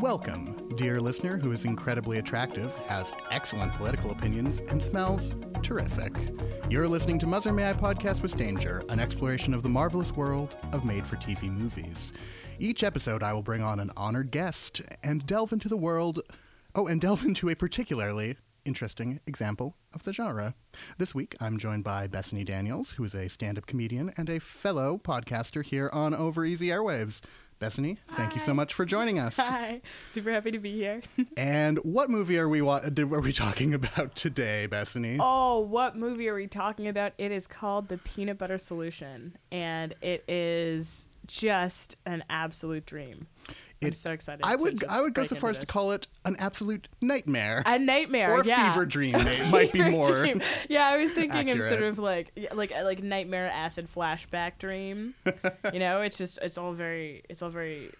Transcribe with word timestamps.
Welcome, 0.00 0.76
dear 0.76 1.00
listener 1.00 1.38
who 1.38 1.52
is 1.52 1.64
incredibly 1.64 2.18
attractive, 2.18 2.76
has 2.80 3.14
excellent 3.30 3.72
political 3.72 4.10
opinions, 4.10 4.60
and 4.68 4.84
smells 4.84 5.34
terrific. 5.62 6.14
You're 6.68 6.86
listening 6.86 7.18
to 7.20 7.26
Mother 7.26 7.50
May 7.50 7.70
I 7.70 7.72
Podcast 7.72 8.20
with 8.20 8.36
Danger, 8.36 8.84
an 8.90 9.00
exploration 9.00 9.54
of 9.54 9.62
the 9.62 9.70
marvelous 9.70 10.12
world 10.12 10.54
of 10.72 10.84
made 10.84 11.06
for 11.06 11.16
TV 11.16 11.44
movies. 11.44 12.12
Each 12.58 12.84
episode, 12.84 13.22
I 13.22 13.32
will 13.32 13.42
bring 13.42 13.62
on 13.62 13.80
an 13.80 13.90
honored 13.96 14.30
guest 14.30 14.82
and 15.02 15.24
delve 15.24 15.54
into 15.54 15.70
the 15.70 15.78
world. 15.78 16.20
Oh, 16.74 16.88
and 16.88 17.00
delve 17.00 17.24
into 17.24 17.48
a 17.48 17.56
particularly 17.56 18.36
interesting 18.66 19.20
example 19.26 19.76
of 19.94 20.02
the 20.02 20.12
genre. 20.12 20.54
This 20.98 21.14
week, 21.14 21.34
I'm 21.40 21.56
joined 21.56 21.84
by 21.84 22.06
Bethany 22.06 22.44
Daniels, 22.44 22.90
who 22.90 23.04
is 23.04 23.14
a 23.14 23.28
stand 23.28 23.56
up 23.56 23.66
comedian 23.66 24.12
and 24.18 24.28
a 24.28 24.40
fellow 24.40 25.00
podcaster 25.02 25.64
here 25.64 25.88
on 25.92 26.14
Over 26.14 26.44
Easy 26.44 26.68
Airwaves. 26.68 27.20
Bethany, 27.58 27.98
thank 28.10 28.34
you 28.34 28.40
so 28.40 28.52
much 28.52 28.74
for 28.74 28.84
joining 28.84 29.18
us. 29.18 29.36
Hi, 29.38 29.80
super 30.10 30.30
happy 30.30 30.50
to 30.50 30.58
be 30.58 30.72
here. 30.72 31.00
and 31.38 31.78
what 31.78 32.10
movie 32.10 32.38
are 32.38 32.48
we 32.48 32.60
wa- 32.60 32.82
are 32.84 33.20
we 33.20 33.32
talking 33.32 33.72
about 33.72 34.14
today, 34.14 34.66
Bethany? 34.66 35.16
oh, 35.20 35.60
what 35.60 35.96
movie 35.96 36.28
are 36.28 36.34
we 36.34 36.46
talking 36.46 36.86
about? 36.88 37.12
It 37.16 37.32
is 37.32 37.46
called 37.46 37.88
The 37.88 37.96
Peanut 37.98 38.36
Butter 38.38 38.58
Solution, 38.58 39.36
and 39.50 39.94
it 40.02 40.24
is 40.28 41.06
just 41.26 41.96
an 42.04 42.24
absolute 42.28 42.84
dream. 42.84 43.26
I'm 43.82 43.94
so 43.94 44.12
excited. 44.12 44.44
I 44.44 44.56
would 44.56 44.84
I 44.86 45.00
would 45.00 45.14
go 45.14 45.24
so 45.24 45.36
far 45.36 45.50
as 45.50 45.58
to 45.58 45.66
call 45.66 45.92
it 45.92 46.06
an 46.24 46.36
absolute 46.38 46.88
nightmare. 47.00 47.62
a 47.66 47.78
nightmare 47.78 48.32
or 48.32 48.44
yeah. 48.44 48.72
fever 48.72 48.86
dream 48.86 49.12
may, 49.12 49.50
might 49.50 49.72
be 49.72 49.82
more. 49.82 50.08
dream. 50.08 50.40
Yeah, 50.68 50.86
I 50.86 50.96
was 50.96 51.12
thinking 51.12 51.50
of 51.50 51.62
sort 51.62 51.82
of 51.82 51.98
like 51.98 52.32
like 52.52 52.72
uh, 52.72 52.84
like 52.84 53.02
nightmare 53.02 53.50
acid 53.50 53.88
flashback 53.94 54.58
dream. 54.58 55.14
you 55.72 55.78
know, 55.78 56.00
it's 56.02 56.18
just 56.18 56.38
it's 56.42 56.56
all 56.58 56.72
very 56.72 57.22
it's 57.28 57.42
all 57.42 57.50
very 57.50 57.90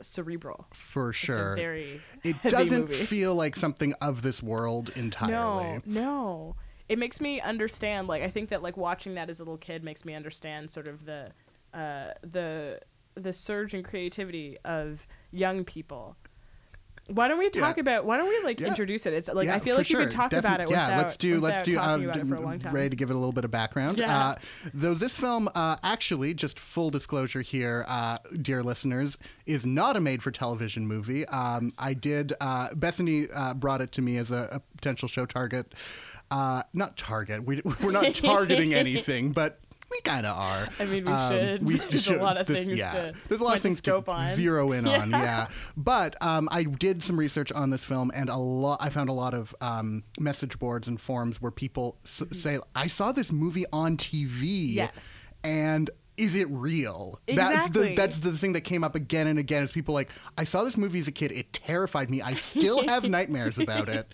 cerebral. 0.00 0.66
For 0.74 1.10
a 1.10 1.14
sure. 1.14 1.56
very 1.56 2.00
It 2.22 2.40
doesn't 2.42 2.82
movie. 2.82 2.94
feel 2.94 3.34
like 3.34 3.56
something 3.56 3.94
of 4.00 4.22
this 4.22 4.42
world 4.42 4.92
entirely. 4.96 5.32
No, 5.34 5.82
no. 5.86 6.56
It 6.88 6.98
makes 6.98 7.20
me 7.20 7.40
understand. 7.40 8.06
Like 8.06 8.22
I 8.22 8.28
think 8.28 8.50
that 8.50 8.62
like 8.62 8.76
watching 8.76 9.14
that 9.14 9.30
as 9.30 9.40
a 9.40 9.42
little 9.42 9.56
kid 9.56 9.82
makes 9.82 10.04
me 10.04 10.14
understand 10.14 10.70
sort 10.70 10.86
of 10.86 11.04
the 11.04 11.30
uh, 11.74 12.12
the 12.22 12.80
the 13.16 13.32
surge 13.32 13.74
in 13.74 13.82
creativity 13.82 14.58
of 14.64 15.06
young 15.32 15.64
people. 15.64 16.16
Why 17.08 17.28
don't 17.28 17.38
we 17.38 17.48
talk 17.50 17.76
Yeah. 17.76 17.82
about? 17.82 18.04
Why 18.04 18.16
don't 18.16 18.28
we 18.28 18.40
like 18.42 18.58
Yeah. 18.58 18.66
introduce 18.66 19.06
it? 19.06 19.12
It's 19.12 19.28
like 19.28 19.46
yeah, 19.46 19.54
I 19.54 19.60
feel 19.60 19.76
like 19.76 19.88
you 19.88 19.96
could 19.96 20.10
talk 20.10 20.32
about 20.32 20.60
it. 20.60 20.68
Yeah, 20.68 20.86
without, 20.88 20.98
let's 20.98 21.16
do. 21.16 21.38
Let's 21.40 21.62
do. 21.62 21.78
Um, 21.78 22.02
about 22.02 22.16
it 22.16 22.26
for 22.26 22.34
a 22.34 22.40
long 22.40 22.58
time. 22.58 22.74
Ready 22.74 22.90
to 22.90 22.96
give 22.96 23.10
it 23.10 23.14
a 23.14 23.16
little 23.18 23.32
bit 23.32 23.44
of 23.44 23.50
background. 23.52 24.00
Yeah. 24.00 24.18
Uh, 24.30 24.34
though 24.74 24.94
this 24.94 25.16
film, 25.16 25.48
uh, 25.54 25.76
actually, 25.84 26.34
just 26.34 26.58
full 26.58 26.90
disclosure 26.90 27.42
here, 27.42 27.84
uh, 27.86 28.18
dear 28.42 28.64
listeners, 28.64 29.18
is 29.46 29.64
not 29.64 29.96
a 29.96 30.00
made-for-television 30.00 30.84
movie. 30.84 31.24
Um, 31.28 31.70
I 31.78 31.94
did. 31.94 32.32
Uh, 32.40 32.74
Bethany 32.74 33.28
uh, 33.32 33.54
brought 33.54 33.80
it 33.80 33.92
to 33.92 34.02
me 34.02 34.16
as 34.16 34.32
a, 34.32 34.48
a 34.50 34.60
potential 34.76 35.06
show 35.06 35.26
target. 35.26 35.74
Uh, 36.32 36.64
not 36.72 36.96
target. 36.96 37.44
We, 37.44 37.62
we're 37.84 37.92
not 37.92 38.14
targeting 38.16 38.74
anything, 38.74 39.30
but. 39.30 39.60
We 39.90 40.00
kind 40.00 40.26
of 40.26 40.36
are. 40.36 40.68
I 40.80 40.84
mean, 40.84 41.04
we 41.04 41.12
Um, 41.12 41.32
should. 41.32 41.62
we 41.64 41.76
There's 41.78 41.94
a 41.94 42.00
should- 42.00 42.20
lot 42.20 42.36
of 42.36 42.46
this- 42.46 42.66
things 42.66 42.78
yeah. 42.78 42.92
to 42.92 43.14
There's 43.28 43.40
a 43.40 43.44
lot 43.44 43.56
of 43.56 43.62
things 43.62 43.80
to 43.82 44.02
on. 44.10 44.34
zero 44.34 44.72
in 44.72 44.86
on. 44.86 45.10
Yeah. 45.10 45.22
Yeah, 45.22 45.46
but 45.76 46.16
um, 46.20 46.48
I 46.50 46.64
did 46.64 47.02
some 47.02 47.18
research 47.18 47.52
on 47.52 47.70
this 47.70 47.84
film, 47.84 48.10
and 48.14 48.28
a 48.28 48.36
lot. 48.36 48.78
I 48.80 48.90
found 48.90 49.08
a 49.08 49.12
lot 49.12 49.32
of 49.34 49.54
um, 49.60 50.02
message 50.18 50.58
boards 50.58 50.88
and 50.88 51.00
forums 51.00 51.40
where 51.40 51.52
people 51.52 51.98
s- 52.04 52.22
say, 52.32 52.58
"I 52.74 52.88
saw 52.88 53.12
this 53.12 53.30
movie 53.32 53.64
on 53.72 53.96
TV." 53.96 54.74
Yes. 54.74 55.26
and 55.44 55.88
is 56.16 56.34
it 56.34 56.48
real? 56.50 57.20
That's 57.28 57.38
Exactly. 57.66 57.88
the 57.90 57.94
that's 57.94 58.20
the 58.20 58.32
thing 58.32 58.54
that 58.54 58.62
came 58.62 58.82
up 58.82 58.94
again 58.94 59.26
and 59.26 59.38
again. 59.38 59.62
Is 59.62 59.70
people 59.70 59.94
like, 59.94 60.10
"I 60.38 60.44
saw 60.44 60.64
this 60.64 60.76
movie 60.76 60.98
as 60.98 61.06
a 61.08 61.12
kid. 61.12 61.30
It 61.30 61.52
terrified 61.52 62.10
me. 62.10 62.22
I 62.22 62.34
still 62.34 62.86
have 62.88 63.04
nightmares 63.08 63.58
about 63.58 63.88
it." 63.88 64.10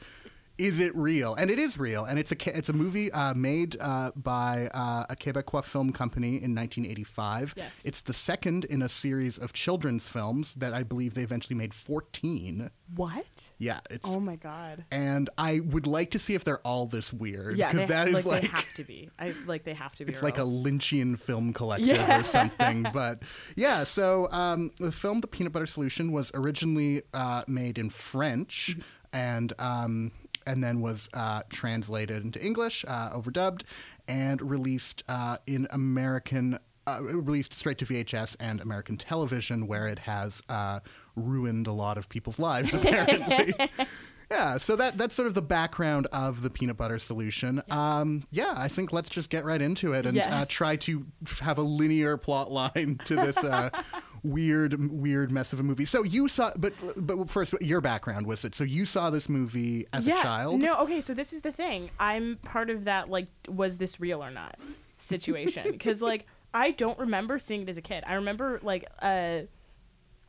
Is 0.63 0.79
it 0.79 0.95
real? 0.95 1.35
And 1.35 1.51
it 1.51 1.59
is 1.59 1.77
real. 1.79 2.05
And 2.05 2.19
it's 2.19 2.31
a 2.33 2.57
it's 2.59 2.69
a 2.69 2.73
movie 2.73 3.11
uh, 3.13 3.35
made 3.35 3.77
uh, 3.81 4.13
by 4.15 4.69
uh, 4.69 5.07
a 5.11 5.17
Quebecois 5.17 5.65
film 5.65 5.93
company 5.93 6.37
in 6.37 6.55
1985. 6.55 7.55
Yes. 7.57 7.83
It's 7.85 8.03
the 8.03 8.15
second 8.15 8.65
in 8.67 8.83
a 8.83 8.89
series 8.89 9.39
of 9.39 9.53
children's 9.53 10.07
films 10.07 10.55
that 10.55 10.73
I 10.73 10.83
believe 10.85 11.15
they 11.15 11.23
eventually 11.23 11.57
made 11.57 11.75
14. 11.75 12.71
What? 12.95 13.51
Yeah, 13.59 13.81
it's 13.91 14.09
Oh 14.09 14.21
my 14.21 14.37
god. 14.37 14.85
and 14.91 15.31
I 15.39 15.61
would 15.61 15.87
like 15.87 16.11
to 16.13 16.19
see 16.19 16.35
if 16.35 16.45
they're 16.45 16.61
all 16.61 16.87
this 16.87 17.13
weird 17.13 17.57
Yeah, 17.57 17.73
because 17.73 17.89
that 17.89 18.07
is 18.09 18.27
like, 18.27 18.27
like, 18.27 18.43
they 18.43 18.49
have 18.49 18.75
to 18.75 18.85
be. 18.85 19.11
I 19.19 19.35
like 19.47 19.65
they 19.65 19.75
have 19.75 19.95
to 19.97 20.05
be. 20.05 20.13
it's 20.13 20.23
like 20.23 20.37
a 20.37 20.41
else- 20.41 20.63
Lynchian 20.63 21.19
film 21.19 21.53
collective 21.53 21.89
Yeah. 21.89 22.21
or 22.21 22.25
something. 22.25 22.87
But 22.93 23.23
yeah, 23.57 23.85
so 23.85 24.29
um, 24.31 24.71
the 24.79 24.93
film 24.93 25.21
The 25.23 25.27
Peanut 25.27 25.53
Butter 25.53 25.67
Solution 25.67 26.13
was 26.13 26.31
originally 26.35 27.03
uh, 27.15 27.43
made 27.49 27.79
in 27.79 27.91
French 27.91 28.77
Mm-hmm. 28.77 28.81
and 29.17 29.53
um, 29.59 30.13
and 30.47 30.63
then 30.63 30.81
was 30.81 31.09
uh, 31.15 31.43
translated 31.51 32.25
into 32.25 32.45
English, 32.45 32.85
uh, 32.89 33.11
overdubbed, 33.11 33.63
and 34.09 34.41
released 34.43 35.03
uh, 35.09 35.39
in 35.47 35.67
American. 35.71 36.59
Uh, 36.85 36.99
released 37.01 37.55
straight 37.55 37.79
to 37.79 37.87
VHS 37.87 38.35
and 38.41 38.61
American 38.61 38.97
television, 38.97 39.69
where 39.69 39.87
it 39.87 40.01
has 40.01 40.43
uh, 40.49 40.81
ruined 41.15 41.69
a 41.69 41.73
lot 41.73 41.97
of 41.97 42.09
people's 42.09 42.41
lives, 42.41 42.75
apparently. 42.75 43.55
Yeah, 44.33 44.59
so 44.59 44.77
that 44.77 44.97
that's 44.97 45.15
sort 45.15 45.27
of 45.27 45.35
the 45.35 45.43
background 45.43 46.07
of 46.13 46.43
the 46.43 46.51
peanut 46.51 46.77
butter 46.77 46.99
solution. 46.99 47.63
Yeah, 47.69 47.99
um, 48.01 48.27
yeah 48.31 48.55
I 48.57 48.69
think 48.69 48.93
let's 48.93 49.11
just 49.11 49.31
get 49.31 49.45
right 49.45 49.61
into 49.61 49.93
it 49.93 50.07
and 50.07 50.19
uh, 50.19 50.47
try 50.49 50.77
to 50.77 51.05
have 51.41 51.59
a 51.59 51.63
linear 51.63 52.17
plot 52.17 52.51
line 52.51 52.99
to 53.05 53.17
this 53.17 53.37
uh, 53.39 53.71
weird 54.23 54.91
weird 54.91 55.31
mess 55.31 55.53
of 55.53 55.61
a 55.61 55.63
movie. 55.63 55.85
So 55.85 56.03
you 56.03 56.29
saw, 56.29 56.53
but 56.57 56.73
but 56.97 57.29
first, 57.29 57.55
your 57.61 57.81
background 57.81 58.27
was 58.27 58.45
it? 58.45 58.55
So 58.55 58.65
you 58.65 58.87
saw 58.87 59.11
this 59.11 59.29
movie 59.29 59.87
as 59.93 60.07
yeah, 60.07 60.19
a 60.19 60.23
child? 60.23 60.61
No, 60.61 60.77
okay, 60.81 61.01
so 61.01 61.13
this 61.13 61.33
is 61.33 61.43
the 61.43 61.53
thing. 61.53 61.91
I'm 62.01 62.39
part 62.43 62.71
of 62.71 62.85
that 62.85 63.11
like 63.11 63.29
was 63.49 63.79
this 63.79 64.01
real 64.01 64.25
or 64.25 64.31
not 64.31 64.59
situation 64.99 65.79
cuz 65.79 66.01
like 66.01 66.27
I 66.55 66.71
don't 66.71 66.99
remember 66.99 67.39
seeing 67.39 67.63
it 67.63 67.69
as 67.69 67.77
a 67.77 67.83
kid. 67.83 68.05
I 68.07 68.15
remember 68.15 68.61
like 68.63 68.89
uh 69.01 69.43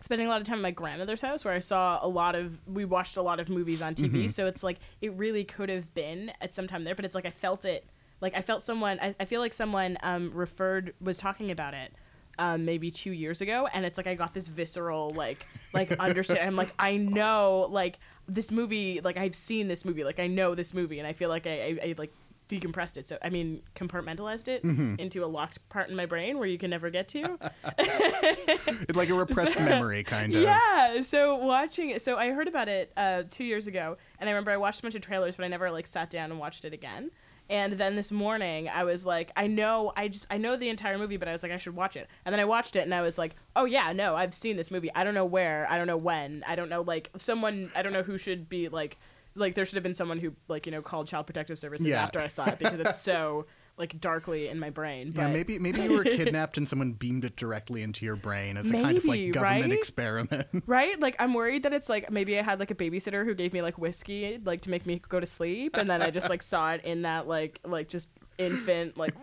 spending 0.03 0.27
a 0.27 0.29
lot 0.29 0.41
of 0.41 0.45
time 0.45 0.57
at 0.57 0.61
my 0.61 0.71
grandmother's 0.71 1.21
house 1.21 1.45
where 1.45 1.53
I 1.53 1.59
saw 1.59 1.97
a 2.01 2.07
lot 2.07 2.35
of 2.35 2.57
we 2.67 2.83
watched 2.83 3.15
a 3.15 3.21
lot 3.21 3.39
of 3.39 3.47
movies 3.47 3.81
on 3.81 3.95
TV. 3.95 4.11
Mm-hmm. 4.11 4.27
So 4.27 4.47
it's 4.47 4.61
like 4.61 4.79
it 5.01 5.13
really 5.13 5.45
could 5.45 5.69
have 5.69 5.93
been 5.93 6.33
at 6.41 6.53
some 6.53 6.67
time 6.67 6.83
there, 6.83 6.93
but 6.93 7.05
it's 7.05 7.15
like 7.15 7.25
I 7.25 7.31
felt 7.31 7.63
it 7.63 7.85
like 8.19 8.35
I 8.35 8.41
felt 8.41 8.61
someone 8.61 8.99
I, 9.01 9.15
I 9.19 9.25
feel 9.25 9.39
like 9.39 9.53
someone 9.53 9.97
um 10.03 10.31
referred 10.33 10.93
was 10.99 11.17
talking 11.17 11.51
about 11.51 11.73
it 11.73 11.93
um, 12.37 12.65
maybe 12.65 12.91
two 12.91 13.11
years 13.11 13.41
ago, 13.41 13.67
and 13.73 13.85
it's 13.85 13.97
like 13.97 14.07
I 14.07 14.15
got 14.15 14.33
this 14.33 14.49
visceral 14.49 15.11
like 15.11 15.45
like 15.73 15.91
understand. 15.93 16.41
I'm 16.41 16.55
like 16.57 16.73
I 16.77 16.97
know 16.97 17.67
like 17.71 17.97
this 18.27 18.51
movie 18.51 18.99
like 19.01 19.17
I've 19.17 19.35
seen 19.35 19.67
this 19.69 19.85
movie 19.85 20.03
like 20.03 20.19
I 20.19 20.27
know 20.27 20.53
this 20.53 20.73
movie, 20.73 20.99
and 20.99 21.07
I 21.07 21.13
feel 21.13 21.29
like 21.29 21.47
I, 21.47 21.51
I, 21.51 21.79
I 21.89 21.95
like 21.97 22.13
decompressed 22.49 22.97
it. 22.97 23.07
So 23.07 23.17
I 23.21 23.29
mean 23.29 23.61
compartmentalized 23.75 24.47
it 24.47 24.63
Mm-hmm. 24.63 24.95
into 24.99 25.23
a 25.23 25.27
locked 25.27 25.57
part 25.69 25.89
in 25.89 25.95
my 25.95 26.05
brain 26.05 26.37
where 26.37 26.47
you 26.47 26.57
can 26.57 26.69
never 26.69 26.89
get 26.89 27.07
to. 27.09 27.37
It's 27.77 28.95
like 28.97 29.09
a 29.09 29.13
repressed 29.13 29.59
memory, 29.59 30.03
kind 30.03 30.33
of. 30.33 30.41
Yeah. 30.41 31.01
So 31.01 31.35
watching 31.35 31.89
it, 31.89 32.01
so 32.03 32.17
I 32.17 32.29
heard 32.31 32.47
about 32.47 32.67
it 32.67 32.91
uh, 32.97 33.23
two 33.29 33.43
years 33.43 33.67
ago, 33.67 33.97
and 34.19 34.29
I 34.29 34.31
remember 34.33 34.51
I 34.51 34.57
watched 34.57 34.79
a 34.79 34.81
bunch 34.83 34.95
of 34.95 35.01
trailers, 35.01 35.35
but 35.35 35.45
I 35.45 35.47
never 35.47 35.71
like 35.71 35.87
sat 35.87 36.09
down 36.09 36.31
and 36.31 36.39
watched 36.39 36.65
it 36.65 36.73
again. 36.73 37.11
And 37.49 37.73
then 37.73 37.95
this 37.97 38.11
morning, 38.11 38.69
I 38.69 38.85
was 38.85 39.05
like, 39.05 39.31
I 39.35 39.47
know, 39.47 39.91
I 39.97 40.07
just, 40.07 40.25
I 40.29 40.37
know 40.37 40.55
the 40.55 40.69
entire 40.69 40.97
movie, 40.97 41.17
but 41.17 41.27
I 41.27 41.33
was 41.33 41.43
like, 41.43 41.51
I 41.51 41.57
should 41.57 41.75
watch 41.75 41.97
it. 41.97 42.07
And 42.25 42.31
then 42.31 42.39
I 42.39 42.45
watched 42.45 42.75
it, 42.77 42.79
and 42.81 42.93
I 42.95 43.01
was 43.01 43.17
like, 43.17 43.35
oh 43.55 43.65
yeah, 43.65 43.91
no, 43.91 44.15
I've 44.15 44.33
seen 44.33 44.55
this 44.55 44.71
movie. 44.71 44.89
I 44.95 45.03
don't 45.03 45.13
know 45.13 45.25
where, 45.25 45.67
I 45.69 45.77
don't 45.77 45.87
know 45.87 45.97
when, 45.97 46.43
I 46.47 46.55
don't 46.55 46.69
know 46.69 46.81
like 46.81 47.09
someone, 47.17 47.69
I 47.75 47.81
don't 47.81 47.93
know 47.93 48.03
who 48.03 48.17
should 48.17 48.47
be 48.47 48.69
like, 48.69 48.97
like 49.35 49.55
there 49.55 49.65
should 49.65 49.75
have 49.75 49.83
been 49.83 49.95
someone 49.95 50.19
who 50.19 50.33
like 50.47 50.65
you 50.65 50.71
know 50.71 50.81
called 50.81 51.07
Child 51.07 51.25
Protective 51.27 51.57
Services 51.59 51.87
Yeah. 51.87 52.01
after 52.03 52.19
I 52.19 52.27
saw 52.27 52.45
it 52.45 52.59
because 52.59 52.79
it's 52.79 52.99
so 52.99 53.45
like 53.77 53.99
darkly 53.99 54.49
in 54.49 54.59
my 54.59 54.69
brain. 54.69 55.11
Yeah, 55.15 55.27
maybe 55.29 55.57
maybe 55.57 55.81
you 55.81 55.93
were 55.93 56.03
kidnapped 56.19 56.57
and 56.57 56.69
someone 56.69 56.91
beamed 56.91 57.25
it 57.25 57.35
directly 57.35 57.81
into 57.81 58.05
your 58.05 58.15
brain 58.15 58.55
as 58.57 58.69
a 58.69 58.73
kind 58.73 58.95
of 58.97 59.05
like 59.05 59.31
government 59.31 59.63
right? 59.63 59.71
experiment. 59.71 60.47
Right? 60.67 60.99
Like 60.99 61.15
I'm 61.17 61.33
worried 61.33 61.63
that 61.63 61.73
it's 61.73 61.89
like 61.89 62.11
maybe 62.11 62.37
I 62.37 62.43
had 62.43 62.59
like 62.59 62.69
a 62.69 62.75
babysitter 62.75 63.25
who 63.25 63.33
gave 63.33 63.51
me 63.53 63.61
like 63.63 63.77
whiskey 63.79 64.39
like 64.45 64.61
to 64.61 64.69
make 64.69 64.85
me 64.85 65.01
go 65.09 65.19
to 65.19 65.25
sleep 65.25 65.75
and 65.77 65.89
then 65.89 66.01
I 66.03 66.11
just 66.11 66.29
like 66.29 66.43
saw 66.43 66.71
it 66.73 66.85
in 66.85 67.01
that 67.01 67.27
like 67.27 67.59
like 67.65 67.89
just 67.89 68.09
infant 68.37 68.97
like 68.97 69.13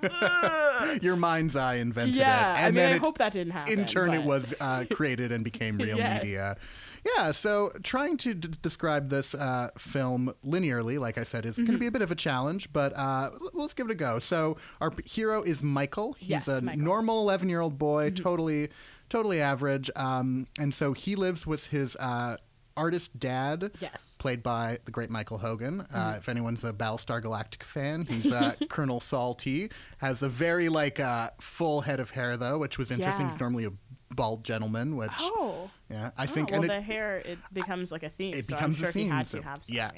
your 1.02 1.16
mind's 1.16 1.56
eye 1.56 1.76
invented 1.76 2.16
yeah. 2.16 2.54
it. 2.54 2.56
And 2.58 2.66
I 2.66 2.68
mean 2.68 2.74
then 2.74 2.92
I 2.92 2.96
it, 2.96 3.00
hope 3.00 3.18
that 3.18 3.32
didn't 3.32 3.52
happen. 3.52 3.78
in 3.78 3.86
turn 3.86 4.12
it 4.14 4.24
was 4.24 4.54
uh, 4.60 4.84
created 4.92 5.32
and 5.32 5.44
became 5.44 5.78
real 5.78 5.96
Yes. 5.98 6.22
media 6.22 6.56
yeah 7.04 7.32
so 7.32 7.72
trying 7.82 8.16
to 8.16 8.34
d- 8.34 8.48
describe 8.62 9.08
this 9.08 9.34
uh, 9.34 9.68
film 9.78 10.32
linearly 10.44 10.98
like 10.98 11.16
i 11.18 11.24
said 11.24 11.46
is 11.46 11.56
going 11.56 11.66
to 11.66 11.72
Mm-hmm. 11.72 11.80
be 11.80 11.86
a 11.86 11.90
bit 11.90 12.02
of 12.02 12.10
a 12.10 12.14
challenge 12.14 12.72
but 12.72 12.92
uh, 12.96 13.30
let's 13.52 13.74
give 13.74 13.88
it 13.88 13.92
a 13.92 13.94
go 13.96 14.18
so 14.18 14.56
our 14.80 14.90
p- 14.90 15.08
hero 15.08 15.42
is 15.42 15.62
michael 15.62 16.14
he's 16.18 16.28
Yes, 16.30 16.48
a 16.48 16.60
Michael. 16.60 16.78
Mm-hmm. 16.78 16.84
normal 16.84 17.20
11 17.20 17.48
year 17.48 17.60
old 17.60 17.78
boy 17.78 18.10
totally 18.10 18.68
totally 19.08 19.40
average 19.40 19.90
um, 19.96 20.46
and 20.58 20.74
so 20.74 20.92
he 20.92 21.16
lives 21.16 21.46
with 21.46 21.66
his 21.66 21.96
uh, 21.96 22.36
artist 22.80 23.18
dad. 23.18 23.70
Yes. 23.80 24.16
Played 24.18 24.42
by 24.42 24.78
the 24.84 24.90
great 24.90 25.10
Michael 25.10 25.38
Hogan. 25.38 25.80
Mm-hmm. 25.82 25.96
Uh, 25.96 26.14
if 26.16 26.28
anyone's 26.28 26.64
a 26.64 26.72
Battlestar 26.72 27.22
Galactica 27.22 27.64
fan, 27.64 28.04
he's 28.04 28.32
uh, 28.32 28.54
Colonel 28.70 29.00
Saul 29.00 29.34
Tigh 29.34 29.68
Has 29.98 30.22
a 30.22 30.28
very 30.28 30.68
like 30.68 30.98
uh, 31.00 31.30
full 31.40 31.80
head 31.80 32.00
of 32.00 32.10
hair 32.10 32.36
though, 32.36 32.58
which 32.58 32.78
was 32.78 32.90
interesting. 32.90 33.26
Yeah. 33.26 33.32
He's 33.32 33.40
normally 33.40 33.64
a 33.66 33.72
bald 34.12 34.42
gentleman, 34.44 34.96
which 34.96 35.10
Oh. 35.20 35.70
yeah, 35.88 36.10
I 36.18 36.24
Oh, 36.24 36.26
think 36.26 36.50
well, 36.50 36.62
and 36.62 36.70
the 36.70 36.80
hair 36.80 37.18
it 37.18 37.38
becomes 37.52 37.92
like 37.92 38.02
a 38.02 38.10
theme. 38.10 38.34
it 38.34 38.44
so 38.46 38.56
becomes 38.56 38.78
I'm 38.78 38.90
sure 38.90 39.00
a 39.00 39.04
he 39.04 39.08
had 39.08 39.26
so- 39.28 39.38
to 39.38 39.44
have 39.44 39.64
some. 39.64 39.76
yeah. 39.76 39.90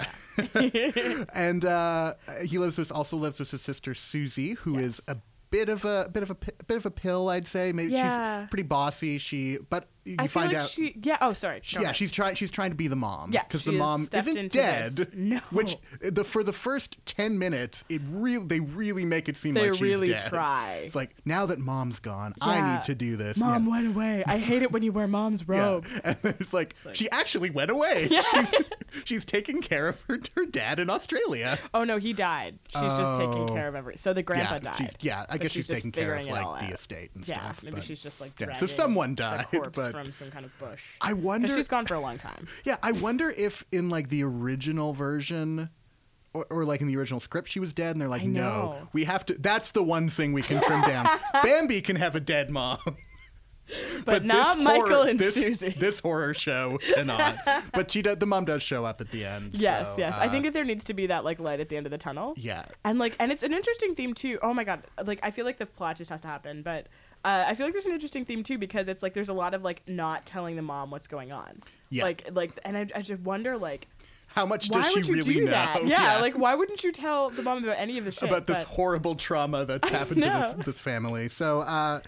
yeah. 0.63 1.25
and 1.33 1.65
uh, 1.65 2.13
he 2.45 2.57
lives 2.59 2.77
with 2.77 2.91
also 2.91 3.17
lives 3.17 3.39
with 3.39 3.49
his 3.51 3.61
sister 3.61 3.95
Susie, 3.95 4.53
who 4.53 4.77
is 4.77 5.01
Yes. 5.07 5.15
a 5.17 5.21
bit 5.49 5.69
of 5.69 5.85
a 5.85 6.09
bit 6.11 6.23
of 6.23 6.29
a 6.31 6.35
pi- 6.35 6.51
bit 6.67 6.77
of 6.77 6.85
a 6.85 6.91
pill, 6.91 7.29
I'd 7.29 7.47
say. 7.47 7.71
Maybe 7.71 7.93
Yeah. 7.93 8.41
she's 8.43 8.49
pretty 8.49 8.63
bossy. 8.63 9.17
She, 9.17 9.57
but 9.69 9.87
you 10.05 10.15
I 10.19 10.23
feel 10.27 10.41
find 10.41 10.53
like 10.53 10.63
out. 10.63 10.69
she. 10.69 10.95
Yeah. 11.01 11.17
Oh, 11.21 11.33
sorry. 11.33 11.59
she- 11.63 11.77
yeah, 11.77 11.83
ahead. 11.83 11.95
she's 11.95 12.11
trying. 12.11 12.35
She's 12.35 12.51
trying 12.51 12.71
to 12.71 12.75
be 12.75 12.87
the 12.87 12.95
mom. 12.95 13.31
Yeah, 13.31 13.43
because 13.43 13.63
the 13.65 13.71
mom 13.71 14.07
isn't 14.11 14.51
dead. 14.51 14.91
this. 14.93 15.07
No. 15.13 15.39
which 15.51 15.77
the 16.01 16.23
for 16.23 16.43
the 16.43 16.53
first 16.53 16.97
ten 17.05 17.39
minutes, 17.39 17.83
it 17.89 18.01
really 18.09 18.45
they 18.45 18.59
really 18.59 19.05
make 19.05 19.29
it 19.29 19.37
seem 19.37 19.53
They 19.53 19.61
like 19.67 19.73
she's 19.75 19.81
really 19.81 20.07
dead. 20.09 20.27
try. 20.29 20.81
It's 20.85 20.95
like 20.95 21.15
now 21.25 21.45
that 21.45 21.59
mom's 21.59 21.99
gone, 21.99 22.33
I 22.41 22.75
need 22.75 22.83
to 22.85 22.95
do 22.95 23.15
this. 23.15 23.37
Mom 23.37 23.65
Yeah. 23.65 23.71
went 23.71 23.87
away. 23.95 24.23
I 24.27 24.37
hate 24.37 24.61
it 24.61 24.71
when 24.71 24.83
you 24.83 24.91
wear 24.91 25.07
mom's 25.07 25.43
Yeah. 25.49 25.57
robe. 25.59 25.85
And 26.03 26.17
then 26.21 26.35
it's 26.39 26.53
like, 26.53 26.75
like- 26.85 26.95
she 26.95 27.09
actually 27.11 27.49
went 27.49 27.71
away. 27.71 28.07
Yeah. 28.11 28.21
She's, 28.21 28.53
she's 29.05 29.25
taking 29.25 29.61
care 29.61 29.87
of 29.87 30.01
her, 30.03 30.19
her 30.35 30.45
dad 30.45 30.79
in 30.79 30.89
Australia. 30.89 31.57
Oh 31.73 31.83
no, 31.83 31.97
he 31.97 32.13
died. 32.13 32.59
She's 32.69 32.81
just 32.81 33.15
taking 33.19 33.49
Oh. 33.49 33.53
care 33.53 33.67
of 33.67 33.75
oh. 33.75 33.77
every. 33.77 33.97
So 33.97 34.13
the 34.13 34.21
grandpa 34.23 34.55
yeah, 34.55 34.59
died. 34.59 34.77
She's, 34.77 34.91
yeah, 35.01 35.25
I 35.29 35.37
guess 35.37 35.51
she's 35.51 35.65
she's, 35.65 35.75
taking 35.75 35.91
care 35.91 36.15
of 36.15 36.27
like 36.27 36.67
the 36.67 36.73
estate 36.75 37.11
and 37.15 37.27
yeah, 37.27 37.43
stuff. 37.53 37.63
maybe 37.63 37.81
she's 37.81 38.01
just 38.01 38.19
like 38.21 38.39
Yeah, 38.39 38.55
so 38.55 38.67
someone 38.67 39.15
died, 39.15 39.47
but- 39.51 39.92
from 39.93 40.11
some 40.11 40.31
kind 40.31 40.43
of 40.45 40.57
bush. 40.59 40.81
I 41.01 41.13
wonder. 41.13 41.47
she's 41.47 41.67
gone 41.67 41.85
for 41.85 41.93
a 41.93 41.99
long 41.99 42.17
time. 42.17 42.47
Yeah, 42.65 42.77
I 42.81 42.91
wonder 42.93 43.29
if 43.29 43.63
in 43.71 43.89
like 43.89 44.09
the 44.09 44.23
original 44.23 44.93
version. 44.93 45.69
Or, 46.33 46.47
or 46.49 46.65
like 46.65 46.81
in 46.81 46.87
the 46.87 46.97
original 46.97 47.19
script, 47.19 47.47
she 47.47 47.59
was 47.59 47.73
dead, 47.73 47.91
and 47.91 48.01
they're 48.01 48.07
like, 48.09 48.23
"No, 48.23 48.87
we 48.91 49.03
have 49.03 49.23
to." 49.27 49.35
That's 49.35 49.69
the 49.69 49.83
one 49.83 50.09
thing 50.09 50.33
we 50.33 50.41
can 50.41 50.63
trim 50.63 50.81
down. 50.81 51.07
Bambi 51.43 51.79
can 51.79 51.95
have 51.95 52.15
a 52.15 52.19
dead 52.19 52.49
mom, 52.49 52.79
But, 54.03 54.25
not 54.25 54.57
Michael 54.57 54.87
horror- 54.89 55.09
and 55.09 55.19
this, 55.19 55.35
Susie. 55.35 55.75
This 55.77 55.99
horror 55.99 56.33
show 56.33 56.79
cannot. 56.95 57.37
but 57.71 57.91
she 57.91 58.01
does. 58.01 58.17
The 58.17 58.25
mom 58.25 58.45
does 58.45 58.63
show 58.63 58.83
up 58.83 58.99
at 58.99 59.11
the 59.11 59.23
end. 59.25 59.51
yes, 59.53 59.89
so, 59.91 59.99
yes. 59.99 60.15
I 60.17 60.25
uh, 60.25 60.31
think 60.31 60.45
that 60.45 60.53
there 60.53 60.63
needs 60.63 60.83
to 60.85 60.95
be 60.95 61.05
that 61.05 61.23
like 61.23 61.39
light 61.39 61.59
at 61.59 61.69
the 61.69 61.77
end 61.77 61.85
of 61.85 61.91
the 61.91 61.99
tunnel. 61.99 62.33
Yeah, 62.35 62.65
And 62.83 62.97
like, 62.97 63.15
and 63.19 63.31
it's 63.31 63.43
an 63.43 63.53
interesting 63.53 63.93
theme 63.93 64.15
too. 64.15 64.39
Oh 64.41 64.55
my 64.55 64.63
god! 64.63 64.81
Like, 65.05 65.19
I 65.21 65.29
feel 65.29 65.45
like 65.45 65.59
the 65.59 65.67
plot 65.67 65.97
just 65.97 66.09
has 66.09 66.21
to 66.21 66.27
happen, 66.27 66.63
but 66.63 66.87
uh, 67.25 67.45
I 67.47 67.55
feel 67.55 67.65
like 67.65 67.73
there's 67.73 67.85
an 67.85 67.93
interesting 67.93 68.25
theme 68.25 68.43
too 68.43 68.57
because 68.57 68.87
it's 68.87 69.01
like 69.01 69.13
there's 69.13 69.29
a 69.29 69.33
lot 69.33 69.53
of 69.53 69.63
like 69.63 69.81
not 69.87 70.25
telling 70.25 70.55
the 70.55 70.61
mom 70.61 70.91
what's 70.91 71.07
going 71.07 71.31
on. 71.31 71.61
Yeah. 71.89 72.03
Like, 72.03 72.27
like, 72.31 72.59
and 72.65 72.77
I, 72.77 72.87
I 72.95 73.01
just 73.01 73.21
wonder 73.21 73.57
like, 73.57 73.87
how 74.27 74.45
much 74.45 74.67
why 74.69 74.81
does 74.81 74.91
she 74.91 74.99
would 74.99 75.07
you 75.07 75.13
really 75.15 75.33
do 75.35 75.45
know? 75.45 75.51
that? 75.51 75.85
Yeah, 75.87 76.19
like 76.19 76.35
why 76.37 76.55
wouldn't 76.55 76.83
you 76.83 76.91
tell 76.91 77.29
the 77.29 77.43
mom 77.43 77.63
about 77.63 77.77
any 77.77 77.97
of 77.97 78.05
the 78.05 78.11
shit? 78.11 78.23
about 78.23 78.47
this 78.47 78.59
But- 78.59 78.67
horrible 78.67 79.15
trauma 79.15 79.63
that's 79.65 79.87
happened 79.89 80.23
to 80.23 80.55
this, 80.57 80.65
this 80.65 80.79
family. 80.79 81.29
So 81.29 81.61
uh, 81.61 82.01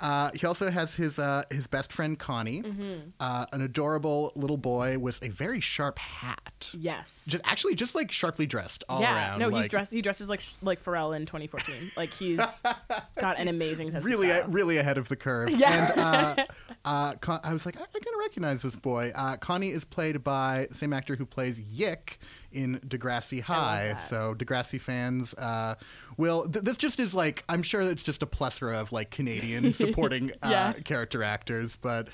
uh, 0.00 0.30
he 0.34 0.46
also 0.46 0.70
has 0.70 0.94
his 0.94 1.18
uh, 1.18 1.44
his 1.50 1.66
best 1.66 1.92
friend 1.92 2.18
Connie, 2.18 2.62
Mm-hmm. 2.62 3.08
uh, 3.20 3.46
an 3.52 3.60
adorable 3.62 4.32
little 4.34 4.56
boy 4.56 4.98
with 4.98 5.22
a 5.22 5.28
very 5.28 5.60
sharp 5.60 5.98
hat. 5.98 6.70
yes. 6.72 7.24
Just 7.28 7.42
actually, 7.46 7.74
just 7.74 7.94
like 7.94 8.10
sharply 8.12 8.46
dressed 8.46 8.84
all 8.88 9.00
yeah, 9.00 9.14
around. 9.14 9.38
no, 9.40 9.50
he's 9.50 9.68
dressed. 9.68 9.92
He 9.92 10.02
dresses 10.02 10.28
like 10.28 10.42
like 10.62 10.82
Pharrell 10.82 11.14
in 11.16 11.26
2014. 11.26 11.74
Like 11.96 12.10
he's 12.10 12.38
got 13.18 13.38
an 13.38 13.48
amazing 13.48 13.90
sense 13.90 14.04
Really, 14.04 14.30
of 14.30 14.36
style. 14.38 14.48
really 14.50 14.76
ahead 14.78 14.98
of 14.98 15.08
the 15.08 15.16
curve. 15.16 15.50
Yeah. 15.50 15.90
And 15.92 16.00
uh, 16.00 16.44
uh, 16.84 17.14
Con- 17.16 17.40
I 17.42 17.52
was 17.52 17.64
like, 17.66 17.76
I, 17.76 17.82
I 17.82 17.84
kind 17.84 18.14
of 18.14 18.18
recognize 18.20 18.62
this 18.62 18.76
boy. 18.76 19.12
Uh, 19.14 19.36
Connie 19.36 19.70
is 19.70 19.84
played 19.84 20.22
by 20.24 20.66
the 20.70 20.74
same 20.76 20.92
actor 20.92 21.16
who 21.16 21.26
plays 21.26 21.60
Yick 21.60 22.18
in 22.54 22.80
Degrassi 22.86 23.40
High. 23.42 23.96
So 24.08 24.34
Degrassi 24.34 24.80
fans 24.80 25.34
uh, 25.34 25.74
will. 26.16 26.48
Th- 26.48 26.64
this 26.64 26.76
just 26.76 26.98
is 27.00 27.14
like, 27.14 27.44
I'm 27.48 27.62
sure 27.62 27.82
it's 27.82 28.02
just 28.02 28.22
a 28.22 28.26
plethora 28.26 28.78
of 28.78 28.92
like 28.92 29.10
Canadian 29.10 29.74
supporting 29.74 30.32
uh, 30.42 30.72
character 30.84 31.22
actors, 31.22 31.76
but. 31.80 32.08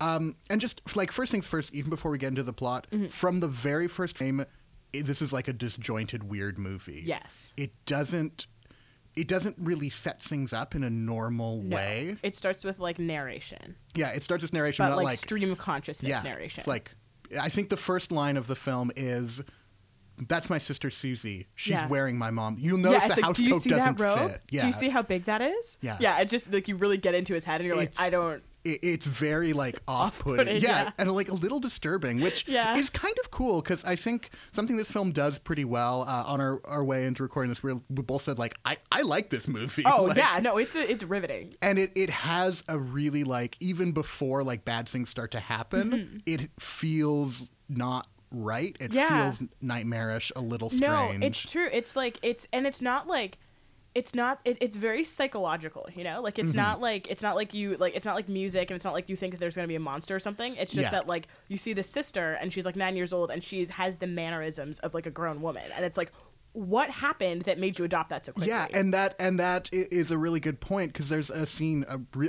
Um, 0.00 0.34
and 0.50 0.60
just 0.60 0.80
like 0.96 1.12
first 1.12 1.30
things 1.30 1.46
first, 1.46 1.72
even 1.74 1.88
before 1.90 2.10
we 2.10 2.18
get 2.18 2.28
into 2.28 2.42
the 2.42 2.52
plot, 2.52 2.88
Mm-hmm. 2.92 3.06
from 3.06 3.38
the 3.38 3.46
very 3.46 3.86
first 3.86 4.18
frame, 4.18 4.44
this 4.92 5.22
is 5.22 5.32
like 5.32 5.46
a 5.46 5.52
disjointed, 5.52 6.24
weird 6.24 6.58
movie 6.58 7.02
Yes. 7.06 7.54
it 7.56 7.70
doesn't 7.86 8.46
it 9.14 9.28
doesn't 9.28 9.54
really 9.60 9.90
set 9.90 10.20
things 10.22 10.52
up 10.54 10.74
in 10.74 10.82
a 10.82 10.90
normal 10.90 11.62
No. 11.62 11.76
way. 11.76 12.16
It 12.22 12.34
starts 12.34 12.64
with 12.64 12.80
like 12.80 12.98
narration, 12.98 13.76
Yeah, 13.94 14.08
it 14.08 14.24
starts 14.24 14.42
with 14.42 14.52
narration, 14.54 14.86
but 14.88 14.96
like, 14.96 15.04
like, 15.04 15.18
stream 15.18 15.52
of 15.52 15.58
consciousness 15.58 16.08
yeah, 16.08 16.22
narration. 16.22 16.60
It's 16.60 16.66
like 16.66 16.90
I 17.40 17.48
think 17.48 17.68
the 17.68 17.76
first 17.76 18.10
line 18.10 18.36
of 18.36 18.46
the 18.48 18.56
film 18.56 18.90
is 18.96 19.42
that's 20.28 20.48
my 20.50 20.58
sister 20.58 20.90
Susie. 20.90 21.46
She's 21.54 21.72
Yeah. 21.72 21.86
wearing 21.88 22.18
my 22.18 22.30
mom. 22.30 22.56
You'll 22.58 22.78
yeah, 22.78 22.82
notice 22.84 23.04
it's 23.06 23.14
the 23.14 23.20
like, 23.20 23.24
house 23.26 23.36
do 23.36 23.44
you 23.44 23.52
coat 23.54 23.64
doesn't 23.64 23.98
fit. 23.98 24.40
Yeah. 24.50 24.60
Do 24.62 24.66
you 24.66 24.72
see 24.72 24.88
how 24.88 25.02
big 25.02 25.24
that 25.26 25.40
is? 25.40 25.78
Yeah. 25.80 25.96
Yeah, 26.00 26.18
it 26.20 26.28
just 26.28 26.52
like 26.52 26.68
you 26.68 26.76
really 26.76 26.96
get 26.98 27.14
into 27.14 27.34
his 27.34 27.44
head 27.44 27.60
and 27.60 27.66
you're 27.66 27.76
like, 27.76 27.92
I 27.98 28.10
don't. 28.10 28.42
it, 28.64 28.78
it's 28.82 29.06
very 29.06 29.52
like 29.52 29.80
off-putting, 29.88 30.40
Off-putting, 30.40 30.62
yeah, 30.62 30.82
yeah. 30.84 30.90
and 30.98 31.10
like 31.12 31.28
a 31.30 31.34
little 31.34 31.58
disturbing, 31.60 32.20
which 32.20 32.46
Yeah. 32.48 32.76
is 32.76 32.90
kind 32.90 33.14
of 33.24 33.30
cool 33.30 33.60
because 33.62 33.82
I 33.84 33.96
think 33.96 34.30
something 34.52 34.76
this 34.76 34.90
film 34.90 35.12
does 35.12 35.38
pretty 35.38 35.64
well. 35.64 36.02
Uh, 36.02 36.22
on 36.26 36.40
our, 36.40 36.60
our 36.64 36.84
way 36.84 37.06
into 37.06 37.22
recording 37.22 37.48
this, 37.50 37.62
we, 37.62 37.72
we 37.72 38.02
both 38.02 38.22
said 38.22 38.38
like 38.38 38.54
I, 38.64 38.76
I 38.92 39.02
like 39.02 39.30
this 39.30 39.48
movie. 39.48 39.82
Oh 39.86 40.04
Like, 40.06 40.16
yeah, 40.16 40.38
no, 40.42 40.58
it's 40.58 40.74
it's 40.76 41.02
riveting. 41.04 41.54
and 41.62 41.78
it, 41.78 41.90
it 41.96 42.10
has 42.10 42.62
a 42.68 42.78
really 42.78 43.24
like 43.24 43.56
even 43.60 43.92
before 43.92 44.44
like 44.44 44.64
bad 44.64 44.88
things 44.88 45.08
start 45.08 45.30
to 45.32 45.40
happen 45.40 45.90
Mm-hmm. 45.92 46.18
it 46.26 46.50
feels 46.60 47.50
not 47.68 48.06
right 48.32 48.76
it 48.80 48.92
Yeah. 48.92 49.30
feels 49.30 49.48
nightmarish 49.60 50.32
a 50.36 50.40
little 50.40 50.70
strange. 50.70 51.20
No, 51.20 51.26
it's 51.26 51.40
true. 51.42 51.68
It's 51.72 51.94
like 51.96 52.18
it's 52.22 52.46
and 52.52 52.66
it's 52.66 52.80
not 52.82 53.06
like 53.06 53.38
it's 53.94 54.14
not 54.14 54.40
it, 54.46 54.56
it's 54.62 54.78
very 54.78 55.04
psychological 55.04 55.86
you 55.94 56.02
know 56.02 56.22
like 56.22 56.38
it's 56.38 56.52
Mm-hmm. 56.52 56.56
not 56.60 56.80
like 56.80 57.06
it's 57.10 57.22
not 57.22 57.36
like 57.36 57.52
you 57.52 57.76
like 57.76 57.94
it's 57.94 58.06
not 58.06 58.14
like 58.14 58.26
music 58.28 58.70
and 58.70 58.74
it's 58.76 58.86
not 58.86 58.94
like 58.94 59.10
you 59.10 59.16
think 59.16 59.34
that 59.34 59.38
there's 59.40 59.54
going 59.54 59.64
to 59.64 59.68
be 59.68 59.74
a 59.76 59.80
monster 59.80 60.16
or 60.16 60.18
something 60.18 60.56
it's 60.56 60.72
just 60.72 60.84
Yeah. 60.86 60.90
that 60.92 61.06
like 61.06 61.26
you 61.48 61.58
see 61.58 61.74
the 61.74 61.82
sister 61.82 62.32
and 62.40 62.50
she's 62.52 62.64
like 62.64 62.74
nine 62.74 62.96
years 62.96 63.12
old 63.12 63.30
and 63.30 63.44
she 63.44 63.66
has 63.66 63.98
the 63.98 64.06
mannerisms 64.06 64.78
of 64.78 64.94
like 64.94 65.04
a 65.04 65.10
grown 65.10 65.42
woman 65.42 65.64
and 65.76 65.84
it's 65.84 65.98
like 65.98 66.10
what 66.54 66.88
happened 66.90 67.42
that 67.42 67.58
made 67.58 67.78
you 67.78 67.84
adopt 67.84 68.08
that 68.10 68.24
so 68.24 68.32
quickly 68.32 68.48
yeah 68.48 68.66
and 68.72 68.94
that 68.94 69.14
and 69.18 69.38
that 69.38 69.68
is 69.72 70.10
a 70.10 70.16
really 70.16 70.40
good 70.40 70.58
point 70.60 70.90
because 70.92 71.10
there's 71.10 71.28
a 71.28 71.44
scene 71.44 71.84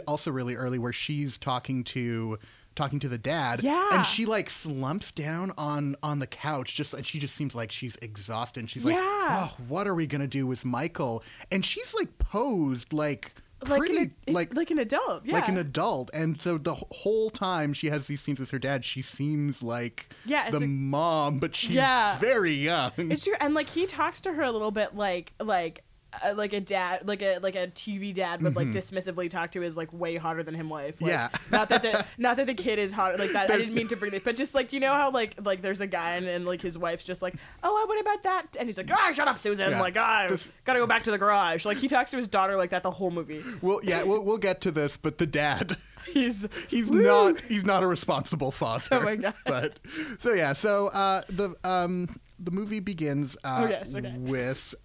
also 0.05 0.31
really 0.31 0.55
early 0.55 0.79
where 0.79 0.93
she's 0.93 1.37
talking 1.37 1.83
to 1.85 2.37
talking 2.75 2.99
to 2.99 3.07
the 3.09 3.17
dad 3.17 3.61
Yeah. 3.63 3.89
and 3.91 4.05
she 4.05 4.25
like 4.25 4.49
slumps 4.49 5.11
down 5.11 5.53
on 5.57 5.95
on 6.01 6.19
the 6.19 6.27
couch 6.27 6.75
just 6.75 6.93
and 6.93 7.05
she 7.05 7.19
just 7.19 7.35
seems 7.35 7.53
like 7.55 7.71
she's 7.71 7.95
exhausted 8.01 8.61
and 8.61 8.69
she's 8.69 8.83
like 8.85 8.95
Yeah. 8.95 9.49
oh 9.51 9.55
what 9.67 9.87
are 9.87 9.95
we 9.95 10.07
gonna 10.07 10.27
do 10.27 10.47
with 10.47 10.65
michael 10.65 11.23
and 11.51 11.63
she's 11.63 11.93
like 11.93 12.17
posed 12.17 12.91
like 12.93 13.33
like 13.67 13.79
pretty 13.79 13.97
an, 13.97 14.13
like 14.33 14.53
like 14.55 14.71
an 14.71 14.79
adult 14.79 15.25
yeah 15.25 15.35
like 15.35 15.47
an 15.47 15.57
adult 15.57 16.09
and 16.13 16.41
so 16.41 16.57
the 16.57 16.73
whole 16.75 17.29
time 17.29 17.71
she 17.73 17.87
has 17.87 18.07
these 18.07 18.19
scenes 18.21 18.39
with 18.39 18.51
her 18.51 18.59
dad 18.59 18.83
she 18.83 19.01
seems 19.01 19.63
like 19.63 20.07
Yeah, 20.25 20.49
the 20.51 20.57
a- 20.57 20.67
mom 20.67 21.39
but 21.39 21.55
she's 21.55 21.71
Yeah. 21.75 22.17
very 22.17 22.53
young 22.53 22.91
It's 22.97 23.23
true, 23.23 23.35
and 23.39 23.53
like 23.53 23.69
he 23.69 23.85
talks 23.85 24.19
to 24.21 24.33
her 24.33 24.41
a 24.41 24.51
little 24.51 24.71
bit 24.71 24.95
like 24.95 25.31
like 25.39 25.83
uh, 26.23 26.33
like 26.35 26.53
a 26.53 26.59
dad, 26.61 27.07
like 27.07 27.21
a 27.21 27.39
like 27.39 27.55
a 27.55 27.67
TV 27.67 28.13
dad 28.13 28.41
would 28.41 28.55
like 28.55 28.67
dismissively 28.71 29.29
talk 29.29 29.51
to 29.53 29.61
his 29.61 29.75
like 29.77 29.91
way 29.93 30.15
hotter 30.17 30.43
than 30.43 30.53
him 30.55 30.69
wife. 30.69 31.01
Like, 31.01 31.09
Yeah. 31.09 31.29
Not 31.51 31.69
that 31.69 31.81
the 31.81 32.05
not 32.17 32.37
that 32.37 32.47
the 32.47 32.53
kid 32.53 32.79
is 32.79 32.91
hot 32.91 33.17
like 33.19 33.31
that. 33.31 33.43
I 33.45 33.47
There's- 33.47 33.63
didn't 33.65 33.75
mean 33.77 33.87
to 33.89 33.95
bring 33.95 34.13
it, 34.13 34.23
but 34.23 34.35
just 34.35 34.53
like 34.55 34.73
you 34.73 34.79
know 34.79 34.93
how 34.93 35.11
like 35.11 35.35
like 35.43 35.61
there's 35.61 35.81
a 35.81 35.87
guy 35.87 36.11
and, 36.15 36.25
and 36.27 36.45
like 36.45 36.61
his 36.61 36.77
wife's 36.77 37.03
just 37.03 37.21
like, 37.21 37.35
oh, 37.63 37.85
what 37.87 37.99
about 38.01 38.23
that? 38.23 38.47
And 38.59 38.67
he's 38.67 38.77
like, 38.77 38.89
ah, 38.91 39.11
shut 39.13 39.27
up, 39.27 39.39
Susan. 39.39 39.71
Yeah. 39.71 39.81
Like, 39.81 39.97
ah, 39.97 40.27
This- 40.29 40.51
gotta 40.65 40.79
go 40.79 40.87
back 40.87 41.03
to 41.03 41.11
the 41.11 41.17
garage. 41.17 41.65
Like 41.65 41.77
he 41.77 41.87
talks 41.87 42.11
to 42.11 42.17
his 42.17 42.27
daughter 42.27 42.55
like 42.55 42.69
that 42.71 42.83
the 42.83 42.91
whole 42.91 43.11
movie. 43.11 43.43
well 43.61 43.79
yeah 43.83 44.03
we'll, 44.03 44.23
we'll 44.23 44.37
get 44.37 44.61
to 44.61 44.71
this 44.71 44.97
but 44.97 45.17
the 45.17 45.25
dad 45.25 45.77
He's 46.13 46.45
he's 46.67 46.89
Woo! 46.89 47.01
not 47.01 47.39
he's 47.41 47.63
not 47.65 47.81
a 47.81 47.87
responsible 47.87 48.51
father 48.51 48.87
Oh 48.91 49.01
my 49.01 49.15
God. 49.15 49.33
but 49.45 49.79
so 50.19 50.33
yeah 50.33 50.53
so 50.53 50.87
uh 50.89 51.21
the 51.29 51.55
um 51.63 52.19
the 52.39 52.51
movie 52.51 52.79
begins 52.81 53.37
uh 53.43 53.61
Oh, 53.65 53.69
yes, 53.69 53.95
okay. 53.95 54.13
with 54.17 54.75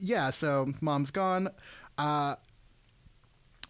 yeah 0.00 0.30
so 0.30 0.72
mom's 0.80 1.10
gone 1.10 1.48
uh 1.98 2.34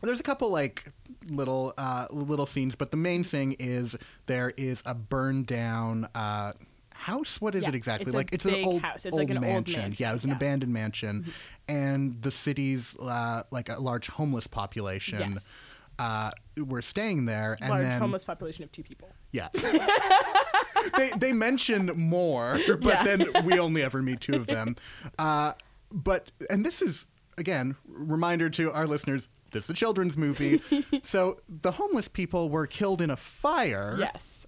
there's 0.03 0.21
a 0.21 0.23
couple 0.23 0.49
like 0.51 0.93
little 1.31 1.75
uh 1.79 2.07
little 2.11 2.47
scenes 2.47 2.75
but 2.75 2.91
the 2.91 2.97
main 2.97 3.25
thing 3.25 3.57
is 3.59 3.97
there 4.27 4.53
is 4.57 4.83
a 4.87 4.95
burned 4.95 5.47
down 5.47 6.09
uh 6.15 6.53
house 6.91 7.41
what 7.41 7.55
is 7.55 7.63
Yeah, 7.63 7.69
it 7.71 7.75
exactly 7.75 8.07
it's 8.07 8.15
like 8.15 8.33
it's 8.33 8.45
an 8.45 8.65
old 8.65 8.83
house. 8.83 9.07
It's 9.07 9.17
like 9.17 9.31
an 9.31 9.37
old 9.39 9.47
mansion, 9.47 9.95
yeah 9.99 10.11
it 10.11 10.15
was 10.15 10.25
an 10.25 10.31
yeah. 10.31 10.35
Mm-hmm. 10.35 10.43
abandoned 10.45 10.73
mansion 10.73 11.33
and 11.69 12.21
the 12.23 12.31
city's 12.31 12.97
uh 12.99 13.43
like 13.51 13.69
a 13.69 13.79
large 13.81 14.09
homeless 14.09 14.47
population 14.47 15.33
Yes. 15.35 15.59
uh 15.99 16.31
were 16.59 16.83
staying 16.83 17.27
there 17.27 17.57
and 17.61 17.71
large 17.71 17.85
then 17.85 18.01
homeless 18.01 18.25
population 18.25 18.65
of 18.65 18.73
two 18.73 18.83
people. 18.83 19.09
yeah. 19.33 19.49
they 20.97 21.11
they 21.17 21.33
mention 21.33 21.87
more, 21.97 22.59
but 22.67 22.83
Yeah. 22.85 23.03
then 23.05 23.27
we 23.45 23.59
only 23.59 23.83
ever 23.83 24.03
meet 24.03 24.21
two 24.21 24.35
of 24.35 24.47
them. 24.47 24.77
Uh, 25.19 25.53
but 25.93 26.31
and 26.51 26.65
this 26.65 26.83
is 26.83 27.07
again 27.37 27.77
reminder 27.87 28.51
to 28.51 28.73
our 28.73 28.87
listeners. 28.87 29.29
This 29.51 29.65
is 29.65 29.71
a 29.71 29.75
children's 29.75 30.17
movie, 30.17 30.61
so 31.03 31.41
the 31.49 31.73
homeless 31.73 32.09
people 32.09 32.51
were 32.51 32.67
killed 32.67 33.01
in 33.01 33.11
a 33.11 33.17
fire. 33.17 33.97
Yes. 33.99 34.47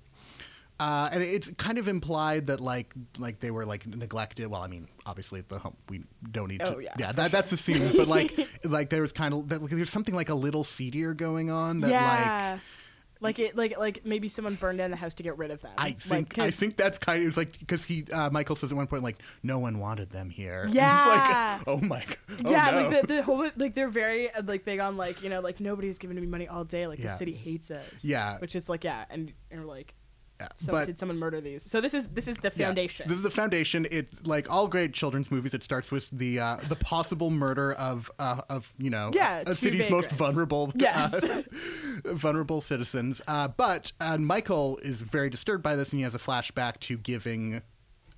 uh, 0.79 1.09
and 1.13 1.23
it's 1.23 1.51
kind 1.53 1.79
of 1.79 1.89
implied 1.89 2.47
that 2.49 2.61
like 2.61 2.93
like 3.19 3.41
they 3.41 3.51
were 3.51 3.65
like 3.65 3.87
neglected. 3.87 4.47
Well, 4.49 4.63
I 4.63 4.69
mean, 4.69 4.89
obviously 5.07 5.41
at 5.41 5.49
the 5.49 5.59
home 5.59 5.77
we 5.89 6.05
don't 6.31 6.49
need 6.49 6.61
to. 6.61 6.77
Oh, 6.77 6.79
yeah, 6.79 6.95
yeah, 6.99 7.13
that, 7.13 7.33
that's 7.33 7.51
the 7.51 7.57
scene. 7.57 7.97
But 7.97 8.09
like 8.09 8.39
like 8.65 8.91
there 8.91 9.03
was 9.03 9.13
kind 9.13 9.33
of 9.33 9.49
that, 9.49 9.63
like, 9.63 9.71
there's 9.71 9.91
something 9.91 10.15
like 10.15 10.29
a 10.29 10.35
little 10.35 10.65
seedier 10.65 11.15
going 11.15 11.51
on 11.51 11.81
that 11.81 11.91
yeah. 11.91 12.51
like. 12.53 12.61
Like 13.23 13.39
it, 13.39 13.55
like 13.57 13.77
like 13.79 14.07
maybe 14.07 14.29
someone 14.29 14.55
burned 14.55 14.79
down 14.79 14.91
the 14.91 14.97
house 14.97 15.15
to 15.17 15.23
get 15.23 15.37
rid 15.37 15.51
of 15.51 15.61
them. 15.61 15.73
I 15.77 15.89
Like, 15.89 16.01
think 16.01 16.39
I 16.39 16.47
'cause- 16.47 16.57
think 16.59 16.77
that's 16.77 16.99
kind 16.99 17.21
of 17.23 17.29
it's 17.29 17.37
like 17.37 17.59
because 17.59 17.85
he 17.85 18.05
uh, 18.13 18.31
Michael 18.31 18.57
says 18.57 18.73
at 18.73 18.77
one 18.77 18.87
point 18.87 19.03
like 19.03 19.19
no 19.43 19.59
one 19.59 19.79
wanted 19.79 20.11
them 20.11 20.31
here. 20.31 20.67
Yeah. 20.73 20.97
it's 20.97 21.07
like 21.07 21.69
oh 21.69 21.81
my 21.87 22.01
g- 22.01 22.15
oh 22.47 22.51
yeah, 22.51 22.71
no. 22.71 22.89
like 22.89 23.03
the, 23.03 23.07
the 23.17 23.23
whole 23.23 23.51
like 23.57 23.75
they're 23.75 23.89
very 23.91 24.31
uh, 24.33 24.43
like 24.45 24.65
big 24.65 24.81
on 24.81 24.97
like 24.97 25.23
you 25.23 25.29
know 25.29 25.41
like 25.41 25.61
nobody's 25.61 25.99
giving 25.99 26.19
me 26.19 26.27
money 26.27 26.49
all 26.49 26.65
day 26.65 26.87
like 26.87 26.99
Yeah. 26.99 27.09
the 27.13 27.17
city 27.19 27.33
hates 27.33 27.71
us. 27.71 28.03
Yeah. 28.05 28.39
which 28.39 28.57
is 28.57 28.69
like 28.71 28.85
yeah, 28.85 29.05
and 29.11 29.33
and 29.51 29.61
we're 29.61 29.67
like, 29.67 29.95
so 30.57 30.73
but 30.73 30.87
did 30.87 30.99
someone 30.99 31.19
murder 31.19 31.41
these? 31.41 31.63
So 31.63 31.81
this 31.81 31.95
is 31.95 32.09
this 32.09 32.29
is 32.29 32.37
the 32.39 32.53
yeah, 32.55 32.67
foundation. 32.67 33.09
this 33.09 33.17
is 33.17 33.23
the 33.23 33.31
foundation. 33.31 33.87
It's 33.91 34.27
like 34.27 34.51
all 34.51 34.69
great 34.69 34.93
children's 34.93 35.31
movies. 35.31 35.55
It 35.55 35.65
starts 35.65 35.91
with 35.91 36.11
the 36.11 36.39
uh, 36.41 36.57
the 36.69 36.77
possible 36.77 37.31
murder 37.31 37.73
of 37.75 38.11
uh, 38.19 38.43
of 38.49 38.73
you 38.79 38.91
know 38.91 39.11
Yeah, 39.15 39.43
a, 39.47 39.51
a 39.51 39.55
city's 39.55 39.91
most 39.91 40.11
vulnerable 40.13 40.73
Yes. 40.75 41.15
uh, 41.15 41.43
vulnerable 42.05 42.61
citizens. 42.61 43.21
Uh, 43.27 43.49
but 43.49 43.93
uh, 44.01 44.17
Michael 44.19 44.79
is 44.83 45.01
very 45.01 45.31
disturbed 45.31 45.63
by 45.63 45.77
this, 45.77 45.93
and 45.93 45.99
he 45.99 46.05
has 46.05 46.15
a 46.15 46.19
flashback 46.19 46.79
to 46.81 46.97
giving 46.99 47.63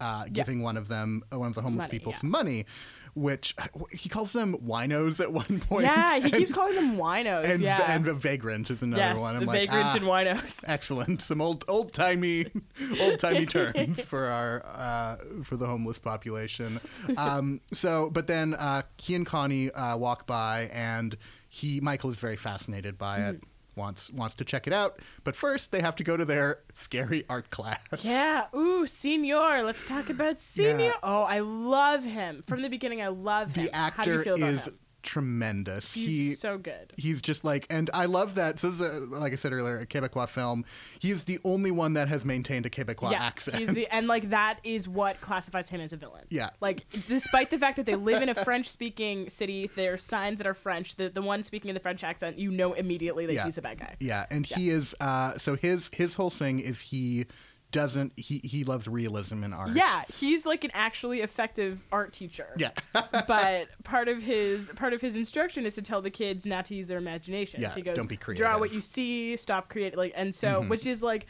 uh, 0.01 0.25
giving 0.33 0.63
one 0.63 0.77
of 0.77 0.89
them 0.89 1.23
uh, 1.33 1.39
one 1.39 1.49
of 1.49 1.55
the 1.55 1.63
homeless 1.63 1.85
Money, 1.85 1.91
people 1.91 2.13
yeah. 2.13 2.19
some 2.19 2.31
money, 2.31 2.67
which 3.15 3.55
he 3.91 4.09
calls 4.09 4.33
them 4.33 4.57
winos 4.65 5.21
at 5.21 5.33
one 5.33 5.61
point. 5.61 5.85
yeah, 5.85 6.15
he 6.15 6.23
and- 6.25 6.33
keeps 6.33 6.53
calling 6.53 6.75
them 6.75 6.97
winos. 6.97 7.45
and, 7.45 7.61
yeah, 7.61 7.93
and 7.93 8.05
vagrant 8.07 8.71
is 8.71 8.83
another 8.83 9.03
yes, 9.03 9.19
one. 9.19 9.37
I'm 9.37 9.45
like, 9.45 9.61
vagrant 9.61 9.87
ah, 9.87 9.97
and 9.97 10.05
winos. 10.05 10.61
excellent. 10.67 11.23
Some 11.23 11.41
old 11.41 11.65
old 11.69 11.93
timey 11.93 12.47
old 13.01 13.19
timey 13.19 13.47
terms 13.47 14.01
for 14.03 14.27
our 14.27 14.65
uh, 14.65 15.17
for 15.45 15.57
the 15.57 15.67
homeless 15.67 15.99
population. 15.99 16.81
Um, 17.17 17.61
so, 17.73 18.11
but 18.11 18.27
then 18.27 18.55
uh, 18.55 18.83
he 18.97 19.15
and 19.15 19.27
Connie 19.27 19.71
uh, 19.73 19.97
walk 19.97 20.27
by, 20.27 20.71
and 20.73 21.17
he 21.49 21.81
Michael 21.81 22.11
is 22.11 22.19
very 22.19 22.37
fascinated 22.37 22.97
by 22.97 23.19
it. 23.19 23.37
Mm-hmm. 23.37 23.47
Wants 23.75 24.11
wants 24.11 24.37
to 24.37 24.45
check 24.45 24.67
it 24.67 24.73
out, 24.73 24.99
but 25.25 25.35
first 25.35 25.73
they 25.73 25.81
have 25.81 25.97
to 25.97 26.05
go 26.05 26.17
to 26.17 26.27
their 26.27 26.61
scary 26.75 27.25
art 27.31 27.51
class. 27.51 27.81
Yeah, 28.01 28.47
ooh, 28.55 28.87
Senor. 28.87 29.63
Let's 29.63 29.83
talk 29.83 30.11
about 30.11 30.41
Senor. 30.41 30.79
Yeah. 30.79 30.93
Oh, 31.03 31.23
I 31.23 31.41
love 31.41 32.05
him 32.05 32.45
from 32.47 32.61
the 32.61 32.69
beginning. 32.69 33.01
I 33.01 33.09
love 33.09 33.53
him. 33.53 33.65
The 33.65 33.71
How 33.73 34.03
do 34.03 34.11
you 34.11 34.17
actor 34.17 34.25
feel 34.25 34.35
about 34.35 34.55
is 34.55 34.67
him? 34.67 34.79
Tremendous. 35.03 35.93
He's 35.93 36.09
he 36.09 36.35
so 36.35 36.59
good. 36.59 36.93
he's 36.97 37.21
just 37.23 37.45
like 37.45 37.67
and 37.71 37.91
i 37.95 38.07
love 38.07 38.35
that 38.37 38.61
so 38.61 38.71
this 38.71 38.81
is 38.81 38.81
a, 38.81 39.01
like 39.17 39.33
i 39.33 39.37
said 39.37 39.53
earlier 39.53 39.79
a 39.81 39.87
quebecois 39.87 40.29
film 40.29 40.65
he's 40.99 41.25
the 41.25 41.39
only 41.45 41.71
one 41.71 41.93
that 41.95 42.09
has 42.09 42.25
maintained 42.25 42.67
a 42.67 42.71
quebecois 42.71 43.13
yeah, 43.13 43.23
accent 43.23 43.59
he's 43.59 43.73
the 43.73 43.87
and 43.93 44.07
like 44.07 44.31
that 44.31 44.59
is 44.65 44.89
what 44.89 45.21
classifies 45.21 45.69
him 45.69 45.81
as 45.81 45.93
a 45.93 45.97
villain. 45.97 46.25
Yeah. 46.31 46.51
like 46.61 46.85
despite 47.09 47.51
the 47.51 47.59
fact 47.59 47.77
that 47.77 47.87
they 47.87 47.95
live 47.97 48.23
in 48.23 48.29
a 48.29 48.35
French-speaking 48.35 49.31
city, 49.31 49.71
there 49.77 49.93
are 49.95 49.99
signs 49.99 50.39
that 50.39 50.47
are 50.47 50.55
French. 50.55 50.97
The 50.97 51.09
the 51.09 51.23
one 51.23 51.43
speaking 51.43 51.69
in 51.69 51.75
the 51.75 51.81
French 51.81 52.03
accent, 52.05 52.39
you 52.39 52.51
know 52.51 52.73
immediately 52.73 53.27
that 53.27 53.33
Yeah. 53.35 53.45
he's 53.45 53.59
a 53.59 53.63
bad 53.63 53.79
guy. 53.79 53.97
yeah 54.01 54.27
and 54.31 54.47
he 54.47 54.71
is 54.71 54.95
uh 55.01 55.37
so 55.39 55.57
his 55.57 55.91
his 55.93 56.15
whole 56.15 56.31
thing 56.31 56.61
is 56.61 56.81
he 56.81 57.27
doesn't 57.73 58.13
he 58.17 58.41
he 58.45 58.63
loves 58.65 58.87
realism 58.87 59.43
in 59.43 59.53
art 59.53 59.71
Yeah, 59.75 60.05
he's 60.15 60.47
like 60.47 60.63
an 60.63 60.71
actually 60.75 61.23
effective 61.23 61.81
art 61.91 62.13
teacher. 62.13 62.47
yeah 62.57 62.71
but 63.27 63.69
part 63.83 64.09
of 64.09 64.23
his 64.23 64.71
part 64.77 64.93
of 64.93 65.01
his 65.01 65.17
instruction 65.17 65.67
is 65.67 65.75
to 65.75 65.83
tell 65.83 66.01
the 66.03 66.11
kids 66.11 66.47
not 66.47 66.67
to 66.67 66.75
use 66.75 66.87
their 66.87 66.99
imaginations. 66.99 67.63
Yeah, 67.63 67.75
he 67.75 67.83
goes, 67.83 67.97
don't 67.97 68.09
be 68.09 68.17
creative. 68.17 68.45
draw 68.45 68.59
what. 68.59 68.69
Mm-hmm. 68.69 68.77
you 68.77 68.83
see, 68.83 69.37
stop 69.37 69.69
creating. 69.69 69.99
Like, 69.99 70.13
and 70.15 70.35
so 70.35 70.63
which 70.63 70.87
is 70.87 71.03
like 71.03 71.27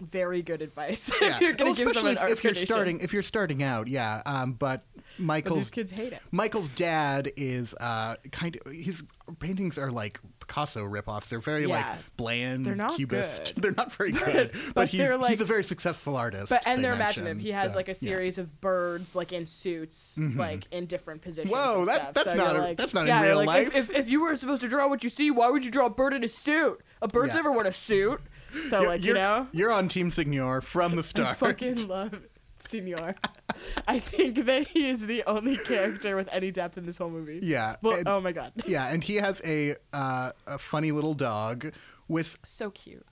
very 0.00 0.42
good 0.42 0.60
advice 0.62 1.10
Yeah. 1.20 1.28
if 1.36 1.40
you're 1.40 1.52
gonna 1.54 1.70
Well, 1.70 1.74
give 1.76 1.90
someone 1.92 2.18
if, 2.18 2.30
if 2.30 2.44
you're 2.44 2.54
starting 2.54 3.00
if 3.00 3.12
you're 3.14 3.22
starting 3.22 3.62
out 3.62 3.88
yeah 3.88 4.20
um 4.26 4.52
but 4.52 4.84
But 4.94 5.02
michael's 5.18 5.58
these 5.58 5.70
kids 5.70 5.90
hate 5.90 6.12
it. 6.12 6.20
Michael's 6.30 6.68
dad 6.70 7.32
is 7.36 7.74
uh 7.80 8.16
kind 8.32 8.58
of 8.64 8.72
his 8.72 9.02
paintings 9.40 9.78
are 9.78 9.90
like 9.90 10.20
Picasso 10.40 10.84
ripoffs. 10.84 11.28
They're 11.28 11.40
very 11.40 11.62
Yeah. 11.62 11.68
like 11.68 12.16
bland, 12.16 12.64
They're 12.66 12.76
not 12.76 12.94
cubist. 12.96 13.54
good. 13.54 13.62
They're 13.64 13.72
not 13.72 13.92
very 13.92 14.12
good. 14.24 14.52
but, 14.52 14.74
But 14.74 14.88
he's 14.88 15.10
like- 15.10 15.30
he's 15.30 15.40
a 15.40 15.44
very 15.44 15.64
successful 15.64 16.16
artist. 16.16 16.50
But 16.50 16.62
and 16.66 16.78
they 16.78 16.82
they're 16.88 16.94
mention, 16.96 17.22
imaginative. 17.24 17.42
He 17.42 17.50
has 17.52 17.72
so, 17.72 17.76
like 17.78 17.88
a 17.88 17.92
yeah. 17.92 17.94
series 17.94 18.38
of 18.38 18.60
birds 18.60 19.16
like 19.16 19.32
in 19.32 19.46
suits, 19.46 20.20
like 20.36 20.66
in 20.70 20.86
different 20.86 21.22
positions. 21.22 21.50
Whoa, 21.52 21.84
that- 21.86 22.14
that's 22.14 22.30
so 22.30 22.36
not 22.36 22.54
a- 22.54 22.58
like, 22.60 22.78
that's 22.78 22.94
not 22.94 23.02
in 23.02 23.06
yeah, 23.08 23.20
you're 23.20 23.28
real 23.30 23.36
like, 23.38 23.46
life. 23.46 23.68
If, 23.74 23.90
if, 23.90 23.96
if 23.96 24.08
you 24.10 24.20
were 24.20 24.36
supposed 24.36 24.60
to 24.62 24.68
draw 24.68 24.88
what 24.88 25.02
you 25.02 25.10
see, 25.10 25.30
why 25.32 25.48
would 25.50 25.64
you 25.64 25.70
draw 25.72 25.86
a 25.86 25.90
bird 25.90 26.14
in 26.14 26.22
a 26.22 26.28
suit? 26.28 26.80
A 27.02 27.08
bird's 27.08 27.30
Yeah. 27.32 27.36
never 27.38 27.50
worn 27.52 27.66
a 27.66 27.72
suit. 27.72 28.20
So 28.70 28.80
You're, 28.80 28.88
like 28.88 29.04
you 29.04 29.14
know, 29.14 29.46
you're 29.52 29.70
on 29.72 29.88
Team 29.88 30.10
Signor 30.10 30.60
from 30.60 30.92
the 30.96 31.02
I 31.02 31.06
start. 31.06 31.36
fucking 31.38 31.86
love 31.88 32.20
Senor. 32.68 33.14
I 33.88 33.98
think 34.00 34.44
that 34.46 34.66
he 34.68 34.88
is 34.88 35.00
the 35.00 35.22
only 35.24 35.56
character 35.56 36.16
with 36.16 36.28
any 36.32 36.50
depth 36.50 36.76
in 36.78 36.84
this 36.86 36.98
whole 36.98 37.10
movie. 37.10 37.40
Yeah, 37.42 37.76
Well, 37.82 37.98
and- 37.98 38.08
oh 38.08 38.20
my 38.20 38.32
god, 38.32 38.52
yeah, 38.66 38.88
and 38.88 39.02
he 39.04 39.16
has 39.16 39.40
a 39.44 39.76
uh, 39.92 40.32
a 40.46 40.58
funny 40.58 40.90
little 40.92 41.14
dog 41.14 41.72
with 42.08 42.36
so 42.44 42.70
cute. 42.70 43.04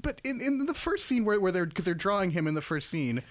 but 0.00 0.20
in, 0.24 0.40
in 0.40 0.64
the 0.66 0.74
first 0.74 1.06
scene 1.06 1.24
where, 1.24 1.40
where 1.40 1.50
they're 1.52 1.66
because 1.66 1.84
they're 1.84 1.94
drawing 1.94 2.30
him 2.30 2.46
in 2.46 2.54
the 2.54 2.62
first 2.62 2.88
scene 2.88 3.22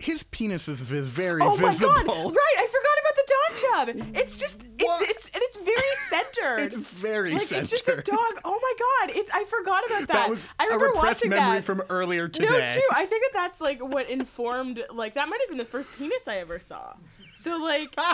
his 0.00 0.22
penis 0.24 0.66
is, 0.68 0.80
very 0.80 1.40
visible. 1.42 1.52
Oh 1.66 1.68
visible 1.68 1.92
my 1.92 2.02
god! 2.04 2.34
Right, 2.34 2.56
I 2.58 2.66
forgot 2.66 2.96
about 3.00 3.16
the 3.16 3.32
dog 3.32 3.96
job. 4.06 4.16
It's 4.16 4.38
just 4.38 4.62
it's 4.78 4.84
What? 4.84 5.08
it's 5.10 5.30
and 5.34 5.42
it's 5.42 5.58
very 5.58 5.94
centered. 6.08 6.60
it's 6.64 6.76
very 6.76 7.32
like 7.32 7.42
centered. 7.42 7.62
it's 7.62 7.70
just 7.70 7.88
a 7.88 7.96
dog. 8.02 8.40
Oh 8.44 8.58
my 8.62 8.74
god! 9.06 9.16
It's 9.16 9.30
I 9.32 9.44
forgot 9.44 9.84
about 9.86 10.00
that. 10.00 10.08
that 10.08 10.30
was 10.30 10.46
I 10.58 10.64
a 10.64 10.66
remember 10.66 10.86
repressed 10.86 11.04
watching 11.20 11.30
memory 11.30 11.56
that. 11.58 11.64
from 11.64 11.82
earlier 11.90 12.28
today 12.28 12.48
No, 12.48 12.58
too. 12.74 12.82
I 12.92 13.06
think 13.06 13.24
that 13.24 13.32
that's 13.34 13.60
like 13.60 13.80
what 13.80 14.08
informed. 14.08 14.82
Like 14.92 15.14
that 15.14 15.28
might 15.28 15.40
have 15.40 15.48
been 15.48 15.58
the 15.58 15.64
first 15.64 15.88
penis 15.98 16.26
I 16.28 16.38
ever 16.38 16.58
saw. 16.58 16.94
So 17.34 17.56
like. 17.58 17.94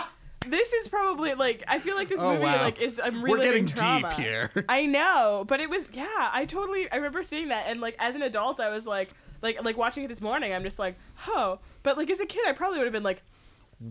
This 0.45 0.71
is 0.71 0.87
probably 0.87 1.33
like 1.33 1.63
I 1.67 1.79
feel 1.79 1.95
like 1.95 2.07
this 2.07 2.21
Oh, 2.21 2.31
movie 2.31 2.43
wow. 2.45 2.61
like 2.63 2.79
is 2.79 3.01
I'm 3.03 3.21
really. 3.21 3.39
We're 3.39 3.43
getting 3.45 3.65
trauma. 3.65 4.09
deep 4.15 4.19
here. 4.19 4.49
I 4.69 4.85
know, 4.85 5.43
but 5.45 5.59
it 5.59 5.69
was 5.69 5.89
yeah. 5.91 6.05
I 6.31 6.45
totally 6.45 6.89
I 6.89 6.95
remember 6.97 7.21
seeing 7.21 7.49
that 7.49 7.65
and 7.67 7.81
like 7.81 7.95
as 7.99 8.15
an 8.15 8.21
adult 8.21 8.61
I 8.61 8.69
was 8.69 8.87
like 8.87 9.09
like 9.41 9.63
like 9.63 9.77
watching 9.77 10.03
it 10.03 10.07
this 10.07 10.21
morning 10.21 10.53
I'm 10.53 10.63
just 10.63 10.79
like 10.79 10.95
oh 11.27 11.59
but 11.83 11.97
like 11.97 12.09
as 12.09 12.19
a 12.19 12.25
kid 12.25 12.45
I 12.47 12.51
probably 12.53 12.77
would 12.79 12.85
have 12.87 12.93
been 12.93 13.03
like 13.03 13.21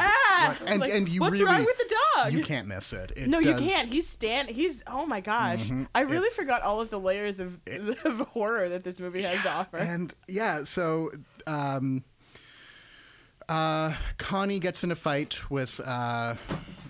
ah 0.01 0.57
What? 0.61 0.69
And- 0.71 0.81
like, 0.81 0.93
and 0.93 1.09
you 1.09 1.21
what's 1.21 1.33
really- 1.39 1.45
wrong 1.45 1.65
with 1.65 1.79
the 1.79 1.95
dog 2.17 2.33
you 2.33 2.43
can't 2.43 2.67
miss 2.67 2.93
it, 2.93 3.13
It 3.17 3.29
no, 3.29 3.39
you 3.39 3.55
can't. 3.57 3.89
He's 3.89 4.09
stand. 4.09 4.49
He's 4.49 4.83
oh 4.87 5.07
my 5.07 5.21
gosh. 5.21 5.61
Mhm. 5.61 5.87
I 5.95 6.01
really 6.01 6.27
It's- 6.29 6.35
forgot 6.35 6.63
all 6.63 6.81
of 6.81 6.91
the 6.91 6.99
layers 6.99 7.39
of, 7.39 7.59
of 8.05 8.19
horror 8.29 8.69
that 8.71 8.83
this 8.85 8.99
movie 8.99 9.23
has 9.23 9.43
to 9.43 9.51
offer. 9.51 9.77
And 9.77 10.13
yeah, 10.27 10.65
so 10.65 11.13
um, 11.47 12.03
uh, 13.49 13.95
Connie 14.19 14.59
gets 14.59 14.83
in 14.83 14.91
a 14.91 14.95
fight 14.97 15.51
with 15.51 15.79
uh, 15.85 16.35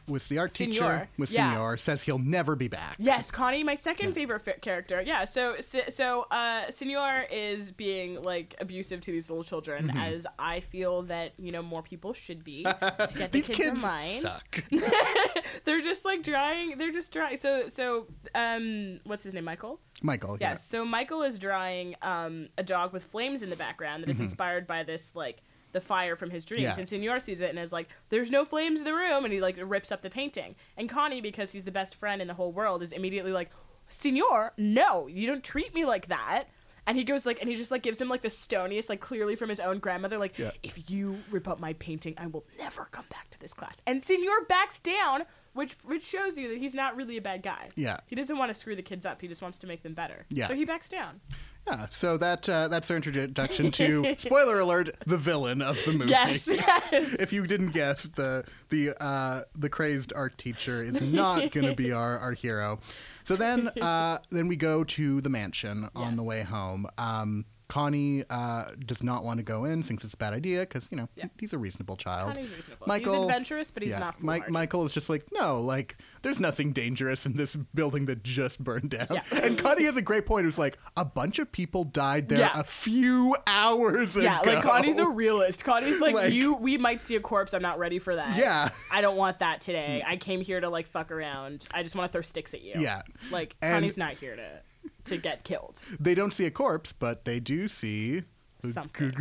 with 0.09 0.29
the 0.29 0.39
art 0.39 0.55
teacher 0.55 1.09
with 1.19 1.31
yeah. 1.31 1.53
Senor. 1.53 1.77
Says 1.77 2.03
he'll 2.03 2.19
never 2.19 2.55
be 2.57 2.69
back. 2.69 2.97
Yes, 2.99 3.31
Connie, 3.31 3.63
my 3.65 3.75
second 3.75 4.13
favorite 4.13 4.45
fi- 4.45 4.53
character. 4.61 5.03
Yeah, 5.05 5.25
so 5.25 5.57
so, 5.61 6.27
uh, 6.31 6.71
Senor 6.71 7.27
is 7.31 7.73
being 7.73 8.23
like 8.23 8.55
abusive 8.61 9.01
to 9.03 9.13
these 9.13 9.29
little 9.31 9.45
children, 9.45 9.89
Mm-hmm. 9.89 9.97
as 9.99 10.27
I 10.39 10.61
feel 10.61 11.03
that 11.03 11.33
you 11.39 11.53
know 11.53 11.63
more 11.63 11.83
people 11.83 12.13
should 12.13 12.43
be 12.45 12.65
to 12.65 13.11
get 13.15 13.33
the 13.33 13.39
These 13.41 13.47
kids, 13.49 13.83
kids 13.83 13.85
in 13.85 14.21
suck. 14.23 14.65
they're 15.65 15.81
just 15.83 16.05
like 16.05 16.23
drawing. 16.23 16.79
They're 16.79 16.93
just 16.93 17.13
drawing. 17.13 17.37
So 17.37 17.69
so 17.69 18.07
um, 18.35 19.01
what's 19.05 19.23
his 19.23 19.35
name? 19.35 19.45
Michael. 19.45 19.81
Michael. 20.03 20.37
Yes. 20.41 20.65
So 20.65 20.85
Michael 20.85 21.23
is 21.23 21.39
drawing 21.39 21.95
um, 22.03 22.49
a 22.59 22.63
dog 22.63 22.93
with 22.93 23.05
flames 23.05 23.43
in 23.43 23.51
the 23.51 23.57
background 23.57 24.03
that 24.03 24.11
is 24.11 24.21
inspired 24.21 24.67
by 24.67 24.83
this 24.83 25.13
like 25.15 25.43
the 25.77 25.81
fire 25.81 26.17
from 26.17 26.31
his 26.31 26.45
dreams. 26.45 26.63
Yeah. 26.63 26.77
And 26.77 26.89
Senor 26.89 27.21
sees 27.21 27.41
it 27.41 27.51
and 27.51 27.59
is 27.59 27.73
like, 27.73 27.89
"There's 28.09 28.31
no 28.31 28.45
flames 28.45 28.81
in 28.81 28.87
the 28.87 28.95
room," 28.95 29.25
and 29.25 29.33
he 29.33 29.41
like 29.41 29.57
rips 29.63 29.93
up 29.93 30.01
the 30.03 30.11
painting. 30.11 30.57
And 30.77 30.89
Connie, 30.89 31.21
because 31.21 31.53
he's 31.53 31.65
the 31.65 31.71
best 31.71 31.95
friend 31.95 32.23
in 32.23 32.29
the 32.29 32.35
whole 32.35 32.51
world, 32.51 32.83
is 32.83 32.93
immediately 32.93 33.33
like, 33.33 33.51
"Senor, 33.89 34.55
no, 34.57 35.07
you 35.07 35.27
don't 35.27 35.45
treat 35.45 35.75
me 35.75 35.85
like 35.85 36.09
that." 36.09 36.45
And 36.87 36.97
he 36.97 37.05
goes 37.05 37.27
like, 37.27 37.41
and 37.41 37.49
he 37.51 37.57
just 37.57 37.71
like 37.71 37.83
gives 37.83 38.01
him 38.01 38.09
like 38.09 38.23
the 38.23 38.29
stoniest, 38.29 38.89
like 38.89 39.01
clearly 39.01 39.35
from 39.37 39.49
his 39.49 39.59
own 39.61 39.79
grandmother, 39.79 40.19
like, 40.19 40.39
Yeah. 40.39 40.53
"If 40.63 40.89
you 40.89 41.19
rip 41.31 41.49
up 41.49 41.59
my 41.59 41.73
painting, 41.75 42.15
I 42.17 42.27
will 42.29 42.45
never 42.59 42.89
come 42.93 43.07
back 43.11 43.29
to 43.31 43.41
this 43.41 43.53
class." 43.53 43.81
And 43.87 44.03
Senor 44.03 44.45
backs 44.49 44.79
down. 44.79 45.25
Which, 45.55 45.75
which 45.85 46.05
shows 46.05 46.37
you 46.37 46.49
that 46.51 46.59
he's 46.59 46.75
not 46.75 46.97
really 46.97 47.17
a 47.17 47.23
bad 47.23 47.43
guy. 47.43 47.71
Yeah. 47.77 47.97
He 48.09 48.15
doesn't 48.15 48.37
want 48.37 48.51
to 48.51 48.55
screw 48.55 48.77
the 48.77 48.83
kids 48.83 49.07
up. 49.07 49.23
He 49.23 49.27
just 49.27 49.41
wants 49.41 49.57
to 49.61 49.67
make 49.67 49.83
them 49.83 49.95
better. 49.95 50.27
Yeah. 50.29 50.49
So 50.49 50.55
he 50.55 50.67
backs 50.67 50.87
down. 50.91 51.19
Yeah. 51.67 51.87
So 51.91 52.19
that 52.19 52.47
uh, 52.47 52.69
that's 52.69 52.91
our 52.91 52.97
introduction 52.97 53.71
to 53.71 54.17
spoiler 54.19 54.61
alert: 54.61 54.95
the 55.07 55.17
villain 55.17 55.63
of 55.63 55.79
the 55.87 55.93
movie. 55.95 56.11
Yes. 56.11 56.47
yes. 56.47 56.83
if 57.19 57.33
you 57.33 57.47
didn't 57.47 57.71
guess, 57.71 58.05
the 58.17 58.45
the 58.69 59.03
uh, 59.03 59.45
the 59.55 59.71
crazed 59.71 60.13
art 60.15 60.37
teacher 60.37 60.83
is 60.83 61.01
not 61.01 61.51
going 61.53 61.67
to 61.67 61.75
be 61.75 61.91
our, 61.91 62.19
our 62.19 62.33
hero. 62.35 62.79
So 63.27 63.35
then 63.35 63.69
uh, 63.81 64.19
then 64.31 64.47
we 64.49 64.57
go 64.57 64.85
to 64.85 65.21
the 65.21 65.29
mansion 65.29 65.91
on 65.95 66.17
the 66.17 66.23
way 66.23 66.43
home. 66.43 66.87
Um, 66.97 67.45
Connie 67.69 68.25
uh, 68.31 68.67
does 68.85 69.03
not 69.03 69.25
want 69.25 69.39
to 69.39 69.43
go 69.43 69.65
in, 69.65 69.83
thinks 69.83 70.05
it's 70.05 70.15
a 70.15 70.17
bad 70.17 70.33
idea 70.33 70.61
because 70.61 70.89
you 70.91 70.97
know 70.97 71.09
Yeah. 71.17 71.27
he's 71.41 71.53
a 71.53 71.59
reasonable 71.59 71.97
child. 71.97 72.33
Connie's 72.35 72.51
reasonable. 72.55 72.87
Michael- 72.87 73.15
he's 73.15 73.23
adventurous, 73.23 73.71
but 73.71 73.83
he's 73.83 73.93
yeah, 73.93 73.99
not 73.99 74.23
Mike. 74.23 74.49
Michael 74.51 74.85
is 74.87 74.93
just 74.93 75.09
like, 75.09 75.25
no, 75.33 75.61
like, 75.61 75.97
there's 76.23 76.39
nothing 76.41 76.73
dangerous 76.73 77.27
in 77.27 77.37
this 77.37 77.57
building 77.75 78.07
that 78.07 78.23
just 78.23 78.63
burned 78.63 78.91
down. 78.91 79.09
Yeah. 79.11 79.23
And 79.33 79.59
Connie 79.59 79.85
has 79.85 79.97
a 79.97 80.03
great 80.03 80.27
point. 80.27 80.45
It 80.45 80.47
was 80.47 80.59
like, 80.59 80.79
a 80.97 81.05
bunch 81.05 81.39
of 81.39 81.51
people 81.51 81.85
died 81.85 82.29
there 82.29 82.39
Yeah. 82.39 82.53
a 82.55 82.65
few 82.65 83.37
hours 83.47 84.17
Yeah, 84.17 84.41
ago. 84.41 84.53
like 84.53 84.63
Connie's 84.65 84.99
a 84.99 85.09
realist. 85.09 85.65
Connie's 85.65 86.01
like, 86.01 86.15
Like- 86.15 86.33
you. 86.33 86.55
We 86.55 86.79
might 86.79 87.03
see 87.03 87.17
a 87.17 87.21
corpse. 87.21 87.53
I'm 87.55 87.63
not 87.63 87.79
ready 87.79 87.99
for 87.99 88.15
that. 88.17 88.37
Yeah. 88.37 88.71
I 88.93 89.01
don't 89.01 89.17
want 89.17 89.41
that 89.41 89.61
today. 89.61 90.03
I 90.07 90.17
came 90.17 90.41
here 90.41 90.61
to 90.61 90.69
like 90.69 90.87
fuck 90.89 91.11
around. 91.11 91.67
I 91.73 91.83
just 91.83 91.95
want 91.97 92.11
to 92.11 92.13
throw 92.13 92.23
sticks 92.23 92.55
at 92.55 92.63
you. 92.63 92.75
Yeah. 92.79 93.03
Like 93.31 93.57
And- 93.63 93.75
Connie's 93.75 93.97
not 93.99 94.15
here 94.15 94.37
to 94.37 94.61
to 95.07 95.17
get 95.17 95.45
killed. 95.45 95.81
They 95.99 96.15
don't 96.15 96.35
see 96.35 96.47
a 96.47 96.51
corpse, 96.51 96.93
but 96.93 97.25
they 97.25 97.41
do 97.41 97.69
see 97.69 98.25
Something. 98.73 99.13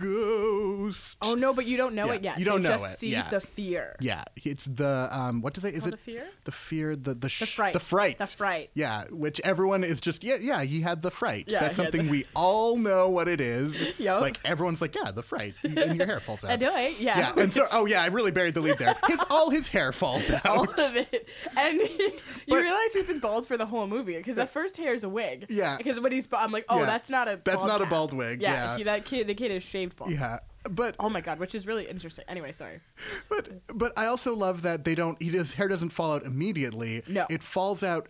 ghost. 0.00 1.16
Oh 1.22 1.34
no, 1.34 1.52
but 1.52 1.66
you 1.66 1.76
don't 1.76 1.94
know 1.94 2.06
Yeah, 2.06 2.12
it 2.14 2.22
yet. 2.24 2.38
you 2.38 2.44
don't 2.44 2.62
They 2.62 2.68
know 2.68 2.74
just 2.78 2.94
it, 2.94 2.98
see 2.98 3.08
yeah. 3.10 3.28
the 3.30 3.40
fear. 3.40 3.96
Yeah, 4.00 4.24
it's 4.36 4.64
the 4.66 5.08
um. 5.10 5.40
What 5.42 5.54
does 5.54 5.62
they? 5.62 5.70
Is 5.70 5.86
it 5.86 5.90
the 5.92 5.96
fear? 5.96 6.26
The 6.44 6.52
fear. 6.52 6.96
The 6.96 7.14
the, 7.14 7.28
sh- 7.28 7.40
The 7.40 7.46
fright. 7.46 7.72
The 7.72 7.80
fright. 7.80 8.18
The 8.18 8.26
fright. 8.26 8.70
Yeah, 8.74 9.04
which 9.10 9.40
everyone 9.40 9.84
is 9.84 10.00
just 10.00 10.22
yeah 10.24 10.36
yeah. 10.40 10.62
He 10.62 10.80
had 10.80 11.02
the 11.02 11.10
fright. 11.10 11.46
Yeah, 11.48 11.60
That's 11.60 11.76
something 11.76 12.04
the- 12.06 12.10
we 12.10 12.26
all 12.34 12.76
know 12.76 13.08
what 13.08 13.28
it 13.28 13.40
is. 13.40 13.80
Yup. 13.98 14.20
Like 14.20 14.38
everyone's 14.44 14.80
like 14.80 14.94
yeah 14.94 15.10
the 15.10 15.22
fright 15.22 15.54
and 15.62 15.96
your 15.96 16.06
hair 16.06 16.20
falls 16.20 16.44
out. 16.44 16.50
I 16.50 16.56
do 16.56 16.68
it. 16.74 16.98
Yeah. 17.00 17.18
Yeah, 17.18 17.32
and 17.42 17.52
so 17.52 17.66
oh 17.72 17.86
yeah, 17.86 18.02
I 18.02 18.06
really 18.06 18.30
buried 18.30 18.54
the 18.54 18.60
lead 18.60 18.78
there. 18.78 18.96
His 19.06 19.20
all 19.30 19.50
his 19.50 19.68
hair 19.68 19.92
falls 19.92 20.30
out. 20.30 20.44
all 20.46 20.64
of 20.68 20.96
it, 20.96 21.28
and 21.56 21.78
you 21.80 22.12
But- 22.48 22.62
realize 22.62 22.92
he's 22.92 23.06
been 23.06 23.18
bald 23.20 23.46
for 23.46 23.56
the 23.56 23.66
whole 23.66 23.86
movie 23.86 24.16
because 24.16 24.36
the 24.36 24.46
first 24.46 24.76
hair 24.76 24.94
is 24.94 25.04
a 25.04 25.08
wig. 25.08 25.46
Yeah. 25.48 25.76
Because 25.76 26.00
when 26.00 26.12
he's, 26.12 26.26
ba- 26.26 26.40
I'm 26.40 26.52
like, 26.52 26.64
oh, 26.68 26.78
Yeah. 26.80 26.86
that's 26.86 27.10
not 27.10 27.28
a. 27.28 27.38
That's 27.44 27.56
bald 27.56 27.68
not 27.68 27.80
a 27.82 27.86
bald 27.86 28.12
wig, 28.12 28.40
yeah. 28.40 28.63
He, 28.76 28.82
that 28.84 29.04
kid, 29.04 29.26
the 29.26 29.34
kid 29.34 29.50
is 29.50 29.62
shaved 29.62 29.96
bald. 29.96 30.10
yeah, 30.10 30.38
but 30.70 30.94
Oh 30.98 31.08
my 31.08 31.20
god, 31.20 31.38
which 31.38 31.54
is 31.54 31.66
really 31.66 31.88
interesting. 31.88 32.24
Anyway, 32.28 32.52
sorry. 32.52 32.80
But 33.28 33.48
but 33.74 33.92
I 33.96 34.06
also 34.06 34.34
love 34.34 34.62
that 34.62 34.84
they 34.84 34.94
don't. 34.94 35.20
He, 35.22 35.28
his 35.30 35.54
hair 35.54 35.68
doesn't 35.68 35.90
fall 35.90 36.12
out 36.12 36.24
immediately. 36.24 37.02
No. 37.06 37.26
it 37.30 37.42
falls 37.42 37.82
out 37.82 38.08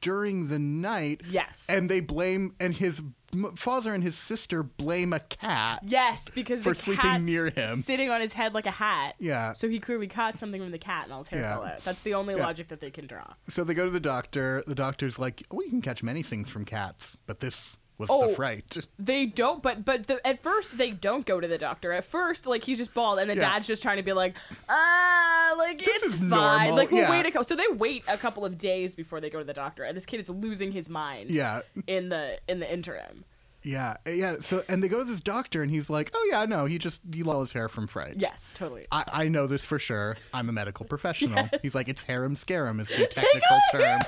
during 0.00 0.48
the 0.48 0.58
night. 0.58 1.20
Yes. 1.30 1.66
and 1.68 1.88
they 1.90 2.00
blame 2.00 2.54
and 2.58 2.74
his 2.74 3.00
father 3.56 3.94
and 3.94 4.02
his 4.02 4.14
sister 4.16 4.62
blame 4.62 5.12
a 5.12 5.20
cat. 5.20 5.80
Yes, 5.86 6.28
because 6.34 6.62
For 6.62 6.74
sleeping 6.74 7.24
near 7.24 7.48
him. 7.50 7.80
sitting 7.82 8.10
on 8.10 8.20
his 8.20 8.32
head 8.34 8.52
like 8.52 8.66
a 8.66 8.70
hat. 8.72 9.14
Yeah. 9.20 9.52
So 9.54 9.68
he 9.68 9.78
clearly 9.78 10.06
caught 10.08 10.38
something 10.38 10.60
from 10.60 10.70
the 10.72 10.78
cat, 10.78 11.04
and 11.04 11.12
all 11.12 11.20
his 11.20 11.28
hair 11.28 11.40
Yeah. 11.40 11.54
fell 11.54 11.64
out. 11.64 11.84
That's 11.84 12.02
the 12.02 12.12
only 12.14 12.34
Yeah. 12.34 12.42
logic 12.44 12.68
that 12.68 12.80
they 12.80 12.90
can 12.90 13.06
draw. 13.06 13.32
So 13.48 13.64
they 13.64 13.74
go 13.74 13.84
to 13.86 13.90
the 13.90 14.00
doctor. 14.00 14.62
The 14.66 14.74
doctor's 14.74 15.18
like, 15.18 15.44
"Oh, 15.50 15.62
you 15.62 15.70
can 15.70 15.80
catch 15.82 16.02
many 16.02 16.22
things 16.22 16.48
from 16.50 16.64
cats, 16.66 17.16
but 17.26 17.40
this 17.40 17.76
was 17.98 18.08
Oh. 18.10 18.28
the 18.28 18.34
fright." 18.34 18.76
They 18.98 19.26
don't, 19.26 19.62
but 19.62 19.84
but 19.84 20.06
the, 20.06 20.24
at 20.26 20.42
first 20.42 20.78
they 20.78 20.90
don't 20.92 21.26
go 21.26 21.40
to 21.40 21.48
the 21.48 21.58
doctor. 21.58 21.92
At 21.92 22.04
first, 22.04 22.46
like 22.46 22.64
he's 22.64 22.78
just 22.78 22.94
bald, 22.94 23.18
and 23.18 23.28
the 23.30 23.34
Yeah. 23.34 23.40
dad's 23.50 23.66
just 23.66 23.82
trying 23.82 23.96
to 23.98 24.02
be 24.02 24.12
like, 24.12 24.34
ah, 24.68 25.54
like 25.58 25.78
This 25.84 26.02
it's 26.02 26.14
fine. 26.16 26.28
normal, 26.28 26.74
Like 26.76 26.90
we'll 26.90 27.02
yeah. 27.02 27.10
wait 27.10 27.26
a 27.26 27.30
couple. 27.30 27.44
So 27.44 27.56
they 27.56 27.68
wait 27.68 28.04
a 28.08 28.16
couple 28.18 28.44
of 28.44 28.58
days 28.58 28.94
before 28.94 29.20
they 29.20 29.30
go 29.30 29.38
to 29.38 29.44
the 29.44 29.52
doctor, 29.54 29.84
and 29.84 29.96
this 29.96 30.06
kid 30.06 30.20
is 30.20 30.28
losing 30.28 30.72
his 30.72 30.88
mind. 30.88 31.30
Yeah, 31.30 31.62
In 31.86 32.08
the 32.08 32.38
in 32.48 32.60
the 32.60 32.72
interim. 32.72 33.24
yeah, 33.62 33.96
yeah. 34.06 34.36
So 34.40 34.62
and 34.68 34.82
they 34.82 34.88
go 34.88 34.98
to 34.98 35.04
this 35.04 35.20
doctor, 35.20 35.62
and 35.62 35.70
he's 35.70 35.88
like, 35.90 36.10
"Oh 36.14 36.28
yeah, 36.30 36.44
no, 36.46 36.64
he 36.66 36.78
just 36.78 37.00
he 37.12 37.22
lost 37.22 37.40
his 37.50 37.52
hair 37.52 37.68
from 37.68 37.86
fright." 37.86 38.14
Yes, 38.16 38.52
totally. 38.54 38.86
I, 38.90 39.04
I 39.24 39.28
know 39.28 39.46
this 39.46 39.64
for 39.64 39.78
sure. 39.78 40.16
I'm 40.34 40.48
a 40.48 40.52
medical 40.52 40.84
professional. 40.86 41.48
Yes. 41.52 41.60
He's 41.62 41.74
like, 41.74 41.88
it's 41.88 42.02
harem 42.02 42.34
scarum 42.34 42.80
is 42.80 42.88
the 42.88 43.06
technical 43.06 43.58
term. 43.72 44.00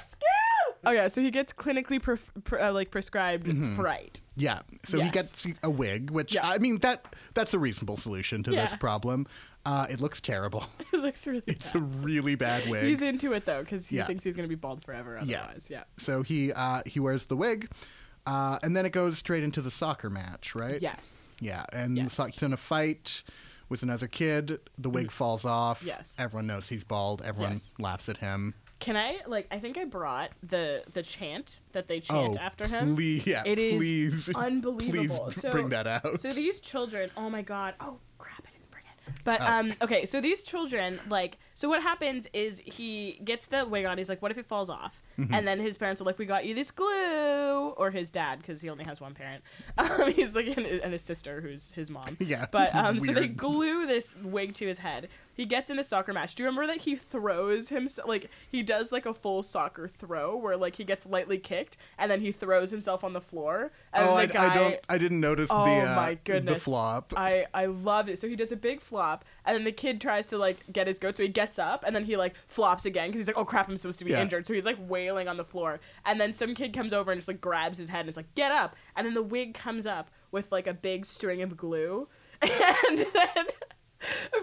Oh 0.86 0.90
yeah, 0.90 1.08
so 1.08 1.20
he 1.20 1.30
gets 1.30 1.52
clinically 1.52 2.00
pre- 2.02 2.16
pre- 2.44 2.60
uh, 2.60 2.72
like 2.72 2.90
prescribed 2.90 3.48
fright. 3.76 4.20
Yeah. 4.36 4.60
So 4.84 5.00
he 5.00 5.10
gets 5.10 5.46
a 5.62 5.70
wig, 5.70 6.10
which 6.10 6.34
Yeah. 6.34 6.46
I 6.48 6.58
mean 6.58 6.78
that 6.80 7.14
that's 7.34 7.54
a 7.54 7.58
reasonable 7.58 7.96
solution 7.96 8.42
to 8.44 8.50
this 8.50 8.74
problem. 8.80 9.26
Uh, 9.66 9.86
it 9.88 9.98
looks 10.00 10.20
terrible. 10.20 10.66
it 10.92 10.98
looks 11.00 11.26
really 11.26 11.42
It's 11.46 11.70
bad. 11.70 11.76
a 11.80 11.84
really 11.84 12.34
bad 12.34 12.66
wig. 12.70 12.84
He's 12.84 13.00
into 13.02 13.32
it 13.32 13.46
though, 13.46 13.60
because 13.62 13.88
he 13.88 13.96
Yeah. 13.96 14.06
thinks 14.06 14.22
he's 14.24 14.36
gonna 14.36 14.48
be 14.48 14.54
bald 14.56 14.84
forever 14.84 15.18
Yeah. 15.24 15.40
otherwise. 15.42 15.68
Yeah. 15.70 15.84
so 15.96 16.22
he 16.22 16.52
uh, 16.52 16.82
he 16.86 17.00
wears 17.00 17.26
the 17.26 17.36
wig, 17.36 17.70
uh, 18.26 18.58
and 18.62 18.76
then 18.76 18.84
it 18.86 18.90
goes 18.92 19.18
straight 19.18 19.42
into 19.42 19.62
the 19.62 19.70
soccer 19.70 20.10
match, 20.10 20.54
right? 20.54 20.80
Yes. 20.82 21.36
Yeah, 21.40 21.64
and 21.72 21.96
Yes. 21.96 22.14
so 22.14 22.24
it's 22.24 22.42
in 22.42 22.52
a 22.52 22.56
fight 22.56 23.22
with 23.70 23.82
another 23.82 24.06
kid. 24.06 24.60
The 24.78 24.90
wig 24.90 25.10
falls 25.10 25.44
off. 25.46 25.82
Yes. 25.82 26.14
Everyone 26.18 26.46
knows 26.46 26.68
he's 26.68 26.84
bald. 26.84 27.22
Everyone 27.22 27.52
Yes. 27.52 27.72
laughs 27.78 28.08
at 28.10 28.18
him. 28.18 28.52
Can 28.84 28.96
I 28.98 29.20
like? 29.26 29.46
I 29.50 29.58
think 29.58 29.78
I 29.78 29.84
brought 29.86 30.30
the 30.42 30.82
the 30.92 31.02
chant 31.02 31.60
that 31.72 31.88
they 31.88 32.00
chant 32.00 32.36
oh, 32.38 32.42
after 32.42 32.66
him. 32.68 32.94
Please, 32.94 33.26
yeah, 33.26 33.42
It 33.46 33.58
is 33.58 33.76
please, 33.78 34.28
unbelievable. 34.34 35.30
Please 35.32 35.40
So- 35.42 35.52
bring 35.52 35.70
that 35.70 35.86
out. 35.86 36.20
So 36.20 36.32
these 36.32 36.60
children, 36.60 37.10
oh 37.16 37.30
my 37.30 37.40
god, 37.40 37.74
oh 37.80 37.96
crap, 38.18 38.42
I 38.46 38.50
didn't 38.52 38.70
bring 38.70 38.84
it. 38.84 39.14
But 39.24 39.40
Oh. 39.40 39.46
um, 39.46 39.72
okay, 39.80 40.04
so 40.04 40.20
these 40.20 40.44
children, 40.44 41.00
like, 41.08 41.38
so 41.54 41.66
what 41.68 41.82
happens 41.82 42.26
is 42.34 42.60
he 42.64 43.20
gets 43.24 43.46
the 43.46 43.64
wig 43.64 43.86
on. 43.86 43.96
He's 43.96 44.10
like, 44.10 44.20
"What 44.20 44.30
if 44.30 44.36
it 44.38 44.46
falls 44.46 44.68
off?" 44.68 45.00
Mm-hmm. 45.18 45.32
And 45.32 45.48
then 45.48 45.60
his 45.60 45.76
parents 45.78 46.02
are 46.02 46.04
like, 46.04 46.18
"We 46.18 46.26
got 46.26 46.44
you 46.44 46.54
this 46.54 46.70
glue," 46.70 47.68
or 47.78 47.90
his 47.90 48.10
dad, 48.10 48.38
because 48.40 48.60
he 48.60 48.68
only 48.68 48.84
has 48.84 49.00
one 49.00 49.14
parent. 49.14 49.42
Um, 49.78 50.12
he's 50.12 50.34
like, 50.34 50.46
and, 50.46 50.66
and 50.66 50.92
his 50.92 51.02
sister, 51.02 51.40
who's 51.40 51.72
his 51.72 51.90
mom. 51.90 52.16
Yeah, 52.34 52.46
But 52.50 52.74
um, 52.74 53.00
so 53.00 53.12
they 53.12 53.28
glue 53.28 53.86
this 53.86 54.14
wig 54.22 54.54
to 54.54 54.66
his 54.66 54.78
head. 54.78 55.08
He 55.34 55.44
gets 55.44 55.70
in 55.70 55.78
a 55.78 55.84
soccer 55.84 56.12
match. 56.12 56.34
Do 56.34 56.42
you 56.42 56.48
remember 56.48 56.66
that 56.72 56.82
he 56.82 56.96
throws 56.96 57.68
himself? 57.68 58.08
Like 58.08 58.30
he 58.50 58.62
does 58.62 58.92
like 58.92 59.06
a 59.06 59.14
full 59.14 59.42
soccer 59.42 59.88
throw, 59.88 60.36
where 60.36 60.56
like 60.56 60.76
he 60.76 60.84
gets 60.84 61.06
lightly 61.06 61.38
kicked 61.38 61.76
and 61.98 62.10
then 62.10 62.20
he 62.20 62.32
throws 62.32 62.70
himself 62.70 63.02
on 63.04 63.12
the 63.12 63.20
floor. 63.20 63.72
And 63.92 64.04
oh, 64.08 64.14
the 64.14 64.22
I, 64.22 64.26
guy, 64.26 64.50
I 64.50 64.54
don't. 64.54 64.76
I 64.88 64.98
didn't 64.98 65.20
notice 65.20 65.50
Oh 65.52 65.64
the 65.64 65.90
uh, 65.90 65.96
my 65.96 66.18
the 66.24 66.56
flop. 66.56 67.12
I 67.16 67.46
I 67.52 67.66
loved 67.66 68.08
it. 68.08 68.18
So 68.18 68.28
he 68.28 68.36
does 68.36 68.52
a 68.52 68.56
big 68.56 68.80
flop, 68.80 69.24
and 69.44 69.54
then 69.56 69.64
the 69.64 69.72
kid 69.72 70.00
tries 70.00 70.26
to 70.26 70.38
like 70.38 70.58
get 70.72 70.86
his 70.86 70.98
goat. 70.98 71.16
So 71.16 71.22
he 71.22 71.28
gets 71.28 71.58
up, 71.58 71.84
and 71.86 71.94
then 71.94 72.04
he 72.04 72.16
like 72.16 72.34
flops 72.46 72.84
again 72.84 73.08
because 73.08 73.20
he's 73.20 73.26
like, 73.26 73.36
"Oh 73.38 73.44
crap, 73.44 73.68
I'm 73.68 73.76
supposed 73.76 73.98
to 73.98 74.04
be 74.04 74.12
Yeah. 74.12 74.22
injured." 74.22 74.46
So 74.46 74.54
he's 74.54 74.64
like 74.64 74.78
wailing 74.80 75.28
on 75.28 75.36
the 75.36 75.44
floor, 75.44 75.80
and 76.04 76.20
then 76.20 76.32
some 76.32 76.54
kid 76.54 76.72
comes 76.72 76.92
over 76.92 77.10
and 77.12 77.18
just 77.18 77.28
like 77.28 77.40
grabs 77.40 77.78
his 77.78 77.88
head 77.88 78.00
and 78.00 78.08
is 78.08 78.16
like, 78.16 78.34
"Get 78.34 78.52
up!" 78.52 78.76
And 78.96 79.06
then 79.06 79.14
the 79.14 79.22
wig 79.22 79.54
comes 79.54 79.86
up 79.86 80.10
with 80.30 80.50
like 80.52 80.66
a 80.66 80.74
big 80.74 81.06
string 81.06 81.42
of 81.42 81.56
glue, 81.56 82.08
and 82.42 82.98
then 82.98 83.46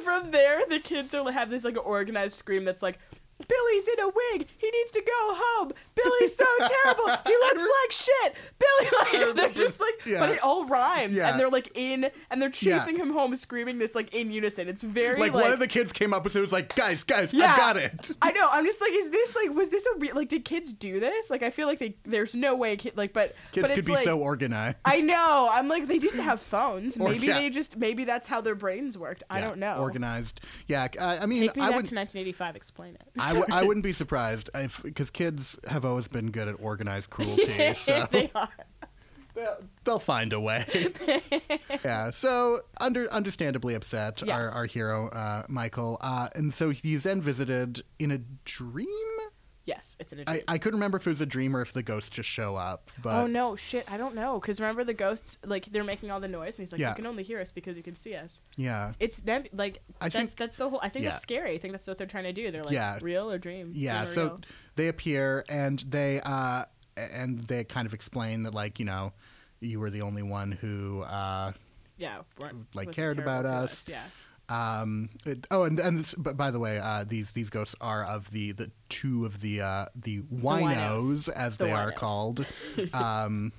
from 0.03 0.31
there 0.31 0.61
the 0.69 0.79
kids 0.79 1.13
are 1.13 1.31
have 1.31 1.49
this 1.49 1.63
like 1.63 1.77
organized 1.83 2.37
scream 2.37 2.65
that's 2.65 2.81
like. 2.81 2.99
Billy's 3.47 3.87
in 3.87 3.99
a 3.99 4.07
wig. 4.07 4.47
He 4.57 4.69
needs 4.71 4.91
to 4.91 5.01
go 5.01 5.35
home. 5.35 5.71
Billy's 5.95 6.35
so 6.35 6.45
terrible. 6.59 7.05
He 7.25 7.33
looks 7.33 7.61
like 7.61 7.91
shit. 7.91 8.33
Billy, 8.59 8.91
like 9.27 9.35
they're 9.35 9.63
just 9.65 9.79
like, 9.79 9.93
yeah. 10.05 10.19
but 10.19 10.29
it 10.29 10.39
all 10.43 10.65
rhymes, 10.65 11.17
Yeah. 11.17 11.31
and 11.31 11.39
they're 11.39 11.49
like 11.49 11.71
in, 11.75 12.09
and 12.29 12.41
they're 12.41 12.51
Yeah. 12.59 12.79
chasing 12.79 12.97
him 12.97 13.11
home, 13.11 13.35
screaming 13.35 13.77
this 13.79 13.95
like 13.95 14.13
in 14.13 14.31
unison. 14.31 14.67
It's 14.67 14.81
very 14.83 15.19
like, 15.19 15.33
like, 15.33 15.43
one 15.43 15.51
of 15.51 15.59
the 15.59 15.67
kids 15.67 15.91
came 15.91 16.13
up 16.13 16.25
it 16.25 16.35
was 16.35 16.51
like, 16.53 16.73
guys, 16.75 17.03
guys, 17.03 17.33
Yeah. 17.33 17.53
I 17.53 17.57
got 17.57 17.77
it. 17.77 18.11
I 18.21 18.31
know. 18.31 18.47
I'm 18.51 18.65
just 18.65 18.79
like, 18.79 18.91
is 18.93 19.09
this 19.09 19.35
like, 19.35 19.49
was 19.53 19.69
this 19.69 19.85
a 19.85 19.99
real 19.99 20.15
like? 20.15 20.29
Did 20.29 20.45
kids 20.45 20.73
do 20.73 20.99
this? 20.99 21.29
Like, 21.29 21.43
I 21.43 21.49
feel 21.49 21.67
like 21.67 21.79
they, 21.79 21.95
there's 22.03 22.35
no 22.35 22.55
way, 22.55 22.77
kid, 22.77 22.95
like, 22.95 23.11
but 23.13 23.35
Kids 23.51 23.67
but 23.67 23.75
could 23.75 23.85
be 23.85 23.91
like, 23.93 24.03
so 24.03 24.17
organized. 24.19 24.77
I 24.85 25.01
know. 25.01 25.49
I'm 25.51 25.67
like, 25.67 25.87
they 25.87 25.97
didn't 25.99 26.21
have 26.21 26.39
phones. 26.39 26.97
Or- 26.97 27.09
Maybe 27.09 27.27
yeah. 27.27 27.39
they 27.39 27.49
just, 27.49 27.77
maybe 27.77 28.05
that's 28.05 28.27
how 28.27 28.39
their 28.41 28.55
brains 28.55 28.97
worked. 28.97 29.23
I 29.29 29.41
don't 29.41 29.57
know. 29.57 29.75
Organized. 29.77 30.41
Yeah, 30.67 30.87
I, 30.99 31.17
I 31.19 31.25
mean, 31.25 31.41
Take 31.41 31.55
me 31.57 31.61
I 31.63 31.67
back 31.69 31.75
would. 31.77 31.85
to 31.87 31.95
1985. 31.95 32.55
Explain 32.55 32.95
it. 32.95 33.01
I, 33.19 33.30
w- 33.33 33.45
I 33.51 33.63
wouldn't 33.67 33.83
be 33.83 33.93
surprised 33.93 34.49
if 34.55 34.81
because 34.83 35.09
kids 35.09 35.59
have 35.67 35.85
always 35.85 36.07
been 36.07 36.31
good 36.31 36.47
at 36.47 36.55
organized 36.59 37.09
cruelty, 37.09 37.73
so 37.77 38.07
they 38.11 38.31
are. 38.35 38.49
they'll, 39.35 39.57
they'll 39.83 39.99
find 39.99 40.33
a 40.33 40.39
way. 40.39 40.93
yeah. 41.85 42.11
So 42.11 42.61
under 42.79 43.11
understandably 43.11 43.73
upset, 43.75 44.27
our, 44.27 44.49
our 44.49 44.65
hero 44.65 45.09
uh, 45.09 45.43
Michael, 45.47 45.97
uh, 46.01 46.29
and 46.35 46.53
so 46.53 46.69
he's 46.69 47.03
then 47.03 47.21
visited 47.21 47.83
in 47.99 48.11
a 48.11 48.19
dream. 48.45 48.87
Yes, 49.65 49.95
it's 49.99 50.11
in 50.11 50.19
a 50.19 50.21
I, 50.23 50.25
dream. 50.33 50.43
I 50.47 50.57
couldn't 50.57 50.79
remember 50.79 50.97
if 50.97 51.05
it 51.05 51.09
was 51.11 51.21
a 51.21 51.25
dream 51.25 51.55
or 51.55 51.61
if 51.61 51.71
the 51.71 51.83
ghosts 51.83 52.09
just 52.09 52.27
show 52.27 52.55
up. 52.55 52.89
But 53.03 53.21
oh 53.21 53.27
no, 53.27 53.55
shit! 53.55 53.85
I 53.87 53.95
don't 53.97 54.15
know. 54.15 54.39
Cause 54.39 54.59
remember 54.59 54.83
the 54.83 54.93
ghosts, 54.95 55.37
like 55.45 55.65
they're 55.71 55.83
making 55.83 56.09
all 56.09 56.19
the 56.19 56.27
noise, 56.27 56.57
and 56.57 56.63
he's 56.63 56.71
like, 56.71 56.81
Yeah. 56.81 56.89
"You 56.89 56.95
can 56.95 57.05
only 57.05 57.21
hear 57.21 57.39
us 57.39 57.51
because 57.51 57.77
you 57.77 57.83
can 57.83 57.95
see 57.95 58.15
us." 58.15 58.41
yeah, 58.57 58.93
It's 58.99 59.23
neb- 59.23 59.49
like 59.53 59.81
I 60.01 60.05
that's 60.09 60.15
think- 60.15 60.35
that's 60.35 60.55
the 60.55 60.67
whole. 60.67 60.79
I 60.81 60.89
think 60.89 61.05
yeah. 61.05 61.13
it's 61.13 61.21
scary. 61.21 61.53
I 61.53 61.59
think 61.59 61.73
that's 61.73 61.87
what 61.87 61.99
they're 61.99 62.07
trying 62.07 62.23
to 62.23 62.33
do. 62.33 62.49
They're 62.51 62.63
like, 62.63 62.73
Yeah. 62.73 62.97
real 63.03 63.29
or 63.31 63.37
dream? 63.37 63.71
yeah. 63.75 63.99
Dream 64.05 64.09
or 64.09 64.13
So 64.13 64.23
real? 64.23 64.39
they 64.77 64.87
appear 64.87 65.45
and 65.47 65.79
they 65.87 66.21
uh, 66.21 66.65
and 66.97 67.41
they 67.43 67.63
kind 67.63 67.85
of 67.85 67.93
explain 67.93 68.41
that 68.43 68.55
like 68.55 68.79
you 68.79 68.85
know 68.85 69.13
you 69.59 69.79
were 69.79 69.91
the 69.91 70.01
only 70.01 70.23
one 70.23 70.51
who 70.53 71.01
uh, 71.01 71.51
yeah, 71.97 72.21
weren't- 72.39 72.65
like, 72.73 72.87
wasn't 72.87 72.95
cared 72.95 73.17
terrible 73.17 73.31
about 73.31 73.41
to 73.43 73.53
us. 73.71 73.85
Yeah. 73.87 74.01
Um. 74.51 75.09
it- 75.25 75.47
oh, 75.51 75.63
and 75.63 75.79
and 75.79 75.97
this, 75.99 76.13
but 76.17 76.35
by 76.37 76.51
the 76.51 76.59
way, 76.59 76.79
uh, 76.79 77.05
these 77.07 77.31
these 77.31 77.49
ghosts 77.49 77.75
are 77.81 78.03
of 78.03 78.29
the 78.31 78.51
the 78.51 78.71
two 78.89 79.25
of 79.25 79.39
the 79.41 79.61
uh 79.61 79.85
the 79.95 80.19
winos, 80.21 81.01
winos. 81.01 81.29
as 81.29 81.57
The 81.57 81.65
they 81.65 81.71
are 81.71 81.91
called. 81.91 82.45
Um. 82.93 83.53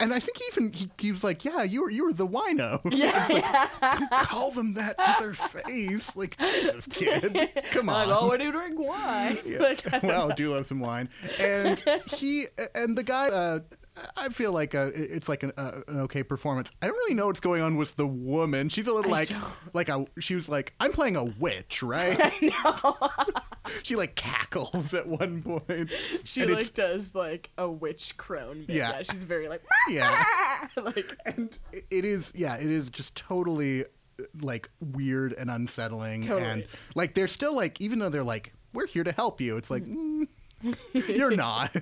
And 0.00 0.14
I 0.14 0.18
think 0.18 0.38
even 0.50 0.72
he, 0.72 0.90
he 0.98 1.12
was 1.12 1.22
like, 1.22 1.44
"Yeah, 1.44 1.62
you 1.62 1.82
were 1.82 1.90
you 1.90 2.04
were 2.06 2.14
the 2.14 2.26
wino." 2.26 2.80
Yeah. 2.90 3.68
Don't 3.82 4.10
call 4.10 4.50
them 4.50 4.72
that 4.74 4.96
to 4.96 5.14
their 5.20 5.34
face, 5.34 6.16
like 6.16 6.38
Jesus, 6.38 6.86
kid, 6.86 7.50
come 7.70 7.90
on. 7.90 8.08
Like, 8.08 8.18
oh, 8.22 8.32
I 8.32 8.36
do 8.38 8.50
drink 8.50 8.78
wine. 8.78 9.40
Yeah. 9.44 9.58
Like, 9.58 9.84
well, 10.02 10.28
know. 10.28 10.34
do 10.34 10.54
love 10.54 10.66
some 10.66 10.80
wine. 10.80 11.10
And 11.38 11.82
he 12.14 12.46
and 12.74 12.96
the 12.96 13.02
guy, 13.02 13.28
uh, 13.28 13.58
I 14.16 14.28
feel 14.30 14.52
like 14.52 14.74
a, 14.74 14.88
it's 14.94 15.28
like 15.28 15.42
an, 15.44 15.52
uh, 15.56 15.80
an 15.86 16.00
okay 16.00 16.22
performance. 16.22 16.70
I 16.82 16.86
don't 16.86 16.96
really 16.96 17.14
know 17.14 17.26
what's 17.26 17.40
going 17.40 17.62
on 17.62 17.76
with 17.76 17.94
the 17.94 18.06
woman. 18.06 18.68
She's 18.68 18.86
a 18.86 18.92
little 18.92 19.10
like 19.10 19.30
like 19.72 19.88
a 19.88 20.06
she 20.18 20.34
was 20.34 20.48
like 20.48 20.72
I'm 20.80 20.92
playing 20.92 21.16
a 21.16 21.24
witch, 21.24 21.82
right? 21.82 22.18
I 22.42 22.52
know. 22.64 23.32
she 23.82 23.94
like 23.94 24.16
cackles 24.16 24.94
at 24.94 25.06
one 25.06 25.42
point. 25.42 25.92
she 26.24 26.42
and 26.42 26.52
like 26.52 26.74
does 26.74 27.14
like 27.14 27.50
a 27.56 27.68
witch 27.68 28.16
crone. 28.16 28.64
Bit. 28.66 28.76
Yeah. 28.76 29.02
she's 29.02 29.22
very 29.22 29.48
like 29.48 29.62
yeah, 29.88 30.24
like 30.76 31.16
and 31.24 31.56
it 31.72 32.04
is 32.04 32.32
yeah, 32.34 32.56
it 32.56 32.70
is 32.70 32.90
just 32.90 33.14
totally 33.14 33.84
uh, 33.84 34.24
like 34.40 34.68
weird 34.80 35.34
and 35.34 35.50
unsettling, 35.50 36.22
Totally. 36.22 36.50
and 36.50 36.66
like 36.96 37.14
they're 37.14 37.28
still 37.28 37.54
like 37.54 37.80
even 37.80 38.00
though 38.00 38.08
they're 38.08 38.24
like 38.24 38.52
we're 38.72 38.86
here 38.88 39.04
to 39.04 39.12
help 39.12 39.40
you, 39.40 39.56
it's 39.56 39.70
like. 39.70 39.84
Mm, 39.84 40.26
you're 40.92 41.30
not. 41.36 41.74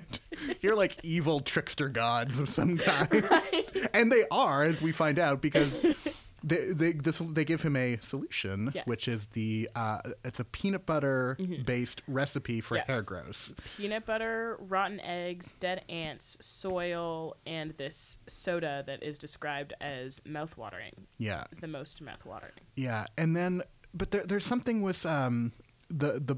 You're 0.61 0.75
like 0.75 0.97
evil 1.03 1.39
trickster 1.39 1.89
gods 1.89 2.39
of 2.39 2.49
some 2.49 2.77
kind. 2.77 3.27
and 3.93 4.11
they 4.11 4.25
are, 4.31 4.63
as 4.63 4.81
we 4.81 4.91
find 4.91 5.19
out, 5.19 5.41
because 5.41 5.79
they 6.43 6.67
they 6.73 6.91
this, 6.93 7.19
they 7.19 7.45
give 7.45 7.61
him 7.61 7.75
a 7.75 7.97
solution, 8.01 8.71
Yes. 8.73 8.85
which 8.87 9.07
is 9.07 9.27
the 9.27 9.69
uh, 9.75 9.99
it's 10.25 10.39
a 10.39 10.43
peanut 10.45 10.85
butter 10.85 11.37
based 11.65 12.01
recipe 12.07 12.59
for 12.61 12.75
Yes. 12.75 12.87
hair 12.87 13.01
grows. 13.01 13.53
peanut 13.77 14.05
butter, 14.05 14.57
rotten 14.61 14.99
eggs, 14.99 15.55
dead 15.59 15.83
ants, 15.87 16.37
soil, 16.41 17.37
and 17.45 17.73
this 17.77 18.17
soda 18.27 18.83
that 18.87 19.01
is 19.03 19.17
described 19.17 19.73
as 19.79 20.19
mouthwatering. 20.27 20.93
Yeah, 21.17 21.45
The 21.61 21.67
most 21.67 22.03
mouthwatering. 22.03 22.59
yeah, 22.75 23.05
and 23.17 23.35
then 23.35 23.61
but 23.93 24.11
there, 24.11 24.25
there's 24.25 24.45
something 24.45 24.81
with 24.81 25.05
um 25.05 25.51
the 25.89 26.19
the 26.19 26.35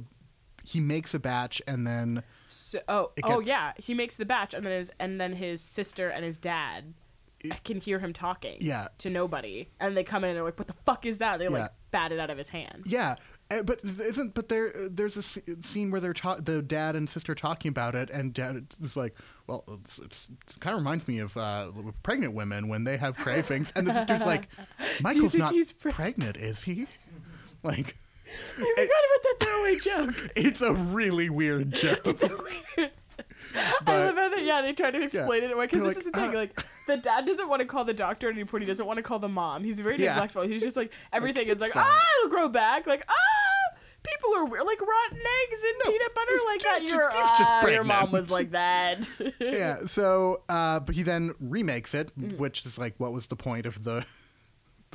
he 0.65 0.79
makes 0.79 1.13
a 1.13 1.19
batch 1.19 1.61
and 1.67 1.85
then 1.85 2.23
So, 2.49 2.79
oh, 2.87 3.11
It 3.15 3.23
oh 3.27 3.39
yeah, 3.39 3.73
he 3.77 3.93
makes 3.93 4.15
the 4.15 4.25
batch, 4.25 4.53
and 4.53 4.65
then 4.65 4.77
his 4.77 4.91
and 4.99 5.19
then 5.21 5.33
his 5.33 5.61
sister 5.61 6.09
and 6.09 6.25
his 6.25 6.37
dad 6.37 6.93
can 7.63 7.79
hear 7.79 7.99
him 7.99 8.11
talking. 8.11 8.57
Yeah. 8.61 8.87
To 8.99 9.09
nobody, 9.09 9.69
and 9.79 9.95
they 9.95 10.03
come 10.03 10.23
in 10.23 10.31
and 10.31 10.37
they're 10.37 10.43
like, 10.43 10.57
"What 10.57 10.67
the 10.67 10.73
fuck 10.85 11.05
is 11.05 11.19
that?" 11.19 11.37
They 11.37 11.45
Yeah. 11.45 11.49
like 11.51 11.71
bat 11.91 12.11
it 12.11 12.19
out 12.19 12.29
of 12.31 12.37
his 12.37 12.49
hands. 12.49 12.91
yeah. 12.91 13.15
uh, 13.51 13.61
But 13.61 13.79
isn't 13.83 14.33
but 14.33 14.49
there 14.49 14.73
there's 14.89 15.15
a 15.17 15.21
scene 15.21 15.91
where 15.91 16.01
they're 16.01 16.13
ta- 16.13 16.37
the 16.37 16.61
dad 16.63 16.95
and 16.95 17.07
sister 17.07 17.35
talking 17.35 17.69
about 17.69 17.93
it 17.93 18.09
and 18.09 18.33
dad 18.33 18.65
is 18.83 18.97
like 18.97 19.15
well 19.45 19.63
it's, 19.83 19.99
it's 19.99 20.27
it 20.49 20.59
kind 20.59 20.73
of 20.73 20.79
reminds 20.81 21.07
me 21.07 21.19
of 21.19 21.37
uh, 21.37 21.71
pregnant 22.01 22.33
women 22.33 22.67
when 22.67 22.83
they 22.85 22.97
have 22.97 23.15
cravings 23.15 23.71
and 23.75 23.85
the 23.87 23.93
sister's 23.93 24.25
like 24.25 24.47
Michael's 25.01 25.35
not 25.35 25.53
pre- 25.79 25.91
pregnant 25.91 26.37
is 26.37 26.63
he 26.63 26.87
like 27.63 27.95
I 28.57 28.73
forgot 28.75 28.85
about 28.85 29.23
that 29.23 29.35
throwaway 29.39 29.79
joke. 29.79 30.31
it's 30.35 30.61
a 30.61 30.73
really 30.73 31.29
weird 31.29 31.73
joke 31.75 32.01
It's 32.05 32.21
so 32.21 32.27
weird. 32.77 32.91
I 33.55 33.73
But- 33.85 34.05
love 34.07 34.15
how 34.15 34.29
that. 34.29 34.43
Yeah, 34.43 34.61
they 34.61 34.73
try 34.73 34.91
to 34.91 35.01
explain 35.01 35.43
it 35.43 35.51
away 35.51 35.65
because 35.67 35.79
this 35.83 35.87
like, 35.89 35.97
is 35.97 36.03
the 36.05 36.11
thing. 36.11 36.29
uh, 36.35 36.39
like 36.39 36.63
the 36.87 36.97
dad 36.97 37.25
doesn't 37.25 37.47
want 37.47 37.61
to 37.61 37.65
call 37.65 37.85
the 37.85 37.93
doctor 37.93 38.27
at 38.29 38.35
any 38.35 38.43
point. 38.43 38.63
He 38.63 38.67
doesn't 38.67 38.85
want 38.85 38.97
to 38.97 39.03
call 39.03 39.19
the 39.19 39.29
mom. 39.29 39.63
He's 39.63 39.79
very 39.79 39.97
Yeah. 40.01 40.13
neglectful. 40.13 40.43
He's 40.43 40.61
just 40.61 40.75
like 40.75 40.91
everything 41.13 41.47
is 41.47 41.61
like 41.61 41.71
fine. 41.73 41.85
ah, 41.87 41.99
it'll 42.19 42.29
grow 42.31 42.49
back. 42.49 42.85
Like 42.87 43.05
ah, 43.07 43.77
people 44.03 44.35
are 44.35 44.43
weird. 44.45 44.65
Like 44.65 44.81
rotten 44.81 45.17
eggs 45.17 45.63
and 45.63 45.73
No, 45.85 45.91
peanut 45.91 46.13
butter 46.15 46.31
like 46.45 46.61
that. 46.63 46.79
it's 46.81 46.91
Your 46.91 47.09
just- 47.09 47.37
just 47.37 47.51
ah, 47.51 47.67
your 47.67 47.83
mom 47.85 48.11
was 48.11 48.29
like 48.29 48.51
that. 48.51 49.09
yeah 49.39 49.85
so 49.85 50.41
uh 50.49 50.81
but 50.81 50.93
he 50.95 51.03
then 51.03 51.33
remakes 51.39 51.93
it 51.93 52.11
which 52.37 52.65
is 52.65 52.77
like 52.77 52.95
what 52.97 53.13
was 53.13 53.27
the 53.27 53.35
point 53.37 53.65
of 53.65 53.83
the 53.85 54.05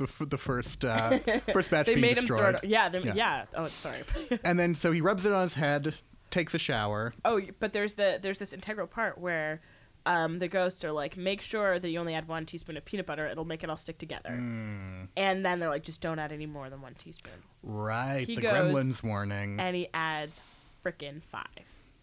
the, 0.05 0.25
the 0.25 0.37
first 0.37 0.83
uh 0.85 1.17
first 1.53 1.69
batch 1.71 1.85
they 1.85 1.93
being 1.95 2.01
made 2.01 2.17
him 2.17 2.23
destroyed 2.23 2.39
throw 2.39 2.49
it. 2.59 2.63
Yeah, 2.65 2.89
they, 2.89 2.99
Yeah. 3.01 3.13
yeah. 3.15 3.45
Oh, 3.55 3.67
sorry. 3.69 4.03
and 4.43 4.59
then 4.59 4.75
so 4.75 4.91
he 4.91 5.01
rubs 5.01 5.25
it 5.25 5.31
on 5.33 5.43
his 5.43 5.53
head 5.55 5.95
takes 6.29 6.53
a 6.53 6.59
shower 6.59 7.13
Oh, 7.25 7.41
but 7.59 7.73
there's 7.73 7.95
the 7.95 8.19
there's 8.21 8.39
this 8.39 8.53
integral 8.53 8.87
part 8.87 9.17
where 9.17 9.61
um, 10.05 10.39
the 10.39 10.47
ghosts 10.47 10.83
are 10.83 10.91
like, 10.91 11.15
make 11.15 11.41
sure 11.43 11.77
that 11.77 11.87
you 11.87 11.99
only 11.99 12.15
add 12.15 12.27
one 12.27 12.47
teaspoon 12.47 12.75
of 12.75 12.83
peanut 12.83 13.05
butter. 13.05 13.27
It'll 13.27 13.45
make 13.45 13.63
it 13.63 13.69
all 13.69 13.77
stick 13.77 13.99
together. 13.99 14.31
Mm. 14.31 15.09
And 15.15 15.45
then 15.45 15.59
they're 15.59 15.69
like, 15.69 15.83
just 15.83 16.01
don't 16.01 16.17
add 16.17 16.31
any 16.31 16.47
more 16.47 16.71
than 16.71 16.81
one 16.81 16.95
teaspoon. 16.95 17.33
right 17.61 18.25
He 18.27 18.33
the 18.35 18.41
goes- 18.41 18.53
gremlins 18.73 19.03
warning 19.03 19.59
And 19.59 19.75
he 19.75 19.87
adds 19.93 20.39
frickin' 20.83 21.21
five. 21.31 21.45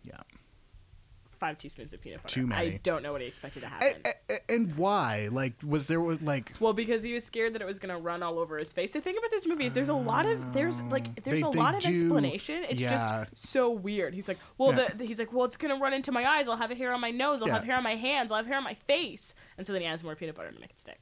yeah 0.05 0.21
Five 1.39 1.59
teaspoons 1.59 1.93
of 1.95 2.01
peanut 2.01 2.23
butter. 2.23 2.35
Too 2.35 2.47
many. 2.47 2.67
I 2.75 2.81
don't 2.83 3.03
know 3.03 3.13
what 3.13 3.21
he 3.21 3.27
expected 3.27 3.61
to 3.61 3.69
happen. 3.69 3.95
A- 4.05 4.09
a- 4.09 4.35
a- 4.35 4.53
and 4.55 4.77
why 4.77 5.29
like 5.31 5.55
was 5.67 5.87
there 5.87 6.01
was 6.01 6.21
like 6.23 6.53
well, 6.61 6.73
because 6.73 7.03
he 7.03 7.15
was 7.15 7.25
scared 7.25 7.55
that 7.55 7.63
it 7.63 7.67
was 7.67 7.79
gonna 7.79 7.99
run 7.99 8.23
all 8.23 8.39
over 8.39 8.59
his 8.59 8.73
face. 8.73 8.93
The 8.93 9.01
thing 9.01 9.17
about 9.17 9.31
this 9.31 9.47
movie 9.47 9.67
is 9.67 9.73
there's 9.75 9.89
a 9.89 9.95
lot 9.95 10.27
of 10.27 10.53
there's 10.53 10.81
like 10.83 11.23
there's 11.23 11.41
They- 11.41 11.47
a 11.47 11.51
lot 11.51 11.75
of 11.75 11.81
do- 11.83 11.91
explanation. 11.91 12.65
It's 12.69 12.81
yeah. 12.81 13.27
just 13.31 13.49
so 13.49 13.71
weird. 13.71 14.15
He's 14.15 14.27
like, 14.29 14.39
well, 14.59 14.75
Yeah. 14.75 14.89
the, 14.97 15.05
he's 15.05 15.19
like, 15.19 15.33
well, 15.33 15.45
it's 15.45 15.57
gonna 15.57 15.77
run 15.79 15.93
into 15.93 16.11
my 16.13 16.25
eyes. 16.25 16.49
I'll 16.49 16.57
have 16.57 16.71
a 16.71 16.75
hair 16.75 16.93
on 16.93 17.01
my 17.01 17.11
nose. 17.11 17.41
I'll 17.43 17.49
Yeah. 17.49 17.55
have 17.55 17.65
hair 17.65 17.77
on 17.77 17.83
my 17.85 17.95
hands. 17.95 18.33
I'll 18.33 18.39
have 18.39 18.47
hair 18.47 18.57
on 18.57 18.65
my 18.65 18.75
face. 18.75 19.35
And 19.57 19.67
so 19.67 19.73
then 19.73 19.83
he 19.83 19.89
adds 19.89 20.03
more 20.03 20.15
peanut 20.17 20.35
butter 20.35 20.51
to 20.53 20.61
make 20.61 20.71
it 20.71 20.79
stick. 20.81 20.99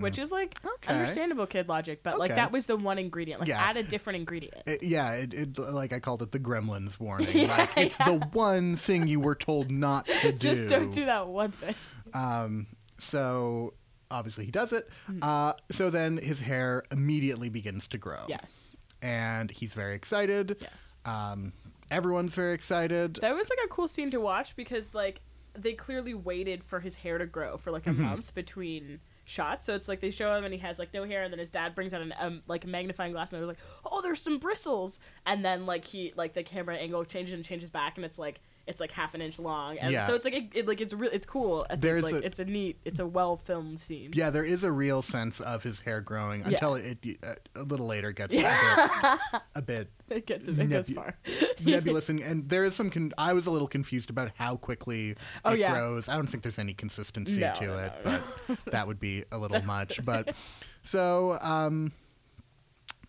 Which 0.00 0.18
is 0.18 0.30
like 0.30 0.60
Mm. 0.62 0.68
Okay. 0.76 0.92
understandable 0.94 1.46
kid 1.46 1.68
logic, 1.68 2.02
but 2.02 2.18
like 2.18 2.34
that 2.34 2.52
was 2.52 2.66
the 2.66 2.76
one 2.76 2.98
ingredient. 2.98 3.40
Like 3.40 3.48
Yeah. 3.48 3.62
add 3.62 3.76
a 3.76 3.82
different 3.82 4.16
ingredient. 4.18 4.62
it, 4.66 4.82
yeah 4.82 5.12
it, 5.12 5.32
it 5.34 5.58
like 5.58 5.92
i 5.92 5.98
called 6.00 6.22
it 6.22 6.32
the 6.32 6.38
gremlins 6.38 6.98
warning 6.98 7.48
like 7.48 7.70
it's 7.76 7.96
the 7.98 8.14
one 8.32 8.76
thing 8.76 9.06
you 9.08 9.20
were 9.20 9.34
told 9.36 9.70
not 9.70 10.06
to 10.06 10.32
do 10.32 10.38
Just 10.56 10.68
don't 10.70 10.90
do 10.92 11.04
that 11.06 11.26
one 11.28 11.52
thing. 11.52 11.74
Um, 12.14 12.66
so 12.98 13.74
obviously 14.10 14.44
he 14.44 14.50
does 14.50 14.72
it. 14.72 14.88
Mm-hmm. 15.10 15.18
Uh, 15.22 15.52
so 15.72 15.90
then 15.90 16.16
his 16.18 16.40
hair 16.40 16.82
immediately 16.90 17.48
begins 17.48 17.88
to 17.88 17.98
grow. 17.98 18.24
Yes. 18.28 18.76
And 19.02 19.50
he's 19.50 19.74
very 19.74 19.94
excited. 19.94 20.56
Yes. 20.60 20.96
Um, 21.04 21.52
everyone's 21.90 22.34
very 22.34 22.54
excited. 22.54 23.16
That 23.20 23.34
was 23.34 23.48
like 23.50 23.58
a 23.64 23.68
cool 23.68 23.88
scene 23.88 24.10
to 24.12 24.18
watch 24.20 24.56
because 24.56 24.94
like 24.94 25.20
they 25.54 25.72
clearly 25.74 26.14
waited 26.14 26.62
for 26.64 26.80
his 26.80 26.94
hair 26.94 27.18
to 27.18 27.26
grow 27.26 27.56
for 27.58 27.70
like 27.70 27.86
a 27.86 27.90
Mm-hmm. 27.90 28.02
month 28.02 28.34
between 28.34 29.00
shots. 29.24 29.66
So 29.66 29.74
it's 29.74 29.88
like 29.88 30.00
they 30.00 30.10
show 30.10 30.34
him 30.36 30.44
and 30.44 30.52
he 30.52 30.60
has 30.60 30.78
like 30.78 30.92
no 30.94 31.04
hair, 31.04 31.22
and 31.22 31.32
then 31.32 31.38
his 31.38 31.50
dad 31.50 31.74
brings 31.74 31.92
out 31.94 32.00
an 32.02 32.12
um, 32.18 32.42
like 32.46 32.64
a 32.64 32.68
magnifying 32.68 33.12
glass 33.12 33.32
and 33.32 33.40
they're 33.40 33.46
like, 33.48 33.58
"Oh, 33.84 34.00
there's 34.02 34.20
some 34.20 34.38
bristles," 34.38 34.98
and 35.24 35.44
then 35.44 35.66
like 35.66 35.84
he 35.84 36.12
like 36.16 36.34
the 36.34 36.42
camera 36.42 36.76
angle 36.76 37.04
changes 37.04 37.34
and 37.34 37.44
changes 37.44 37.70
back, 37.70 37.96
and 37.96 38.04
it's 38.04 38.18
like 38.18 38.40
it's 38.66 38.80
like 38.80 38.90
half 38.90 39.14
an 39.14 39.20
inch 39.22 39.38
long, 39.38 39.78
and 39.78 39.92
Yeah. 39.92 40.06
so 40.06 40.14
it's 40.14 40.24
like 40.24 40.34
it, 40.34 40.44
it 40.54 40.66
like 40.66 40.80
it's 40.80 40.92
real 40.92 41.10
it's 41.12 41.24
cool. 41.26 41.64
I 41.70 41.76
think, 41.76 42.02
like 42.02 42.14
a- 42.14 42.26
it's 42.26 42.38
a 42.40 42.44
neat, 42.44 42.78
it's 42.84 42.98
a 42.98 43.06
well 43.06 43.36
filmed 43.36 43.78
scene. 43.78 44.10
yeah, 44.14 44.30
there 44.30 44.44
is 44.44 44.64
a 44.64 44.72
real 44.72 45.02
sense 45.02 45.40
of 45.40 45.62
his 45.62 45.78
hair 45.80 46.00
growing 46.00 46.40
Yeah. 46.40 46.48
until 46.48 46.74
it, 46.74 46.98
uh, 47.22 47.34
a 47.54 47.62
little 47.62 47.86
later 47.86 48.10
gets 48.12 48.34
a 48.34 48.38
bit, 48.38 49.40
a 49.54 49.62
bit 49.66 49.90
It 50.10 50.26
gets 50.26 50.48
it, 50.48 50.58
it 50.58 50.66
goes 50.68 50.88
Nebu- 50.88 51.00
far. 51.00 51.16
nebulous, 51.64 52.08
and, 52.08 52.18
and 52.20 52.48
there 52.48 52.64
is 52.64 52.74
some. 52.74 52.90
Con- 52.90 53.12
I 53.18 53.32
was 53.32 53.46
a 53.46 53.50
little 53.50 53.68
confused 53.68 54.10
about 54.10 54.32
how 54.36 54.56
quickly 54.56 55.14
Oh, 55.44 55.52
it 55.52 55.60
yeah. 55.60 55.72
grows. 55.72 56.08
I 56.08 56.16
don't 56.16 56.26
think 56.26 56.42
there's 56.42 56.58
any 56.58 56.74
consistency 56.74 57.38
No, 57.40 57.52
to 57.54 57.66
no, 57.66 57.78
it, 57.78 57.92
no, 58.04 58.20
but 58.48 58.72
that 58.72 58.86
would 58.86 58.98
be 59.00 59.24
a 59.32 59.38
little 59.38 59.62
much. 59.64 60.04
But 60.04 60.34
so, 60.82 61.38
um, 61.40 61.92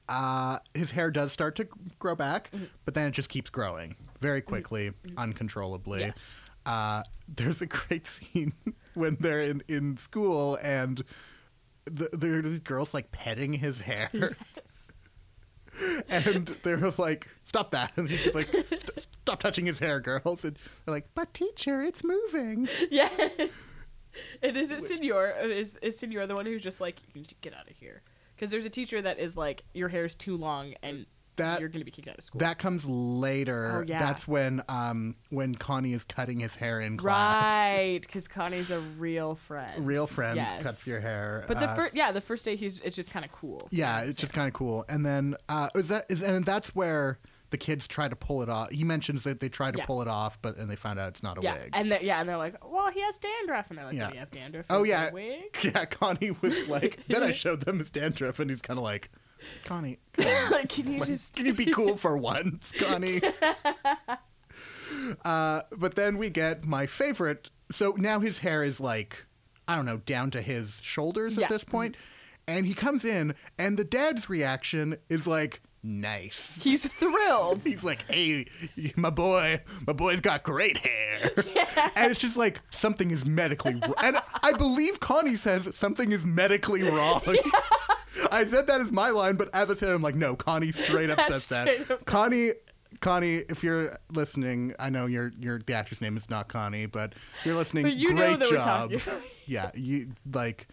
uh, 0.09 0.59
his 0.73 0.91
hair 0.91 1.11
does 1.11 1.31
start 1.33 1.55
to 1.57 1.67
grow 1.99 2.15
back, 2.15 2.49
Mm-hmm. 2.51 2.65
but 2.85 2.93
then 2.93 3.07
it 3.07 3.11
just 3.11 3.29
keeps 3.29 3.49
growing 3.49 3.95
very 4.19 4.41
quickly, 4.41 4.91
uncontrollably. 5.17 6.01
Yes. 6.01 6.35
Uh, 6.65 7.03
there's 7.27 7.61
a 7.61 7.65
great 7.65 8.07
scene 8.33 8.53
when 8.93 9.17
they're 9.19 9.41
in, 9.41 9.63
in 9.67 9.97
school 9.97 10.57
and 10.61 11.03
the, 11.85 12.09
there's 12.13 12.43
these 12.43 12.59
girls 12.59 12.93
like 12.93 13.11
petting 13.11 13.53
his 13.53 13.79
hair. 13.79 14.35
and 16.09 16.55
they're 16.63 16.91
like, 16.97 17.27
"Stop 17.45 17.71
that!" 17.71 17.91
And 17.95 18.09
he's 18.09 18.23
just 18.23 18.35
like, 18.35 18.51
"St- 18.51 19.07
"Stop 19.21 19.39
touching 19.39 19.65
his 19.65 19.79
hair, 19.79 19.99
girls!" 19.99 20.43
And 20.43 20.57
they're 20.85 20.95
like, 20.95 21.07
"But 21.13 21.33
teacher, 21.33 21.81
it's 21.83 22.03
moving." 22.03 22.67
yes. 22.91 23.51
And 24.41 24.57
is 24.57 24.71
it 24.71 24.83
Senor 24.83 25.29
is 25.43 25.75
is 25.81 25.97
Senor 25.97 26.25
the 26.27 26.35
one 26.35 26.45
who's 26.45 26.63
just 26.63 26.81
like 26.81 26.97
you 27.07 27.21
need 27.21 27.27
to 27.29 27.35
get 27.41 27.53
out 27.53 27.69
of 27.69 27.75
here 27.75 28.01
because 28.35 28.49
there's 28.49 28.65
a 28.65 28.69
teacher 28.69 29.01
that 29.01 29.19
is 29.19 29.37
like 29.37 29.63
your 29.73 29.89
hair's 29.89 30.15
too 30.15 30.37
long 30.37 30.73
and 30.81 31.05
That- 31.37 31.59
you're 31.59 31.69
gonna 31.69 31.85
be 31.85 31.91
kicked 31.91 32.07
out 32.07 32.17
of 32.17 32.23
school. 32.23 32.39
That 32.39 32.59
comes 32.59 32.85
later. 32.85 33.79
Oh, 33.79 33.85
yeah. 33.87 33.99
That's 33.99 34.27
when 34.27 34.61
um 34.69 35.15
when 35.29 35.55
Connie 35.55 35.93
is 35.93 36.03
cutting 36.03 36.39
his 36.39 36.55
hair 36.55 36.81
in 36.81 36.97
class. 36.97 37.53
right, 37.53 37.99
because 38.01 38.27
Connie's 38.27 38.71
a 38.71 38.79
real 38.97 39.35
friend. 39.35 39.85
Real 39.85 40.07
friend 40.07 40.35
Yes. 40.35 40.63
cuts 40.63 40.87
your 40.87 40.99
hair. 40.99 41.43
But 41.47 41.59
the 41.59 41.67
uh, 41.69 41.75
first, 41.75 41.95
yeah, 41.95 42.11
the 42.11 42.21
first 42.21 42.45
day 42.45 42.55
he's 42.55 42.79
it's 42.81 42.95
just 42.95 43.11
kind 43.11 43.25
of 43.25 43.31
cool. 43.31 43.67
Yeah, 43.71 44.01
it's 44.01 44.17
just 44.17 44.33
kind 44.33 44.47
of 44.47 44.53
cool. 44.53 44.85
And 44.89 45.05
then 45.05 45.35
uh, 45.49 45.69
is 45.75 45.89
that 45.89 46.05
is 46.09 46.21
and 46.21 46.45
that's 46.45 46.75
where 46.75 47.19
the 47.49 47.57
kids 47.57 47.87
try 47.87 48.09
to 48.09 48.15
pull 48.15 48.41
it 48.43 48.49
off. 48.49 48.69
He 48.71 48.83
mentions 48.83 49.23
that 49.23 49.39
they 49.39 49.47
try 49.47 49.71
to 49.71 49.77
Yeah. 49.77 49.85
pull 49.85 50.01
it 50.01 50.07
off, 50.09 50.37
but 50.41 50.57
and 50.57 50.69
they 50.69 50.75
find 50.75 50.99
out 50.99 51.07
it's 51.09 51.23
not 51.23 51.37
a 51.37 51.41
yeah, 51.41 51.53
wig. 51.53 51.69
and 51.73 51.89
they 51.91 52.01
yeah, 52.03 52.19
and 52.19 52.27
they're 52.27 52.35
like, 52.35 52.55
well, 52.69 52.91
he 52.91 52.99
has 53.01 53.17
dandruff, 53.17 53.67
and 53.69 53.77
they're 53.77 53.85
like, 53.85 53.95
Yeah. 53.95 54.07
do 54.09 54.13
you 54.15 54.19
have 54.19 54.31
dandruff? 54.31 54.65
oh 54.69 54.83
yeah, 54.83 55.11
wig? 55.13 55.43
yeah. 55.63 55.85
Connie 55.85 56.31
was 56.41 56.67
like. 56.67 56.99
then 57.07 57.23
I 57.23 57.31
showed 57.43 57.61
them 57.61 57.79
his 57.79 57.89
dandruff, 57.89 58.39
and 58.39 58.49
he's 58.49 58.61
kind 58.61 58.77
of 58.77 58.83
like, 58.83 59.09
Connie, 59.65 59.99
come 60.13 60.27
on. 60.27 60.51
like, 60.51 60.69
can 60.69 60.91
you 60.91 60.99
Like, 60.99 61.09
just 61.09 61.33
can 61.33 61.45
you 61.45 61.53
be 61.53 61.65
cool 61.67 61.97
for 61.97 62.17
once, 62.17 62.71
Connie? 62.79 63.21
uh, 65.25 65.61
but 65.77 65.95
then 65.95 66.17
we 66.17 66.29
get 66.29 66.63
my 66.65 66.85
favorite. 66.85 67.49
So 67.71 67.91
now 67.97 68.19
his 68.19 68.39
hair 68.39 68.63
is 68.63 68.79
like, 68.79 69.25
I 69.67 69.75
don't 69.75 69.85
know, 69.85 69.97
down 69.97 70.31
to 70.31 70.41
his 70.41 70.79
shoulders 70.83 71.37
Yeah. 71.37 71.45
at 71.45 71.49
this. 71.49 71.65
And 72.49 72.65
he 72.65 72.73
comes 72.73 73.03
in, 73.03 73.35
and 73.59 73.77
the 73.77 73.83
dad's 73.83 74.29
reaction 74.29 74.95
is 75.09 75.27
like, 75.27 75.59
nice. 75.83 76.61
He's 76.63 76.87
thrilled. 76.87 77.61
He's 77.61 77.83
like, 77.83 78.09
hey, 78.09 78.45
my 78.95 79.09
boy, 79.09 79.59
my 79.85 79.91
boy's 79.91 80.21
got 80.21 80.43
great 80.43 80.77
hair. 80.77 81.31
Yeah. 81.53 81.89
And 81.97 82.09
it's 82.11 82.21
just 82.21 82.37
like, 82.37 82.61
something 82.71 83.11
is 83.11 83.25
medically 83.25 83.75
wrong. 83.75 83.93
And 84.01 84.17
I 84.43 84.53
believe 84.53 85.01
Connie 85.01 85.35
says 85.35 85.69
something 85.75 86.13
is 86.13 86.25
medically 86.25 86.83
wrong. 86.83 87.21
I 88.31 88.45
said 88.45 88.67
that 88.67 88.81
as 88.81 88.91
my 88.91 89.09
line, 89.09 89.35
but 89.35 89.49
as 89.53 89.69
I 89.69 89.73
said, 89.73 89.89
I'm 89.89 90.01
like, 90.01 90.15
no, 90.15 90.35
Connie 90.35 90.71
straight 90.71 91.09
up 91.09 91.19
says 91.27 91.47
that. 91.47 91.91
up. 91.91 92.05
Connie. 92.05 92.53
Connie, 93.01 93.43
if 93.49 93.63
you're 93.63 93.99
listening, 94.11 94.73
I 94.79 94.89
know 94.89 95.07
your 95.07 95.33
your 95.39 95.59
the 95.59 95.73
actor's 95.73 95.99
name 96.01 96.15
is 96.15 96.29
not 96.29 96.47
Connie, 96.47 96.85
but 96.85 97.13
you're 97.43 97.53
listening. 97.53 97.83
But 97.83 97.97
you 97.97 98.13
great 98.15 98.31
know 98.31 98.37
that 98.37 98.49
we're 98.49 98.57
job. 98.57 99.21
Yeah, 99.45 99.71
you 99.75 100.09
like. 100.33 100.67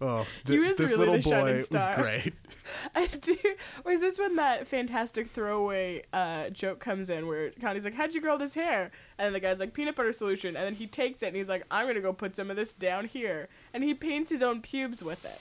Oh, 0.00 0.26
th- 0.44 0.76
this 0.76 0.80
really 0.80 0.96
little 0.96 1.18
boy 1.18 1.64
was 1.70 1.86
great. 1.96 2.34
I 2.94 3.06
do. 3.06 3.36
Was 3.84 4.00
this 4.00 4.18
when 4.18 4.36
that 4.36 4.66
fantastic 4.66 5.30
throwaway 5.30 6.02
uh, 6.12 6.50
joke 6.50 6.80
comes 6.80 7.08
in 7.08 7.26
where 7.26 7.50
Connie's 7.60 7.84
like, 7.84 7.94
"How'd 7.94 8.14
you 8.14 8.20
grow 8.20 8.36
this 8.36 8.54
hair?" 8.54 8.90
And 9.18 9.34
the 9.34 9.40
guy's 9.40 9.58
like, 9.60 9.72
"Peanut 9.72 9.96
butter 9.96 10.12
solution." 10.12 10.56
And 10.56 10.66
then 10.66 10.74
he 10.74 10.86
takes 10.86 11.22
it 11.22 11.28
and 11.28 11.36
he's 11.36 11.48
like, 11.48 11.64
"I'm 11.70 11.86
gonna 11.86 12.00
go 12.00 12.12
put 12.12 12.36
some 12.36 12.50
of 12.50 12.56
this 12.56 12.74
down 12.74 13.06
here," 13.06 13.48
and 13.72 13.82
he 13.82 13.94
paints 13.94 14.30
his 14.30 14.42
own 14.42 14.60
pubes 14.60 15.02
with 15.02 15.24
it. 15.24 15.40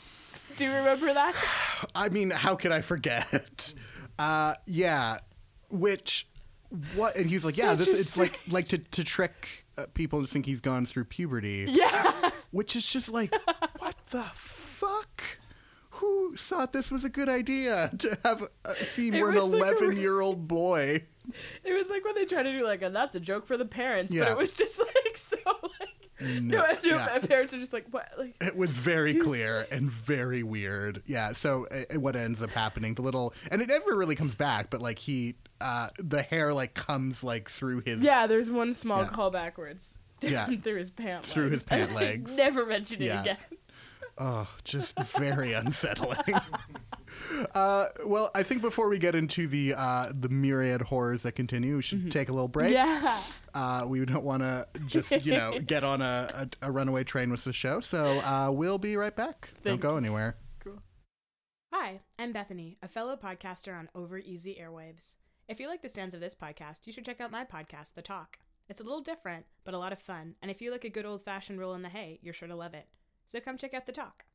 Do 0.55 0.65
you 0.65 0.71
remember 0.71 1.13
that? 1.13 1.35
I 1.95 2.09
mean, 2.09 2.29
how 2.29 2.55
could 2.55 2.71
I 2.71 2.81
forget? 2.81 3.73
Uh, 4.19 4.53
yeah, 4.65 5.17
which 5.69 6.27
what? 6.95 7.15
And 7.15 7.29
he's 7.29 7.43
like, 7.43 7.57
yeah, 7.57 7.75
Such 7.75 7.87
this 7.87 7.99
it's 7.99 8.17
like 8.17 8.39
like 8.47 8.67
to 8.69 8.77
to 8.77 9.03
trick 9.03 9.65
uh, 9.77 9.85
people 9.93 10.21
to 10.21 10.27
think 10.27 10.45
he's 10.45 10.61
gone 10.61 10.85
through 10.85 11.05
puberty, 11.05 11.65
yeah. 11.69 12.31
which 12.51 12.75
is 12.75 12.87
just 12.87 13.09
like, 13.09 13.33
what 13.79 13.95
the 14.11 14.23
fuck? 14.77 15.23
Who 15.89 16.35
thought 16.35 16.73
this 16.73 16.91
was 16.91 17.03
a 17.03 17.09
good 17.09 17.29
idea 17.29 17.91
to 17.99 18.17
have 18.23 18.47
a 18.65 18.85
scene 18.85 19.13
It 19.13 19.21
where 19.21 19.31
an 19.31 19.37
like 19.37 19.61
eleven-year-old 19.61 20.47
boy? 20.47 21.03
It 21.63 21.73
was 21.73 21.89
like 21.89 22.03
when 22.03 22.15
they 22.15 22.25
tried 22.25 22.43
to 22.43 22.51
do 22.51 22.65
like 22.65 22.81
a 22.81 22.89
that's 22.89 23.15
a 23.15 23.19
joke 23.19 23.47
for 23.47 23.57
the 23.57 23.65
parents, 23.65 24.13
but 24.13 24.31
it 24.31 24.37
was 24.37 24.53
just 24.53 24.77
like 24.77 25.17
so 25.17 25.37
like 25.79 26.02
no, 26.23 26.39
no, 26.41 26.65
yeah. 26.83 27.19
parents 27.19 27.53
are 27.53 27.59
just 27.59 27.73
like 27.73 27.85
what 27.91 28.09
like 28.17 28.35
It 28.41 28.55
was 28.55 28.71
very 28.71 29.15
clear 29.15 29.67
and 29.71 29.91
very 29.91 30.43
weird. 30.43 31.03
Yeah. 31.05 31.33
So 31.33 31.67
uh, 31.67 31.99
what 31.99 32.15
ends 32.15 32.41
up 32.41 32.49
happening, 32.51 32.93
the 32.95 33.01
little, 33.01 33.33
and 33.51 33.61
it 33.61 33.67
never 33.67 33.95
really 33.95 34.15
comes 34.15 34.35
back, 34.35 34.69
but 34.69 34.81
like 34.81 34.99
he, 34.99 35.35
uh, 35.61 35.89
the 35.99 36.21
hair 36.21 36.53
like 36.53 36.73
comes 36.73 37.23
like 37.23 37.49
through 37.49 37.81
his 37.85 38.01
yeah. 38.01 38.27
There's 38.27 38.49
one 38.49 38.73
small 38.73 39.03
Yeah. 39.03 39.09
call 39.09 39.31
backwards. 39.31 39.97
Yeah. 40.21 40.45
through 40.45 40.77
his 40.77 40.89
pant 40.89 41.25
Through 41.25 41.49
his 41.49 41.63
pant 41.63 41.93
legs. 41.95 42.37
Never 42.37 42.65
mention 42.65 43.01
it 43.01 43.07
Yeah. 43.07 43.21
again. 43.23 43.37
Oh, 44.17 44.47
just 44.63 44.97
very 45.17 45.53
unsettling. 45.53 46.17
Uh, 47.53 47.87
well, 48.05 48.31
I 48.33 48.41
think 48.41 48.61
before 48.61 48.89
we 48.89 48.97
get 48.97 49.13
into 49.13 49.47
the 49.47 49.75
uh, 49.75 50.11
the 50.19 50.29
myriad 50.29 50.81
horrors 50.81 51.21
that 51.23 51.33
continue, 51.33 51.75
we 51.75 51.81
should 51.83 52.11
take 52.11 52.29
a 52.29 52.33
little 52.33 52.47
break. 52.47 52.75
Mm-hmm. 52.75 53.05
Yeah. 53.05 53.21
Uh, 53.53 53.85
we 53.87 54.03
don't 54.03 54.23
want 54.23 54.41
to 54.41 54.65
just 54.87 55.11
you 55.23 55.33
know 55.33 55.59
get 55.65 55.83
on 55.83 56.01
a, 56.01 56.47
a, 56.61 56.67
a 56.67 56.71
runaway 56.71 57.03
train 57.03 57.29
with 57.29 57.43
the 57.43 57.53
show, 57.53 57.79
so 57.81 58.19
uh, 58.19 58.49
we'll 58.51 58.79
be 58.79 58.97
right 58.97 59.15
back. 59.15 59.49
don't 59.63 59.79
go 59.79 59.95
anywhere. 59.95 60.37
Cool. 60.63 60.81
Hi, 61.71 62.01
I'm 62.17 62.33
Bethany, 62.33 62.77
a 62.81 62.87
fellow 62.87 63.15
podcaster 63.15 63.77
on 63.77 63.89
Over 63.93 64.17
Easy 64.17 64.57
Airwaves. 64.59 65.15
If 65.47 65.59
you 65.59 65.67
like 65.67 65.83
the 65.83 65.89
sounds 65.89 66.15
of 66.15 66.19
this 66.19 66.35
podcast, 66.35 66.87
you 66.87 66.93
should 66.93 67.05
check 67.05 67.21
out 67.21 67.31
my 67.31 67.45
podcast, 67.45 67.93
The 67.93 68.01
Talk. 68.01 68.39
It's 68.69 68.81
a 68.81 68.83
little 68.83 69.01
different, 69.01 69.45
but 69.65 69.73
a 69.75 69.77
lot 69.79 69.93
of 69.93 69.99
fun, 69.99 70.35
and 70.41 70.49
if 70.49 70.61
you 70.61 70.71
like 70.71 70.85
a 70.85 70.89
good 70.89 71.05
old 71.05 71.21
fashioned 71.21 71.59
roll 71.59 71.75
in 71.75 71.83
the 71.83 71.89
hay, 71.89 72.19
you're 72.23 72.33
sure 72.33 72.47
to 72.47 72.55
love 72.55 72.73
it. 72.73 72.87
So 73.25 73.39
come 73.39 73.57
check 73.57 73.73
out 73.73 73.85
The 73.85 73.91
Talk. 73.91 74.25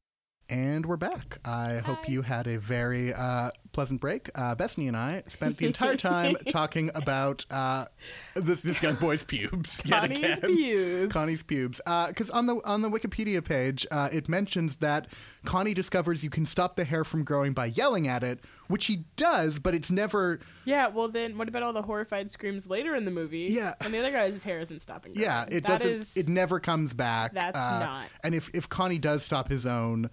And 0.51 0.87
we're 0.87 0.97
back. 0.97 1.39
I 1.45 1.77
hope 1.77 2.09
you 2.09 2.23
had 2.23 2.47
a 2.47 2.59
very 2.59 3.13
uh, 3.13 3.51
pleasant 3.73 4.01
break. 4.01 4.31
Uh, 4.35 4.55
Bethany 4.55 4.89
and 4.89 4.97
I 4.97 5.23
spent 5.29 5.59
the 5.59 5.67
entire 5.67 5.97
time 5.99 6.37
talking 6.51 6.91
about 6.95 7.45
uh, 7.51 7.85
this 8.35 8.63
this 8.63 8.81
young 8.81 8.95
boy's 8.95 9.23
pubes. 9.23 9.83
yet 9.85 10.01
Connie's 10.01 10.19
again. 10.19 10.41
pubes. 10.57 11.13
Connie's 11.13 11.43
pubes. 11.43 11.83
Because 11.85 12.31
on 12.31 12.47
the 12.47 12.57
on 12.65 12.81
the 12.81 12.91
Wikipedia 12.91 13.45
page, 13.45 13.87
uh, 13.91 14.09
it 14.11 14.27
mentions 14.31 14.77
that 14.77 15.09
Connie 15.45 15.75
discovers 15.75 16.25
you 16.25 16.31
can 16.31 16.47
stop 16.47 16.77
the 16.77 16.85
hair 16.85 17.05
from 17.05 17.25
growing 17.25 17.53
by 17.53 17.67
yelling 17.67 18.09
at 18.09 18.23
it, 18.23 18.41
which 18.69 18.87
he 18.87 19.05
does, 19.17 19.59
but 19.59 19.75
it's 19.75 19.91
never. 19.91 20.39
Yeah, 20.65 20.87
well 20.89 21.09
then 21.09 21.37
what 21.37 21.49
about 21.49 21.63
all 21.63 21.73
the 21.73 21.83
horrified 21.83 22.31
screams 22.31 22.69
later 22.69 22.95
in 22.95 23.05
the 23.05 23.11
movie? 23.11 23.49
Yeah. 23.51 23.75
And 23.81 23.93
the 23.93 23.99
other 23.99 24.13
guy's 24.13 24.43
hair 24.43 24.61
isn't 24.61 24.81
stopping. 24.81 25.13
Yeah, 25.17 25.45
it 25.45 25.67
That 25.67 25.79
doesn't. 25.81 25.91
is- 25.91 26.17
It 26.17 26.29
never 26.29 26.61
comes 26.61 26.93
back. 26.95 27.33
That's 27.35 27.59
uh, 27.59 27.79
not. 27.81 28.07
And 28.23 28.35
if 28.35 28.51
if 28.55 28.69
Connie 28.69 28.99
does 28.99 29.23
stop 29.25 29.49
his 29.49 29.67
own 29.67 30.11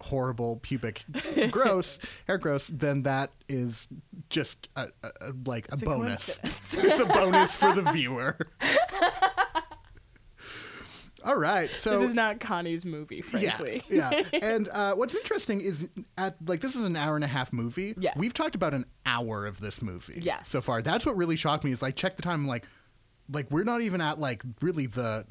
horrible 0.00 0.56
pubic 0.62 1.04
gross 1.50 1.98
hair 2.28 2.38
gross, 2.38 2.68
then 2.68 3.02
that 3.02 3.32
is 3.48 3.88
just 4.30 4.68
a, 4.76 4.88
a, 5.02 5.10
a- 5.20 5.32
like 5.46 5.66
a 5.70 5.74
It's 5.74 5.82
a 5.82 5.84
bonus. 5.84 6.38
it's 6.72 7.00
a 7.00 7.06
bonus 7.06 7.54
for 7.54 7.72
the 7.74 7.82
viewer. 7.92 8.36
All 11.24 11.36
right, 11.36 11.70
so 11.70 11.98
this 11.98 12.10
is 12.10 12.14
not 12.14 12.40
Connie's 12.40 12.86
movie, 12.86 13.20
frankly. 13.20 13.82
yeah, 13.88 14.10
yeah. 14.10 14.22
And 14.42 14.68
uh, 14.68 14.94
what's 14.94 15.14
interesting 15.14 15.60
is 15.60 15.88
at 16.16 16.36
like 16.46 16.60
this 16.60 16.76
is 16.76 16.84
an 16.84 16.96
hour 16.96 17.16
and 17.16 17.24
a 17.24 17.28
half 17.28 17.52
movie. 17.52 17.94
Yes. 17.98 18.14
we've 18.16 18.34
talked 18.34 18.54
about 18.54 18.74
an 18.74 18.84
hour 19.04 19.46
of 19.46 19.60
this 19.60 19.82
movie. 19.82 20.20
Yes. 20.22 20.48
so 20.48 20.60
far. 20.60 20.82
That's 20.82 21.04
what 21.04 21.16
really 21.16 21.36
shocked 21.36 21.64
me. 21.64 21.72
Is 21.72 21.82
like 21.82 21.96
check 21.96 22.16
the 22.16 22.22
time. 22.22 22.40
I'm 22.42 22.46
like, 22.46 22.66
like 23.32 23.50
we're 23.50 23.64
not 23.64 23.80
even 23.82 24.00
at 24.00 24.20
like 24.20 24.42
really 24.62 24.86
the. 24.86 25.24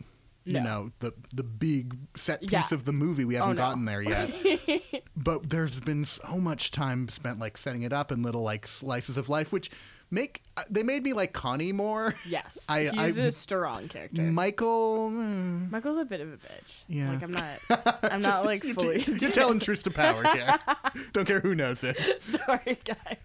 You 0.47 0.61
know 0.61 0.91
the 0.99 1.13
the 1.33 1.43
big 1.43 1.97
set 2.15 2.41
piece 2.41 2.51
Yeah. 2.51 2.63
of 2.71 2.85
the 2.85 2.93
movie. 2.93 3.25
We 3.25 3.35
haven't 3.35 3.55
no. 3.55 3.61
gotten 3.61 3.85
there 3.85 4.01
yet, 4.01 4.31
but 5.15 5.49
there's 5.49 5.75
been 5.75 6.05
so 6.05 6.37
much 6.37 6.71
time 6.71 7.09
spent 7.09 7.39
like 7.39 7.57
setting 7.57 7.83
it 7.83 7.93
up 7.93 8.11
in 8.11 8.21
little 8.23 8.41
like 8.41 8.67
slices 8.67 9.17
of 9.17 9.29
life, 9.29 9.51
which 9.51 9.69
make 10.09 10.41
uh, 10.55 10.63
they 10.69 10.83
made 10.83 11.03
me 11.03 11.11
like 11.11 11.33
Connie 11.33 11.73
more. 11.73 12.15
Yes. 12.25 12.65
I- 12.69 12.89
He's 13.05 13.17
I- 13.17 13.23
a 13.23 13.31
strong 13.31 13.89
character. 13.89 14.21
Michael, 14.21 15.09
mm, 15.11 15.69
Michael's 15.69 15.99
a 15.99 16.05
bit 16.05 16.21
of 16.21 16.29
a 16.29 16.37
bitch. 16.37 16.71
Yeah. 16.87 17.11
Like 17.11 17.23
I'm 17.23 17.31
not 17.33 18.03
I'm 18.03 18.21
not 18.21 18.45
like 18.45 18.63
you're, 18.63 18.73
fully 18.73 19.01
you're 19.01 19.31
telling 19.31 19.59
truth 19.59 19.83
to 19.83 19.91
power 19.91 20.23
here. 20.33 20.57
Don't 21.13 21.25
care 21.25 21.41
who 21.41 21.55
knows 21.55 21.83
it. 21.83 22.21
Sorry 22.21 22.79
guys. 22.85 23.17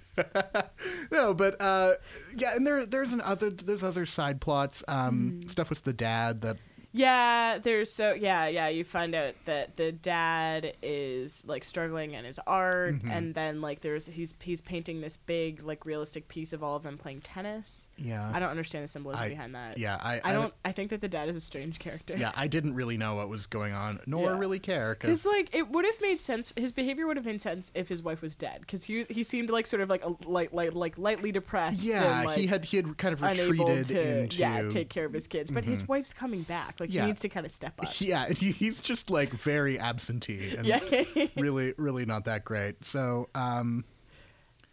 no, 1.10 1.34
but 1.34 1.60
uh, 1.60 1.94
yeah, 2.36 2.54
and 2.56 2.66
there 2.66 2.84
there's 2.86 3.12
an 3.12 3.20
other 3.20 3.50
there's 3.50 3.82
other 3.82 4.06
side 4.06 4.40
plots, 4.40 4.82
um, 4.88 5.40
Hmm. 5.42 5.48
stuff 5.48 5.70
with 5.70 5.84
the 5.84 5.92
dad 5.92 6.40
that 6.42 6.56
Yeah, 6.92 7.58
there's 7.58 7.90
so 7.90 8.12
yeah, 8.12 8.46
yeah. 8.48 8.68
You 8.68 8.84
find 8.84 9.14
out 9.14 9.34
that 9.46 9.76
the 9.76 9.92
dad 9.92 10.74
is 10.82 11.42
like 11.46 11.64
struggling 11.64 12.12
in 12.12 12.24
his 12.24 12.38
art, 12.46 12.94
Mm-hmm. 12.94 13.10
and 13.10 13.34
then 13.34 13.60
like 13.60 13.80
there's 13.80 14.06
he's 14.06 14.34
he's 14.40 14.60
painting 14.60 15.00
this 15.00 15.16
big 15.16 15.62
like 15.62 15.86
realistic 15.86 16.28
piece 16.28 16.52
of 16.52 16.62
all 16.62 16.76
of 16.76 16.82
them 16.82 16.98
playing 16.98 17.20
tennis. 17.22 17.86
yeah 17.96 18.30
I 18.34 18.38
don't 18.40 18.50
understand 18.50 18.84
the 18.84 18.88
symbolism 18.88 19.24
I- 19.24 19.28
behind 19.30 19.54
that. 19.54 19.78
yeah 19.78 19.96
I 20.00 20.20
I 20.24 20.32
don't. 20.32 20.52
I 20.64 20.72
think 20.72 20.90
that 20.90 21.00
the 21.00 21.08
dad 21.08 21.28
is 21.28 21.36
a 21.36 21.40
strange 21.40 21.78
character. 21.78 22.16
yeah 22.16 22.32
I 22.34 22.46
didn't 22.48 22.74
really 22.74 22.98
know 22.98 23.14
what 23.14 23.28
was 23.30 23.46
going 23.46 23.72
on 23.72 24.00
nor 24.06 24.30
Yeah. 24.32 24.38
really 24.38 24.58
care 24.58 24.94
Because 24.94 25.22
because 25.22 25.32
like 25.32 25.54
it 25.54 25.70
would 25.70 25.84
have 25.86 26.00
made 26.02 26.20
sense. 26.20 26.52
His 26.56 26.72
behavior 26.72 27.06
would 27.06 27.16
have 27.16 27.26
made 27.26 27.40
sense 27.40 27.70
if 27.74 27.88
his 27.88 28.02
wife 28.02 28.20
was 28.20 28.36
dead. 28.36 28.60
Because 28.60 28.84
he 28.84 28.98
was, 28.98 29.08
he 29.08 29.22
seemed 29.22 29.48
like 29.50 29.66
sort 29.66 29.80
of 29.82 29.88
like 29.88 30.04
a 30.04 30.14
like 30.26 30.52
like 30.52 30.74
like 30.74 30.98
lightly 30.98 31.32
depressed. 31.32 31.82
yeah 31.82 32.18
and, 32.18 32.26
like, 32.26 32.38
he 32.38 32.46
had 32.46 32.64
he 32.66 32.76
had 32.76 32.98
kind 32.98 33.14
of 33.14 33.22
retreated 33.22 33.84
to 33.86 34.18
into 34.22 34.38
yeah 34.38 34.68
take 34.68 34.90
care 34.90 35.06
of 35.06 35.12
his 35.14 35.26
kids. 35.26 35.50
But 35.50 35.64
his 35.64 35.86
wife's 35.88 36.12
coming 36.12 36.42
back. 36.42 36.80
Like 36.82 36.92
Yeah. 36.92 37.02
he 37.02 37.06
needs 37.08 37.20
to 37.22 37.28
kind 37.28 37.46
of 37.46 37.52
step 37.52 37.74
up. 37.78 38.00
yeah 38.00 38.26
and 38.26 38.36
he's 38.60 38.82
just 38.82 39.08
like 39.10 39.30
very 39.30 39.78
absentee 39.78 40.54
and 40.56 40.66
Yeah. 40.66 40.80
really 41.36 41.72
really 41.78 42.04
not 42.04 42.24
that 42.26 42.44
great 42.44 42.84
so 42.84 43.28
um 43.34 43.84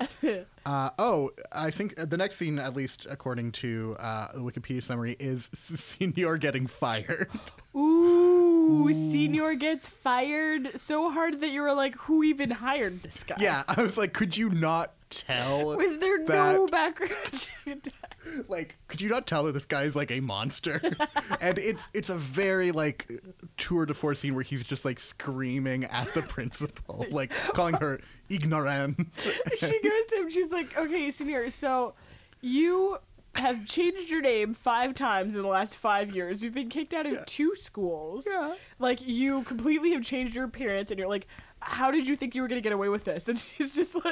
uh, 0.66 0.90
oh, 0.98 1.30
I 1.52 1.72
think 1.72 1.94
the 1.98 2.16
next 2.16 2.38
scene, 2.38 2.58
at 2.58 2.74
least 2.74 3.06
according 3.10 3.52
to 3.52 3.98
uh, 4.00 4.32
the 4.34 4.40
Wikipedia 4.40 4.82
summary, 4.82 5.18
is 5.20 5.50
Senior 5.54 6.38
getting 6.38 6.68
fired. 6.68 7.30
Ooh, 7.76 8.88
Senior 8.94 9.56
gets 9.56 9.86
fired 9.86 10.80
so 10.80 11.12
hard 11.12 11.42
that 11.42 11.50
you 11.50 11.60
were 11.62 11.74
like, 11.74 11.96
who 11.96 12.24
even 12.24 12.50
hired 12.50 13.04
this 13.04 13.26
guy? 13.26 13.36
yeah, 13.40 13.64
I 13.68 13.82
was 13.82 13.98
like, 13.98 14.14
could 14.14 14.38
you 14.38 14.50
not 14.50 14.94
tell? 15.10 15.76
Was 15.76 15.98
there 15.98 16.20
that- 16.28 16.54
no 16.54 16.66
background? 16.68 17.90
To- 18.38 18.46
like 18.48 18.76
could 18.88 19.02
you 19.02 19.10
not 19.10 19.28
tell 19.28 19.44
that 19.44 19.54
this 19.54 19.66
guy 19.66 19.84
is 19.84 19.96
like 19.96 20.12
a 20.12 20.20
monster 20.20 20.82
and 21.42 21.58
it's 21.58 21.88
it's 21.94 22.10
a 22.10 22.16
very 22.16 22.72
like 22.72 23.10
tour 23.58 23.86
de 23.86 23.94
force 23.94 24.20
scene 24.20 24.34
where 24.36 24.44
he's 24.44 24.64
just 24.64 24.86
like 24.86 25.00
screaming 25.00 25.86
at 25.86 26.14
the 26.14 26.22
principal 26.22 27.06
like 27.12 27.32
calling 27.54 27.76
her 27.76 28.00
ignorant 28.30 28.98
she 29.58 29.82
goes 29.82 30.06
to 30.10 30.16
him. 30.18 30.30
She's 30.30 30.52
like, 30.52 30.78
"Okay, 30.78 31.10
Senior, 31.12 31.50
so 31.50 31.94
you 32.42 32.98
have 33.36 33.66
changed 33.66 34.10
your 34.10 34.22
name 34.22 34.54
five 34.54 34.94
times 34.96 35.36
in 35.36 35.42
the 35.42 35.48
last 35.48 35.78
five 35.78 36.16
years. 36.16 36.44
You've 36.44 36.54
been 36.54 36.70
kicked 36.70 36.94
out 36.94 37.06
of 37.06 37.26
two 37.26 37.56
schools. 37.56 38.28
Yeah. 38.30 38.56
Like 38.80 39.00
you 39.02 39.44
completely 39.44 39.92
have 39.92 40.04
changed 40.04 40.36
your 40.36 40.46
appearance, 40.46 40.92
and 40.92 41.00
you're 41.00 41.10
like, 41.10 41.28
how 41.60 41.92
did 41.92 42.08
you 42.08 42.16
think 42.16 42.36
you 42.36 42.42
were 42.42 42.48
gonna 42.48 42.62
get 42.62 42.74
away 42.74 42.90
with 42.90 43.04
this?" 43.06 43.28
And 43.28 43.40
she's 43.58 43.76
just 43.76 43.96
like, 43.96 44.04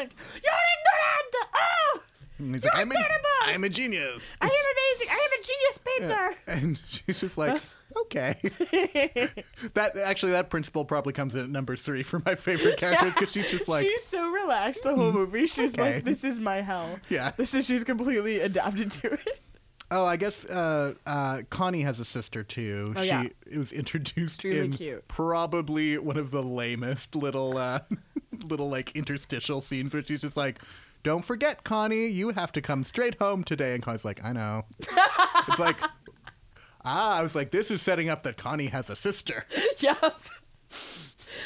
"You're 0.43 0.53
ignorant. 0.73 1.49
Oh, 1.55 2.01
and 2.39 2.53
he's 2.55 2.63
You're 2.63 2.73
like 2.73 2.81
I'm 2.81 2.91
a, 2.91 2.93
terrible! 2.93 3.27
I'm 3.43 3.63
a 3.63 3.69
genius 3.69 4.33
I 4.41 4.45
am 4.45 4.51
amazing. 4.51 5.07
I 5.09 5.27
am 5.27 5.39
a 5.39 5.43
genius 5.45 5.79
painter." 5.85 6.35
and 6.47 6.79
she's 6.89 7.19
just 7.19 7.37
like 7.37 7.61
okay 8.01 8.35
that 9.73 9.97
actually 9.97 10.31
that 10.33 10.49
principal 10.49 10.85
probably 10.85 11.13
comes 11.13 11.35
in 11.35 11.41
at 11.41 11.49
number 11.49 11.75
three 11.75 12.03
for 12.03 12.21
my 12.25 12.35
favorite 12.35 12.77
characters 12.77 13.13
because 13.13 13.31
she's 13.31 13.49
just 13.49 13.67
like 13.69 13.85
she's 13.85 14.03
so 14.07 14.29
relaxed 14.29 14.83
the 14.83 14.93
whole 14.95 15.11
movie. 15.11 15.47
She's 15.47 15.73
Okay. 15.73 15.95
like, 15.95 16.03
"This 16.03 16.23
is 16.23 16.39
my 16.39 16.61
hell." 16.61 16.99
Yeah. 17.09 17.31
This 17.37 17.53
is 17.53 17.65
she's 17.65 17.83
completely 17.83 18.39
adapted 18.41 18.91
to 18.91 19.13
it. 19.13 19.39
Oh, 19.89 20.05
I 20.05 20.17
guess 20.17 20.43
uh, 20.45 20.95
uh, 21.05 21.43
Connie 21.49 21.81
has 21.83 21.99
a 22.01 22.05
sister 22.05 22.43
too. 22.43 22.93
Oh, 22.95 23.01
she 23.01 23.07
yeah. 23.07 23.27
was 23.55 23.71
introduced 23.71 24.43
Extremely 24.43 24.65
in 24.65 24.71
cute. 24.73 25.07
probably 25.07 25.97
one 25.97 26.17
of 26.17 26.29
the 26.31 26.43
lamest 26.43 27.15
little 27.15 27.57
uh, 27.57 27.79
little 28.43 28.69
like 28.69 28.95
interstitial 28.97 29.61
scenes 29.61 29.93
where 29.93 30.03
she's 30.03 30.19
just 30.21 30.35
like, 30.35 30.59
"Don't 31.07 31.25
forget, 31.25 31.63
Connie, 31.63 32.07
you 32.07 32.31
have 32.31 32.51
to 32.51 32.61
come 32.61 32.83
straight 32.83 33.15
home 33.15 33.43
today." 33.43 33.73
And 33.73 33.81
Connie's 33.81 34.03
like, 34.03 34.23
"I 34.23 34.33
know." 34.33 34.65
it's 35.47 35.59
like, 35.59 35.77
ah, 36.87 37.17
I 37.17 37.21
was 37.21 37.35
like, 37.35 37.51
this 37.51 37.69
is 37.69 37.81
setting 37.81 38.09
up 38.09 38.23
that 38.23 38.37
Connie 38.37 38.67
has 38.67 38.89
a 38.89 38.95
sister. 38.95 39.45
yep. 39.79 40.19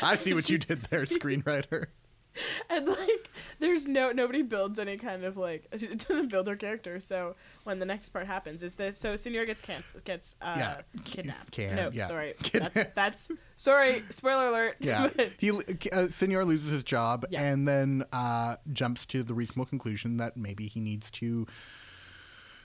I 0.02 0.16
see 0.16 0.34
what 0.34 0.50
you 0.50 0.58
did 0.58 0.84
there, 0.90 1.06
screenwriter. 1.06 1.88
And 2.70 2.88
like, 2.88 3.30
there's 3.60 3.88
no 3.88 4.12
nobody 4.12 4.42
builds 4.42 4.80
any 4.80 4.98
kind 4.98 5.26
of 5.26 5.36
like 5.36 5.68
it 5.72 6.08
doesn't 6.08 6.30
build 6.30 6.48
her 6.48 6.56
character. 6.56 7.00
So 7.00 7.36
when 7.66 7.80
the 7.80 7.86
next 7.86 8.10
part 8.10 8.26
happens, 8.28 8.64
is 8.64 8.76
this 8.76 8.98
so 8.98 9.16
Senor 9.18 9.46
gets 9.46 9.62
canc- 9.62 10.04
gets 10.06 10.36
uh, 10.42 10.56
Yeah. 10.58 10.82
kidnapped? 11.04 11.52
Can- 11.52 11.76
no, 11.76 11.90
yeah. 11.92 12.06
sorry, 12.08 12.36
that's 12.54 12.94
that's 12.96 13.32
sorry. 13.58 14.04
Spoiler 14.10 14.48
alert. 14.48 14.78
Yeah, 14.80 15.10
he 15.38 15.52
uh, 15.92 16.08
Senor 16.08 16.46
loses 16.46 16.72
his 16.72 16.84
job 16.84 17.26
Yeah. 17.30 17.42
and 17.42 17.68
then 17.68 18.06
uh, 18.14 18.56
jumps 18.72 19.06
to 19.08 19.24
the 19.24 19.34
reasonable 19.34 19.66
conclusion 19.66 20.18
that 20.18 20.38
maybe 20.38 20.68
he 20.68 20.80
needs 20.80 21.12
to 21.12 21.46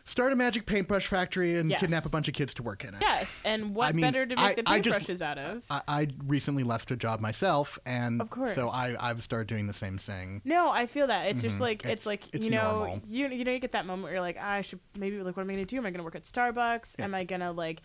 start 0.09 0.33
a 0.33 0.37
magic 0.37 0.65
paintbrush 0.65 1.07
factory 1.07 1.59
and 1.59 1.69
Yes. 1.69 1.81
kidnap 1.81 2.07
a 2.07 2.09
bunch 2.09 2.29
of 2.29 2.33
kids 2.35 2.55
to 2.55 2.63
work 2.63 2.85
in 2.85 2.95
it. 2.95 3.01
yes, 3.03 3.41
and 3.45 3.75
what 3.75 3.89
I 3.89 3.93
mean, 3.93 4.05
better 4.07 4.25
to 4.25 4.35
make 4.37 4.39
I- 4.39 4.55
the 4.55 4.63
I 4.67 4.81
just- 4.81 5.01
paintbrushes 5.01 5.21
out 5.21 5.37
of? 5.37 5.63
I, 5.69 5.83
I 5.89 6.09
recently 6.27 6.63
left 6.63 6.91
a 6.93 6.97
job 6.97 7.21
myself, 7.21 7.79
and 7.85 8.21
Of 8.23 8.31
course. 8.31 8.55
so 8.55 8.69
I, 8.71 8.97
I've 8.99 9.23
started 9.23 9.49
doing 9.49 9.67
the 9.67 9.75
same 9.75 9.99
thing. 9.99 10.41
No, 10.45 10.71
I 10.71 10.87
feel 10.87 11.09
that 11.09 11.27
it's 11.27 11.43
just 11.43 11.61
like 11.61 11.85
it's, 11.85 11.85
Mm-hmm. 11.85 11.91
It's- 11.93 12.07
like 12.07 12.23
it's 12.33 12.45
you 12.47 12.53
know 12.53 12.79
normal. 12.79 13.03
you 13.09 13.29
you 13.29 13.45
know 13.45 13.53
you 13.53 13.59
get 13.59 13.73
that 13.73 13.85
moment 13.85 14.05
where 14.05 14.13
you're 14.13 14.21
like 14.23 14.39
ah, 14.41 14.53
I 14.53 14.63
should 14.63 14.81
maybe 14.97 15.21
like 15.23 15.37
what 15.37 15.43
am 15.43 15.51
I 15.51 15.55
gonna 15.55 15.67
do? 15.67 15.77
Am 15.77 15.85
I 15.87 15.91
gonna 15.91 16.05
work 16.05 16.15
at 16.15 16.23
Starbucks? 16.25 16.99
Am 17.01 17.15
I 17.15 17.25
gonna 17.25 17.53
like 17.53 17.83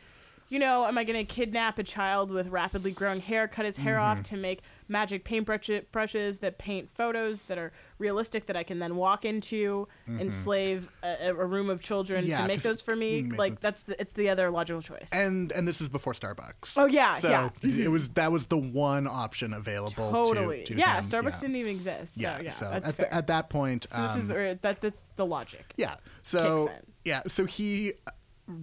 you 0.52 0.60
know 0.60 0.86
am 0.86 0.98
I 0.98 1.04
gonna 1.06 1.24
kidnap 1.24 1.80
a 1.80 1.84
child 1.84 2.30
with 2.30 2.50
rapidly 2.50 2.92
growing 2.92 3.22
hair, 3.22 3.48
cut 3.48 3.66
his 3.66 3.78
hair 3.78 3.96
Mm-hmm. 3.96 4.20
off 4.20 4.24
to 4.24 4.38
make 4.38 4.62
magic 4.88 5.24
paintbrush 5.24 5.70
brushes 5.94 6.40
that 6.40 6.58
paint 6.58 6.90
photos 6.94 7.44
that 7.44 7.58
are 7.58 7.72
realistic 7.98 8.46
that 8.48 8.58
I 8.58 8.64
can 8.64 8.78
then 8.80 8.98
walk 8.98 9.24
into, 9.24 9.88
enslave 10.20 10.90
a, 11.02 11.30
a 11.30 11.34
room 11.34 11.70
of 11.70 11.82
children 11.82 12.24
Mm-hmm. 12.24 12.30
Yeah, 12.32 12.42
to 12.42 12.48
make 12.48 12.62
those 12.62 12.82
for 12.82 12.96
me? 12.96 13.24
Like 13.24 13.54
them- 13.54 13.58
that's 13.62 13.84
the 13.84 14.00
it's 14.02 14.12
the 14.14 14.30
other 14.30 14.50
logical 14.52 14.82
choice. 14.82 15.10
And 15.14 15.52
and 15.54 15.66
this 15.68 15.80
is 15.82 15.88
before 15.90 16.14
Starbucks. 16.14 16.78
Oh, 16.78 16.86
yeah, 16.86 17.14
so 17.16 17.30
yeah. 17.30 17.50
it 17.64 17.90
was 17.90 18.10
that 18.20 18.32
was 18.32 18.48
the 18.48 18.58
one 18.58 19.08
option 19.08 19.54
available. 19.54 20.12
to- 20.12 20.34
totally, 20.34 20.64
To, 20.66 20.76
yeah. 20.76 20.98
him. 20.98 21.04
Starbucks 21.06 21.36
yeah. 21.36 21.40
didn't 21.42 21.56
even 21.56 21.76
exist. 21.78 22.16
So 22.16 22.22
Yeah, 22.22 22.42
yeah, 22.42 22.52
so 22.52 22.66
at, 22.72 22.98
the, 22.98 23.14
at 23.14 23.28
that 23.28 23.50
point, 23.50 23.86
so 23.90 24.02
this 24.02 24.24
is 24.26 24.30
um, 24.30 24.36
or 24.36 24.56
that 24.56 24.82
that's 24.82 25.00
the 25.16 25.26
logic. 25.26 25.74
Yeah. 25.78 25.96
So 26.24 26.70
yeah. 27.06 27.22
So 27.30 27.46
he, 27.46 27.94
uh, 28.06 28.56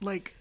like, 0.00 0.34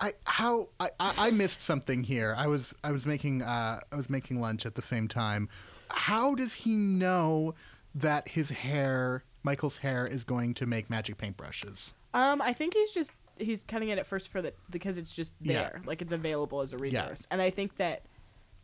I 0.00 0.14
how 0.24 0.68
I, 0.80 0.90
I 0.98 1.30
missed 1.30 1.60
something 1.60 2.02
here. 2.02 2.34
I 2.36 2.46
was 2.46 2.74
I 2.82 2.90
was 2.92 3.06
making 3.06 3.42
uh 3.42 3.80
I 3.92 3.96
was 3.96 4.08
making 4.08 4.40
lunch 4.40 4.64
at 4.66 4.74
the 4.74 4.82
same 4.82 5.08
time. 5.08 5.48
How 5.90 6.34
does 6.34 6.54
he 6.54 6.74
know 6.76 7.54
that 7.94 8.28
his 8.28 8.50
hair, 8.50 9.24
Michael's 9.42 9.78
hair, 9.78 10.06
is 10.06 10.24
going 10.24 10.54
to 10.54 10.66
make 10.66 10.88
magic 10.88 11.18
paintbrushes? 11.18 11.92
Um, 12.14 12.40
I 12.40 12.52
think 12.52 12.74
he's 12.74 12.92
just 12.92 13.10
he's 13.38 13.62
cutting 13.66 13.88
it 13.90 13.98
at 13.98 14.06
first 14.06 14.28
for 14.30 14.40
the 14.42 14.54
because 14.70 14.96
it's 14.96 15.12
just 15.12 15.34
Yeah. 15.40 15.54
there, 15.70 15.82
like 15.84 16.00
it's 16.02 16.12
available 16.12 16.60
as 16.60 16.72
a 16.72 16.76
Yeah. 16.76 16.82
resource. 17.02 17.26
And 17.30 17.42
I 17.42 17.50
think 17.50 17.76
that 17.76 18.02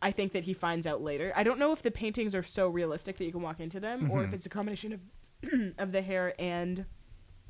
I 0.01 0.11
think 0.11 0.31
that 0.33 0.43
he 0.43 0.53
finds 0.53 0.85
out 0.87 1.01
later. 1.01 1.33
I 1.35 1.43
don't 1.43 1.57
know 1.59 1.71
if 1.71 1.81
the 1.81 1.91
paintings 1.91 2.35
are 2.35 2.43
so 2.43 2.67
realistic 2.67 3.17
that 3.17 3.25
you 3.25 3.31
can 3.31 3.41
walk 3.41 3.59
into 3.59 3.79
them, 3.79 4.09
or 4.11 4.19
Mm-hmm. 4.19 4.27
if 4.27 4.33
it's 4.33 4.45
a 4.45 4.49
combination 4.49 4.93
of 4.93 5.01
of 5.77 5.91
the 5.91 6.01
hair 6.01 6.33
and 6.39 6.85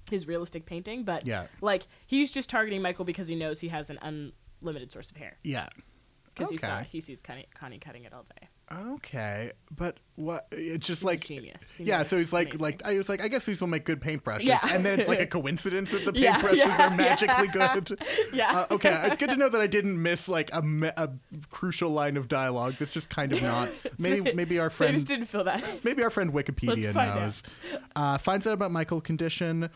his 0.10 0.28
realistic 0.28 0.66
painting. 0.66 1.04
But 1.04 1.26
Yeah. 1.26 1.48
like 1.62 1.88
he's 2.06 2.32
just 2.32 2.50
targeting 2.50 2.82
Michael 2.82 3.06
because 3.06 3.28
he 3.28 3.36
knows 3.36 3.60
he 3.60 3.68
has 3.70 3.90
an 3.90 4.00
unlimited 4.02 4.92
source 4.92 5.12
of 5.12 5.18
hair 5.18 5.38
Yeah. 5.44 5.68
because 6.34 6.50
he 6.50 6.58
saw 6.58 6.82
he 6.84 7.02
sees 7.02 7.22
Connie, 7.22 7.46
Connie 7.54 7.80
cutting 7.80 8.04
it 8.06 8.14
all 8.14 8.24
day. 8.40 8.48
Okay, 8.70 9.54
but 9.72 9.98
what? 10.16 10.48
It's 10.52 10.86
just 10.86 11.00
He's 11.00 11.04
a 11.04 11.08
like 11.08 11.22
genius. 11.22 11.78
He 11.78 11.86
Yeah, 11.86 12.04
so 12.04 12.18
he's 12.18 12.34
like, 12.34 12.48
amazing. 12.50 12.60
like 12.64 12.82
I 12.86 12.98
was 12.98 13.08
like, 13.08 13.24
I 13.24 13.30
guess 13.30 13.46
these 13.46 13.62
will 13.62 13.70
make 13.70 13.86
good 13.86 14.02
paintbrushes, 14.02 14.44
Yeah. 14.44 14.60
and 14.70 14.86
then 14.86 15.00
it's 15.00 15.08
like 15.08 15.22
a 15.22 15.26
coincidence 15.38 15.92
that 15.92 16.04
the 16.04 16.12
paintbrushes 16.12 16.58
yeah, 16.58 16.88
are 16.88 16.94
magically 16.94 17.48
good. 17.48 17.98
yeah. 18.34 18.52
Uh, 18.52 18.68
okay, 18.72 19.04
it's 19.06 19.16
good 19.16 19.30
to 19.30 19.38
know 19.38 19.48
that 19.48 19.62
I 19.62 19.68
didn't 19.68 20.02
miss 20.02 20.28
like 20.28 20.50
a, 20.52 20.62
me- 20.62 20.92
a 20.98 21.10
crucial 21.50 21.92
line 21.92 22.18
of 22.18 22.28
dialogue. 22.28 22.76
That's 22.78 22.92
just 22.92 23.10
kind 23.10 23.32
of 23.32 23.42
not. 23.42 23.70
Maybe 23.98 24.34
maybe 24.36 24.60
our 24.60 24.68
they 24.68 24.76
friend 24.76 24.94
just 24.96 25.08
didn't 25.08 25.28
feel 25.28 25.46
that. 25.46 25.86
maybe 25.86 26.04
our 26.04 26.10
friend 26.10 26.34
Wikipedia 26.34 26.92
find 26.94 27.12
out. 27.12 27.20
knows. 27.22 27.44
Uh, 27.96 28.18
finds 28.18 28.46
out 28.48 28.54
about 28.54 28.72
Michael's 28.72 29.04
condition 29.04 29.70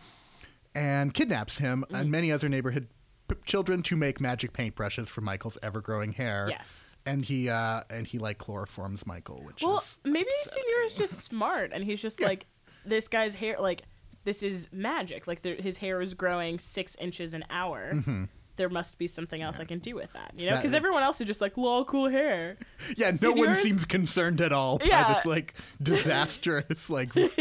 and 0.75 1.13
kidnaps 1.13 1.57
him 1.57 1.83
Mm-hmm. 1.87 1.95
and 1.95 2.11
many 2.11 2.31
other 2.31 2.47
neighborhood 2.49 2.87
p- 3.27 3.35
children 3.45 3.81
to 3.83 3.95
make 3.95 4.19
magic 4.21 4.53
paintbrushes 4.53 5.07
for 5.07 5.21
Michael's 5.21 5.57
ever-growing 5.63 6.13
hair. 6.13 6.47
Yes. 6.49 6.95
And 7.05 7.25
he 7.25 7.49
uh, 7.49 7.83
and 7.89 8.05
he 8.05 8.19
like 8.19 8.37
chloroforms 8.37 9.05
Michael, 9.07 9.41
which 9.43 9.63
Well, 9.63 9.79
is 9.79 9.99
maybe 10.05 10.29
Senior 10.43 10.81
is 10.85 10.93
just 10.93 11.15
smart, 11.23 11.71
and 11.73 11.83
he's 11.83 12.01
just 12.01 12.19
Yeah. 12.19 12.27
like, 12.27 12.45
this 12.85 13.07
guy's 13.07 13.33
hair, 13.33 13.57
like, 13.59 13.83
this 14.23 14.43
is 14.43 14.67
magic. 14.71 15.25
Like, 15.27 15.43
his 15.43 15.77
hair 15.77 15.99
is 16.01 16.13
growing 16.13 16.59
six 16.59 16.95
inches 16.99 17.33
an 17.33 17.43
hour. 17.49 18.29
There 18.61 18.69
must 18.69 18.99
be 18.99 19.07
something 19.07 19.41
else 19.41 19.59
I 19.59 19.65
can 19.65 19.79
do 19.79 19.95
with 19.95 20.13
that, 20.13 20.33
you 20.37 20.47
know? 20.47 20.55
Because 20.55 20.75
everyone 20.75 21.01
else 21.01 21.19
is 21.19 21.25
just 21.25 21.41
like, 21.41 21.57
lol, 21.57 21.83
cool 21.83 22.07
hair. 22.07 22.57
Yeah, 22.95 23.11
no 23.19 23.31
one 23.31 23.55
seems 23.55 23.85
concerned 23.85 24.39
at 24.39 24.53
all 24.53 24.77
by 24.77 25.13
this 25.15 25.25
like 25.25 25.55
disastrous 25.81 26.91
like 26.91 27.15
and 27.15 27.31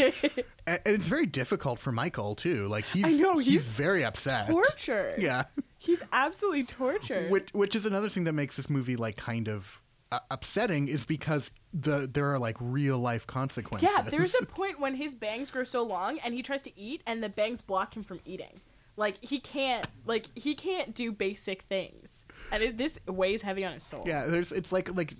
and 0.67 0.79
it's 0.85 1.05
very 1.05 1.27
difficult 1.27 1.77
for 1.77 1.91
Michael 1.91 2.33
too. 2.35 2.67
Like 2.67 2.85
he's 2.85 3.05
I 3.05 3.11
know, 3.11 3.37
he's, 3.37 3.53
he's 3.53 3.65
very 3.67 4.03
upset. 4.03 4.49
Torture. 4.49 5.13
Yeah. 5.19 5.43
He's 5.77 6.01
absolutely 6.11 6.63
tortured. 6.63 7.29
Which 7.29 7.49
which 7.53 7.75
is 7.75 7.85
another 7.85 8.09
thing 8.09 8.23
that 8.23 8.33
makes 8.33 8.57
this 8.57 8.67
movie 8.67 8.95
like 8.95 9.17
kind 9.17 9.47
of 9.47 9.79
uh, 10.11 10.19
upsetting 10.31 10.87
is 10.87 11.03
because 11.03 11.51
the 11.73 12.09
there 12.11 12.33
are 12.33 12.39
like 12.39 12.57
real 12.59 12.97
life 12.97 13.27
consequences. 13.27 13.89
yeah, 13.95 14.01
there's 14.03 14.35
a 14.35 14.45
point 14.45 14.79
when 14.79 14.95
his 14.95 15.13
bangs 15.15 15.51
grow 15.51 15.63
so 15.63 15.83
long, 15.83 16.17
and 16.19 16.33
he 16.33 16.41
tries 16.41 16.61
to 16.63 16.79
eat, 16.79 17.01
and 17.05 17.23
the 17.23 17.29
bangs 17.29 17.61
block 17.61 17.95
him 17.95 18.03
from 18.03 18.19
eating. 18.25 18.59
Like 18.97 19.17
he 19.21 19.39
can't, 19.39 19.87
like 20.05 20.27
he 20.35 20.53
can't 20.53 20.93
do 20.93 21.11
basic 21.13 21.63
things, 21.63 22.25
and 22.51 22.61
it, 22.61 22.77
this 22.77 22.99
weighs 23.07 23.41
heavy 23.41 23.63
on 23.63 23.73
his 23.73 23.83
soul. 23.83 24.03
Yeah, 24.05 24.25
there's 24.27 24.51
it's 24.51 24.71
like 24.71 24.93
like 24.93 25.15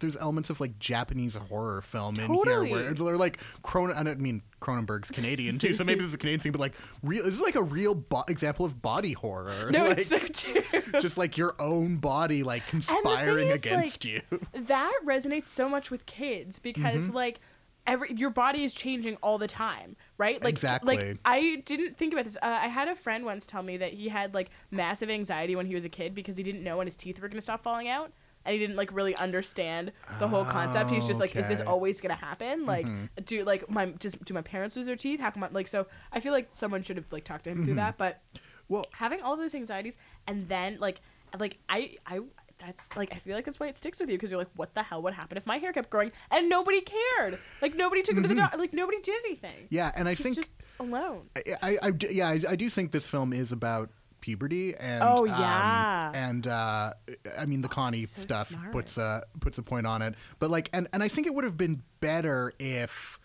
there's 0.00 0.16
elements 0.16 0.50
of 0.50 0.60
like 0.60 0.78
Japanese 0.80 1.34
horror 1.36 1.82
film 1.82 2.16
in 2.18 2.26
Totally. 2.26 2.68
here 2.68 2.76
where 2.84 2.92
they're 2.92 3.16
like 3.16 3.38
Cron 3.62 3.92
I 3.92 4.02
don't 4.02 4.18
mean 4.18 4.42
Cronenberg's 4.60 5.10
Canadian 5.12 5.58
too, 5.58 5.72
so 5.72 5.84
maybe 5.84 6.00
this 6.00 6.08
is 6.08 6.14
a 6.14 6.18
Canadian 6.18 6.40
thing, 6.40 6.52
but 6.52 6.60
like 6.60 6.74
real 7.02 7.24
this 7.24 7.34
is 7.36 7.40
like 7.40 7.54
a 7.54 7.62
real 7.62 7.94
bo- 7.94 8.24
example 8.28 8.66
of 8.66 8.82
body 8.82 9.12
horror. 9.12 9.70
No, 9.76 9.86
like, 9.88 9.98
it's 9.98 10.08
so 10.08 10.18
true. 10.18 10.62
just 11.00 11.16
like 11.16 11.38
your 11.38 11.54
own 11.60 11.98
body 11.98 12.42
like 12.42 12.66
conspiring 12.66 13.48
is, 13.48 13.60
against 13.60 14.04
like, 14.04 14.12
you. 14.32 14.40
that 14.54 14.92
resonates 15.06 15.48
so 15.48 15.68
much 15.68 15.90
with 15.92 16.04
kids 16.06 16.58
because 16.58 17.04
Mm-hmm. 17.04 17.14
like 17.16 17.40
every 17.86 18.12
your 18.14 18.30
body 18.30 18.64
is 18.64 18.74
changing 18.74 19.16
all 19.22 19.38
the 19.38 19.46
time 19.46 19.96
right? 20.18 20.42
Like 20.42 20.54
Exactly. 20.54 20.96
like 20.96 21.18
i 21.24 21.62
didn't 21.66 21.96
think 21.96 22.12
about 22.12 22.24
this. 22.24 22.36
Uh, 22.36 22.58
i 22.62 22.68
had 22.68 22.88
a 22.88 22.96
friend 22.96 23.24
once 23.24 23.46
tell 23.46 23.62
me 23.62 23.76
that 23.76 23.92
he 23.92 24.08
had 24.08 24.34
like 24.34 24.50
massive 24.70 25.10
anxiety 25.10 25.54
when 25.56 25.66
he 25.66 25.74
was 25.74 25.84
a 25.84 25.88
kid 25.88 26.14
because 26.14 26.36
he 26.36 26.42
didn't 26.42 26.62
know 26.64 26.78
when 26.78 26.86
his 26.86 26.96
teeth 26.96 27.20
were 27.20 27.28
going 27.28 27.36
to 27.36 27.42
stop 27.42 27.62
falling 27.62 27.88
out 27.88 28.12
and 28.44 28.52
he 28.52 28.58
didn't 28.58 28.76
like 28.76 28.92
really 28.92 29.14
understand 29.16 29.92
the 30.20 30.28
whole 30.28 30.44
concept. 30.44 30.90
He's 30.90 31.06
just 31.06 31.20
like 31.20 31.34
is 31.36 31.48
this 31.48 31.60
always 31.60 32.00
going 32.00 32.14
to 32.16 32.24
happen? 32.24 32.64
Like 32.64 32.86
do 33.24 33.44
like 33.44 33.68
my 33.68 33.86
just 33.98 34.24
do 34.24 34.34
my 34.34 34.42
parents 34.42 34.76
lose 34.76 34.86
their 34.86 34.96
teeth? 34.96 35.20
How 35.20 35.30
come 35.30 35.44
I, 35.44 35.48
like 35.48 35.68
so 35.68 35.86
i 36.12 36.20
feel 36.20 36.32
like 36.32 36.48
someone 36.52 36.82
should 36.82 36.96
have 36.96 37.10
like 37.12 37.24
talked 37.24 37.44
to 37.44 37.50
him 37.50 37.64
through 37.64 37.74
that 37.74 37.98
but 37.98 38.20
Well, 38.68 38.84
having 38.92 39.20
all 39.22 39.36
those 39.36 39.54
anxieties 39.54 39.96
and 40.26 40.48
then 40.48 40.78
like 40.80 41.00
like 41.38 41.58
i 41.68 41.96
i 42.06 42.20
that's 42.58 42.94
like 42.96 43.12
i 43.14 43.18
feel 43.18 43.34
like 43.34 43.44
that's 43.44 43.60
why 43.60 43.66
it 43.68 43.76
sticks 43.76 44.00
with 44.00 44.08
you 44.08 44.16
because 44.16 44.30
you're 44.30 44.38
like 44.38 44.48
what 44.56 44.74
the 44.74 44.82
hell 44.82 45.02
would 45.02 45.12
happen 45.14 45.36
if 45.36 45.44
my 45.46 45.58
hair 45.58 45.72
kept 45.72 45.90
growing 45.90 46.10
and 46.30 46.48
nobody 46.48 46.80
cared 46.80 47.38
like 47.60 47.74
nobody 47.76 48.02
took 48.02 48.16
him 48.16 48.22
to 48.22 48.28
the 48.28 48.34
doctor 48.34 48.56
like 48.58 48.72
nobody 48.72 49.00
did 49.00 49.14
anything 49.26 49.50
Mm-hmm. 49.56 49.66
yeah, 49.74 49.92
and 49.94 50.08
I 50.08 50.12
he's 50.12 50.22
think 50.22 50.36
just 50.36 50.50
alone 50.80 51.28
I, 51.36 51.54
I, 51.62 51.78
I 51.88 51.92
yeah, 52.10 52.28
I, 52.28 52.40
I 52.50 52.56
do 52.56 52.68
think 52.70 52.92
this 52.92 53.06
film 53.06 53.32
is 53.32 53.52
about 53.52 53.90
puberty 54.20 54.74
and 54.74 55.04
Oh, 55.04 55.22
um, 55.22 55.26
yeah. 55.28 56.10
and 56.14 56.46
uh, 56.46 56.92
I 57.38 57.46
mean 57.46 57.60
the 57.60 57.68
Connie 57.68 58.04
so 58.06 58.20
stuff 58.20 58.48
smart. 58.50 58.72
puts 58.72 58.96
a 58.96 59.22
puts 59.40 59.58
a 59.58 59.62
point 59.62 59.86
on 59.86 60.02
it, 60.02 60.14
but 60.38 60.50
like 60.50 60.68
and 60.72 60.88
and 60.92 61.02
I 61.02 61.08
think 61.08 61.26
it 61.26 61.34
would 61.34 61.44
have 61.44 61.56
been 61.56 61.82
better 62.00 62.52
if 62.58 63.18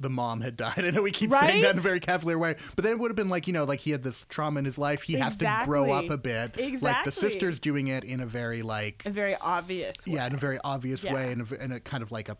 the 0.00 0.10
mom 0.10 0.40
had 0.40 0.56
died. 0.56 0.74
I 0.84 0.90
know 0.90 1.02
we 1.02 1.10
keep 1.10 1.32
saying 1.32 1.62
that 1.62 1.72
in 1.72 1.78
a 1.78 1.82
very 1.82 2.00
cavalier 2.00 2.38
way, 2.38 2.56
but 2.74 2.82
then 2.82 2.92
it 2.92 2.98
would 2.98 3.10
have 3.10 3.16
been 3.16 3.28
like 3.28 3.46
you 3.46 3.52
know 3.52 3.64
like 3.64 3.80
he 3.80 3.90
had 3.90 4.02
this 4.02 4.26
trauma 4.28 4.58
in 4.58 4.64
his 4.64 4.78
life. 4.78 5.02
He 5.02 5.14
has 5.14 5.36
to 5.38 5.62
grow 5.64 5.90
up 5.92 6.10
a 6.10 6.16
bit. 6.18 6.56
Exactly. 6.58 6.78
Like 6.80 7.04
the 7.04 7.12
sister's 7.12 7.58
doing 7.60 7.88
it 7.88 8.04
in 8.04 8.20
a 8.20 8.26
very 8.26 8.62
like 8.62 9.02
a 9.06 9.10
very 9.10 9.34
obvious 9.36 9.96
way. 10.06 10.14
yeah 10.14 10.26
in 10.26 10.34
a 10.34 10.38
very 10.38 10.58
obvious 10.64 11.02
Yeah. 11.04 11.14
way 11.14 11.32
and 11.32 11.50
a, 11.50 11.60
and 11.60 11.72
a 11.72 11.80
kind 11.80 12.02
of 12.02 12.12
like 12.12 12.28
a 12.28 12.36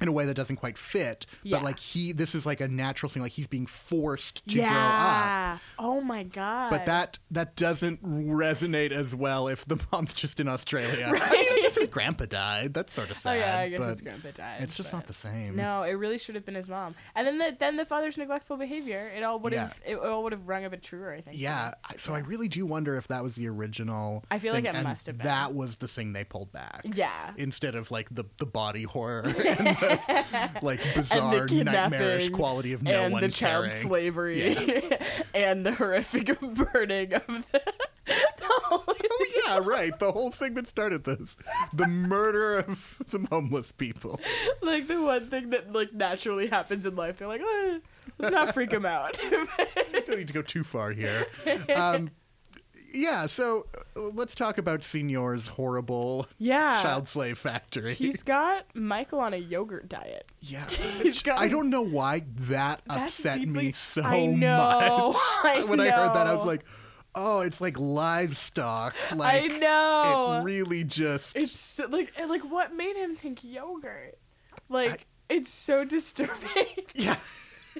in 0.00 0.08
a 0.08 0.12
way 0.12 0.26
that 0.26 0.34
doesn't 0.34 0.56
quite 0.56 0.78
fit. 0.78 1.26
Yeah. 1.42 1.58
But 1.58 1.64
like 1.64 1.78
he, 1.78 2.12
this 2.12 2.34
is 2.34 2.46
like 2.46 2.60
a 2.60 2.68
natural 2.68 3.10
thing. 3.10 3.22
Like 3.22 3.32
he's 3.32 3.46
being 3.46 3.66
forced 3.66 4.46
to 4.48 4.56
grow 4.56 4.64
up. 4.64 4.70
yeah. 4.70 5.58
Oh 5.78 6.00
my 6.00 6.22
god. 6.22 6.70
But 6.70 6.86
that 6.86 7.18
that 7.30 7.56
doesn't 7.56 8.02
resonate 8.02 8.92
as 8.92 9.14
well 9.14 9.48
if 9.48 9.64
the 9.66 9.78
mom's 9.92 10.12
just 10.14 10.40
in 10.40 10.48
Australia. 10.48 11.06
I 11.14 11.30
mean, 11.32 11.46
I 11.52 11.60
guess 11.62 11.76
his 11.76 11.88
grandpa 11.88 12.26
died. 12.26 12.74
That's 12.74 12.92
sort 12.92 13.10
of 13.10 13.18
sad 13.18 13.30
Oh 13.30 13.38
yeah, 13.40 13.58
I 13.58 13.68
guess 13.68 13.78
but 13.78 13.88
his 13.88 14.00
grandpa 14.00 14.30
died. 14.32 14.62
It's 14.62 14.74
just 14.76 14.92
not 14.92 15.06
the 15.06 15.14
same. 15.14 15.56
No, 15.56 15.82
it 15.82 15.92
really 15.92 16.18
should 16.18 16.34
have 16.34 16.44
been 16.44 16.54
his 16.54 16.68
mom. 16.68 16.94
And 17.14 17.26
then 17.26 17.38
the 17.38 17.56
then 17.58 17.76
the 17.76 17.84
father's 17.84 18.16
neglectful 18.16 18.56
behavior. 18.56 19.10
It 19.14 19.22
all 19.22 19.38
would 19.40 19.52
have 19.52 19.74
it 19.86 19.96
all 19.96 20.22
would 20.22 20.32
have 20.32 20.48
rung 20.48 20.64
a 20.64 20.70
bit 20.70 20.82
truer. 20.82 21.12
I 21.12 21.20
think. 21.20 21.36
Yeah, 21.38 21.74
so 21.96 22.14
I 22.14 22.20
really 22.20 22.48
do 22.48 22.66
wonder 22.66 22.96
if 22.96 23.08
that 23.08 23.22
was 23.22 23.36
the 23.36 23.48
original. 23.48 24.24
I 24.30 24.38
feel 24.38 24.52
like 24.52 24.64
it 24.64 24.82
must 24.82 25.06
have 25.06 25.18
been. 25.18 25.26
That 25.26 25.54
was 25.54 25.76
the 25.76 25.88
thing 25.88 26.12
they 26.12 26.24
pulled 26.24 26.52
back. 26.52 26.82
Yeah. 26.84 27.32
Instead 27.36 27.74
of 27.74 27.90
like 27.90 28.08
the 28.14 28.24
the 28.38 28.46
body 28.46 28.84
horror 28.84 29.24
like 30.62 30.80
bizarre 30.94 31.46
nightmarish 31.46 32.28
quality 32.30 32.72
of 32.72 32.82
no 32.82 33.04
and 33.04 33.12
one 33.12 33.22
the 33.22 33.28
child 33.28 33.68
caring. 33.68 33.82
slavery 33.86 34.90
and 35.34 35.64
the 35.64 35.72
horrific 35.72 36.38
burning 36.54 37.14
of 37.14 37.26
the, 37.26 37.60
the 38.06 38.44
whole 38.64 38.84
Oh 38.88 39.26
yeah, 39.46 39.60
right. 39.62 39.96
The 39.98 40.12
whole 40.12 40.30
thing 40.30 40.54
that 40.54 40.66
started 40.66 41.04
this, 41.04 41.36
the 41.72 41.86
murder 41.86 42.58
of 42.58 42.96
some 43.06 43.26
homeless 43.26 43.72
people. 43.72 44.18
like 44.62 44.88
the 44.88 45.00
one 45.00 45.28
thing 45.28 45.50
that 45.50 45.72
like 45.72 45.92
naturally 45.92 46.46
happens 46.46 46.86
in 46.86 46.96
life. 46.96 47.18
They're 47.18 47.28
like, 47.28 47.42
eh, 47.42 47.78
let's 48.18 48.32
not 48.32 48.54
freak 48.54 48.70
them 48.70 48.86
out. 48.86 49.18
Don't 50.06 50.18
need 50.18 50.28
to 50.28 50.32
go 50.32 50.42
too 50.42 50.64
far 50.64 50.92
here. 50.92 51.26
Um, 51.74 52.10
yeah, 52.92 53.26
so 53.26 53.66
uh, 53.96 54.00
let's 54.00 54.34
talk 54.34 54.58
about 54.58 54.82
Signor's 54.84 55.48
horrible 55.48 56.26
yeah. 56.38 56.80
child 56.82 57.08
slave 57.08 57.38
factory. 57.38 57.94
He's 57.94 58.22
got 58.24 58.66
Michael 58.74 59.20
on 59.20 59.34
a 59.34 59.38
yogurt 59.38 59.88
diet. 59.88 60.26
yeah, 60.40 60.66
which 61.02 61.24
got- 61.24 61.38
I 61.38 61.48
don't 61.48 61.70
know 61.70 61.82
why 61.82 62.24
that 62.40 62.82
upset 62.88 63.38
me 63.40 63.46
deeply- 63.46 63.72
so 63.72 64.02
I 64.02 64.26
know, 64.26 65.08
much. 65.12 65.16
I 65.44 65.64
when 65.68 65.80
I 65.80 65.90
heard 65.90 66.14
that, 66.14 66.26
I 66.26 66.34
was 66.34 66.44
like, 66.44 66.64
"Oh, 67.14 67.40
it's 67.40 67.60
like 67.60 67.78
livestock." 67.78 68.94
Like 69.14 69.52
I 69.52 69.56
know. 69.58 70.40
it 70.40 70.44
really 70.44 70.84
just 70.84 71.36
It's 71.36 71.78
like 71.78 72.12
like 72.28 72.42
what 72.42 72.74
made 72.74 72.96
him 72.96 73.14
think 73.16 73.42
yogurt? 73.44 74.18
Like 74.68 75.06
it's 75.28 75.52
so 75.52 75.84
disturbing. 75.84 76.66
yeah. 76.94 77.16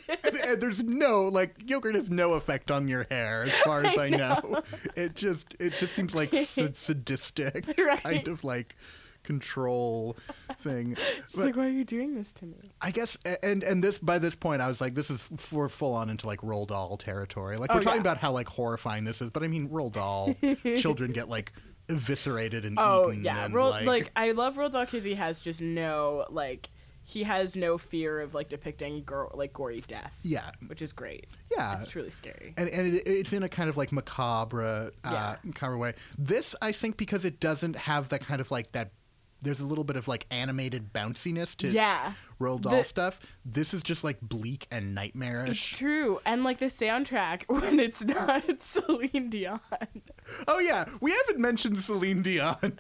And, 0.09 0.37
and 0.37 0.61
there's 0.61 0.83
no 0.83 1.25
like 1.29 1.55
yogurt 1.65 1.95
has 1.95 2.11
no 2.11 2.35
effect 2.35 2.71
on 2.71 2.89
your 2.89 3.07
hair 3.11 3.45
as 3.45 3.55
far 3.65 3.85
as 3.85 3.97
I, 3.99 4.09
know. 4.09 4.63
It 4.97 5.15
just 5.17 5.55
it 5.61 5.75
just 5.75 5.95
seems 5.95 6.15
like 6.15 6.35
sa- 6.45 6.69
sadistic 6.73 7.75
Right. 7.79 8.03
kind 8.03 8.29
of 8.29 8.45
like 8.45 8.77
control 9.23 10.17
thing. 10.59 10.97
But 11.35 11.45
like 11.47 11.57
why 11.57 11.67
are 11.67 11.71
you 11.71 11.85
doing 11.85 12.15
this 12.15 12.33
to 12.35 12.47
me? 12.47 12.73
I 12.81 12.91
guess 12.91 13.17
and 13.43 13.63
and 13.63 13.83
this 13.85 13.99
by 13.99 14.19
this 14.19 14.35
point 14.35 14.63
I 14.63 14.69
was 14.69 14.81
like 14.81 14.95
this 14.95 15.11
is 15.11 15.21
for 15.37 15.69
full 15.69 15.93
on 15.95 16.09
into 16.11 16.27
like 16.27 16.41
Roald 16.41 16.69
Dahl 16.69 16.97
territory. 16.97 17.57
Like 17.57 17.71
we're 17.73 17.81
Oh, 17.81 17.83
talking 17.83 17.99
yeah. 17.99 18.03
about 18.03 18.19
how 18.19 18.33
like 18.33 18.49
horrifying 18.49 19.05
this 19.05 19.21
is, 19.21 19.31
but 19.31 19.43
I 19.43 19.49
mean 19.49 19.69
Roald 19.69 19.93
Dahl 19.93 20.35
children 20.79 21.13
get 21.13 21.29
like 21.29 21.53
eviscerated 21.89 22.65
and 22.65 22.79
Oh 22.79 23.11
eaten 23.11 23.25
yeah, 23.25 23.49
Roll, 23.51 23.71
like, 23.71 23.87
like, 23.87 24.11
I 24.17 24.33
love 24.33 24.55
Roald 24.55 24.73
Dahl 24.73 24.85
because 24.85 25.05
he 25.05 25.15
has 25.15 25.41
just 25.41 25.61
no 25.61 26.25
like 26.31 26.71
he 27.11 27.25
has 27.25 27.57
no 27.57 27.77
fear 27.77 28.21
of 28.21 28.35
like 28.35 28.49
depicting 28.49 29.03
gor- 29.03 29.33
like 29.35 29.53
gory 29.53 29.83
death, 29.89 30.17
yeah. 30.23 30.51
which 30.69 30.81
is 30.81 30.93
great. 30.93 31.27
Yeah. 31.51 31.77
It's 31.77 31.89
truly 31.89 32.11
scary. 32.11 32.55
and 32.57 32.69
and 32.69 32.95
it, 32.95 33.03
it's 33.07 33.33
in 33.33 33.43
a 33.43 33.49
kind 33.49 33.69
of 33.69 33.77
like 33.77 33.91
macabre, 33.91 34.93
uh, 35.05 35.11
Yeah. 35.11 35.37
macabre 35.43 35.77
way. 35.77 35.95
This, 36.17 36.55
I 36.63 36.71
think, 36.73 36.97
because 36.97 37.25
it 37.25 37.41
doesn't 37.41 37.75
have 37.77 38.11
that 38.11 38.21
kind 38.21 38.41
of 38.41 38.51
like 38.53 38.71
that. 38.73 38.93
There's 39.43 39.59
a 39.61 39.65
little 39.65 39.85
bit 39.85 39.97
of 39.97 40.07
like 40.07 40.27
animated 40.31 40.93
bounciness 40.93 41.57
to 41.57 41.69
Yeah. 41.69 42.13
Roald 42.41 42.63
Dahl 42.63 42.79
The- 42.79 42.85
stuff. 42.85 43.21
This 43.45 43.73
is 43.75 43.83
just 43.83 44.03
like 44.05 44.21
bleak 44.21 44.67
and 44.71 44.95
nightmarish. 44.95 45.51
It's 45.73 45.79
true, 45.79 46.21
and 46.25 46.43
like 46.45 46.59
the 46.59 46.67
soundtrack 46.67 47.43
when 47.49 47.79
it's 47.81 48.05
not 48.05 48.49
it's 48.49 48.67
Celine 48.67 49.31
Dion. 49.31 49.61
Oh 50.49 50.59
yeah, 50.59 50.85
we 51.01 51.11
haven't 51.13 51.39
mentioned 51.39 51.81
Celine 51.83 52.23
Dion's 52.23 52.79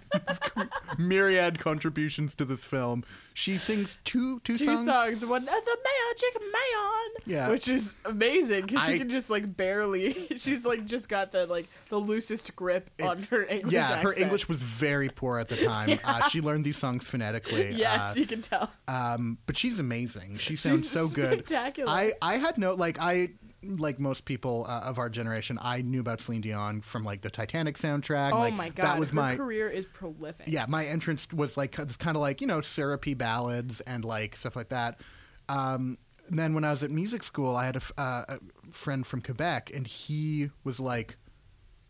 myriad 0.99 1.59
contributions 1.59 2.35
to 2.37 2.45
this 2.45 2.65
film. 2.65 3.05
She 3.35 3.59
sings 3.59 3.97
two 4.05 4.41
two, 4.41 4.57
Two 4.57 4.65
songs. 4.67 4.87
songs, 4.87 5.25
one 5.25 5.49
uh, 5.49 5.53
the 5.53 5.79
Magic 5.85 6.43
Man, 6.43 7.23
Yeah. 7.27 7.49
which 7.51 7.69
is 7.69 7.95
amazing 8.05 8.67
because 8.67 8.87
she 8.87 8.99
can 8.99 9.09
just 9.11 9.31
like 9.31 9.57
barely. 9.57 10.27
She's 10.39 10.65
like 10.65 10.85
just 10.87 11.09
got 11.09 11.33
the 11.33 11.47
like 11.47 11.69
the 11.89 11.97
loosest 11.97 12.55
grip 12.57 12.91
on 13.03 13.23
her 13.25 13.45
English. 13.45 13.73
yeah, 13.73 13.97
her. 14.03 14.13
English 14.15 14.49
was 14.49 14.63
very 14.63 15.09
poor 15.09 15.39
at 15.39 15.49
the 15.49 15.57
time. 15.65 15.99
uh, 16.05 16.29
she 16.29 16.41
learned 16.41 16.65
these 16.65 16.77
songs 16.77 17.07
phonetically. 17.07 17.73
Yes, 17.75 18.17
uh, 18.17 18.21
you 18.21 18.27
can 18.27 18.43
tell. 18.43 18.71
Um, 18.89 19.39
but 19.51 19.59
she's 19.59 19.81
amazing. 19.81 20.37
She 20.37 20.55
sounds 20.55 20.83
She's 20.83 20.91
so 20.93 21.09
good. 21.23 21.33
spectacular. 21.33 21.91
I 21.91 22.13
I 22.23 22.37
had 22.37 22.57
no 22.57 22.75
like 22.75 23.01
I 23.01 23.31
like 23.65 23.99
most 23.99 24.25
people 24.25 24.65
uh, 24.69 24.83
of 24.83 25.01
our 25.01 25.11
generation. 25.11 25.59
I 25.61 25.83
knew 25.83 25.99
about 25.99 26.21
Celine 26.21 26.41
Dion 26.41 26.83
from 26.83 27.03
like 27.03 27.21
the 27.21 27.31
Titanic 27.31 27.77
soundtrack. 27.77 28.31
oh 28.33 28.39
like, 28.39 28.55
my 28.55 28.69
god, 28.69 28.85
that 28.85 29.01
was 29.01 29.09
her 29.11 29.17
my 29.17 29.35
career 29.35 29.69
is 29.69 29.87
prolific. 29.87 30.47
yeah. 30.47 30.67
My 30.69 30.87
entrance 30.87 31.27
was 31.33 31.57
like 31.57 31.75
this 31.75 31.97
kind 31.97 32.17
of 32.17 32.21
like 32.21 32.41
you 32.41 32.47
know 32.47 32.61
syrupy 32.61 33.15
ballads 33.15 33.81
and 33.81 34.05
like 34.05 34.37
stuff 34.37 34.55
like 34.55 34.69
that. 34.69 35.01
Um, 35.49 35.99
and 36.29 36.39
then 36.39 36.55
when 36.55 36.63
I 36.63 36.71
was 36.71 36.85
at 36.85 36.93
music 36.93 37.25
school, 37.25 37.57
I 37.57 37.67
had 37.67 37.75
a, 37.75 37.79
f- 37.79 37.93
uh, 37.99 38.25
a 38.29 38.39
friend 38.71 39.05
from 39.05 39.21
Quebec, 39.21 39.73
and 39.75 39.85
he 39.85 40.51
was 40.63 40.79
like, 40.79 41.17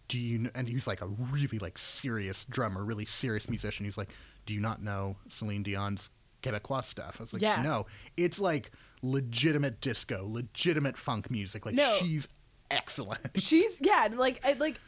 "Do 0.08 0.18
you?" 0.18 0.50
And 0.54 0.66
he 0.66 0.74
was 0.76 0.86
like 0.86 1.02
a 1.02 1.08
really 1.08 1.58
like 1.58 1.76
serious 1.76 2.46
drummer, 2.46 2.82
really 2.86 3.04
serious 3.04 3.50
musician. 3.50 3.84
He's 3.84 3.98
like, 3.98 4.08
"Do 4.46 4.54
you 4.54 4.60
not 4.60 4.82
know 4.82 5.16
Celine 5.28 5.62
Dion's 5.62 6.08
Quebecois 6.42 6.84
stuff?" 6.84 7.16
I 7.18 7.22
was 7.22 7.32
like, 7.32 7.42
Yeah. 7.42 7.62
"No, 7.62 7.86
it's 8.16 8.38
like 8.38 8.70
legitimate 9.02 9.80
disco, 9.80 10.26
legitimate 10.28 10.96
funk 10.96 11.30
music. 11.30 11.66
Like 11.66 11.74
No. 11.74 11.96
she's 11.98 12.28
excellent." 12.70 13.20
she's 13.36 13.80
yeah 13.80 14.08
like 14.14 14.40
I, 14.44 14.52
like 14.54 14.78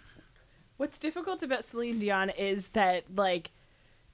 what's 0.76 0.98
difficult 0.98 1.42
about 1.42 1.64
Celine 1.64 1.98
Dion 1.98 2.30
is 2.30 2.68
that 2.68 3.04
like 3.14 3.50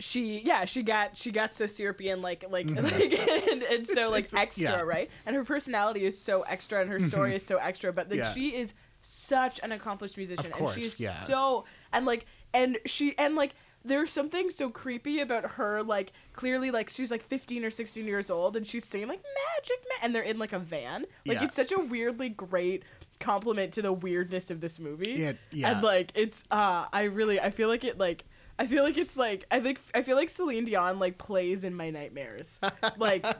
she 0.00 0.40
yeah 0.44 0.64
she 0.64 0.82
got 0.82 1.16
she 1.16 1.32
got 1.32 1.52
so 1.52 1.66
syrupy 1.66 2.08
and 2.08 2.22
like 2.22 2.44
like, 2.48 2.70
like 2.70 3.12
and, 3.50 3.62
and 3.64 3.86
so 3.86 4.08
like 4.10 4.26
Mm-hmm. 4.28 4.36
Extra 4.36 4.62
yeah. 4.64 4.76
Mm-hmm. 4.78 4.88
right 4.88 5.10
and 5.26 5.34
her 5.34 5.44
personality 5.44 6.04
is 6.04 6.16
so 6.20 6.42
extra 6.42 6.80
and 6.80 6.88
her 6.90 7.00
story 7.00 7.34
is 7.34 7.44
so 7.44 7.56
extra 7.56 7.92
but 7.92 8.08
like 8.08 8.18
Yeah. 8.18 8.32
she 8.32 8.54
is 8.54 8.74
such 9.00 9.58
an 9.62 9.72
accomplished 9.72 10.16
musician 10.16 10.50
course, 10.50 10.74
and 10.74 10.82
she's 10.82 11.00
yeah. 11.00 11.12
so 11.24 11.64
and 11.92 12.06
like 12.06 12.26
and 12.54 12.78
she 12.86 13.16
and 13.18 13.34
like 13.34 13.54
there's 13.88 14.10
something 14.10 14.50
so 14.50 14.70
creepy 14.70 15.20
about 15.20 15.52
her 15.52 15.82
like 15.82 16.12
clearly 16.32 16.70
like 16.70 16.88
she's 16.88 17.10
like 17.10 17.22
15 17.24 17.64
or 17.64 17.70
16 17.70 18.06
years 18.06 18.30
old 18.30 18.56
and 18.56 18.66
she's 18.66 18.84
saying 18.84 19.08
like 19.08 19.22
magic 19.22 19.78
man 19.88 19.98
and 20.02 20.14
they're 20.14 20.22
in 20.22 20.38
like 20.38 20.52
a 20.52 20.58
van 20.58 21.02
like 21.26 21.38
Yeah. 21.40 21.44
it's 21.44 21.56
such 21.56 21.72
a 21.72 21.78
weirdly 21.78 22.28
great 22.28 22.84
compliment 23.20 23.72
to 23.72 23.82
the 23.82 23.92
weirdness 23.92 24.50
of 24.50 24.60
this 24.60 24.78
movie 24.78 25.14
It- 25.24 25.38
yeah. 25.50 25.72
and 25.72 25.82
like 25.82 26.12
it's 26.14 26.44
uh 26.50 26.86
i 26.92 27.02
really 27.04 27.40
i 27.40 27.50
feel 27.50 27.68
like 27.68 27.82
it 27.82 27.98
like 27.98 28.24
i 28.60 28.66
feel 28.66 28.84
like 28.84 28.96
it's 28.96 29.16
like 29.16 29.44
i 29.50 29.58
think 29.58 29.80
i 29.94 30.02
feel 30.02 30.16
like 30.16 30.30
celine 30.30 30.64
dion 30.66 30.98
like 31.00 31.18
plays 31.18 31.64
in 31.64 31.74
my 31.74 31.90
nightmares 31.90 32.60
like 32.98 33.24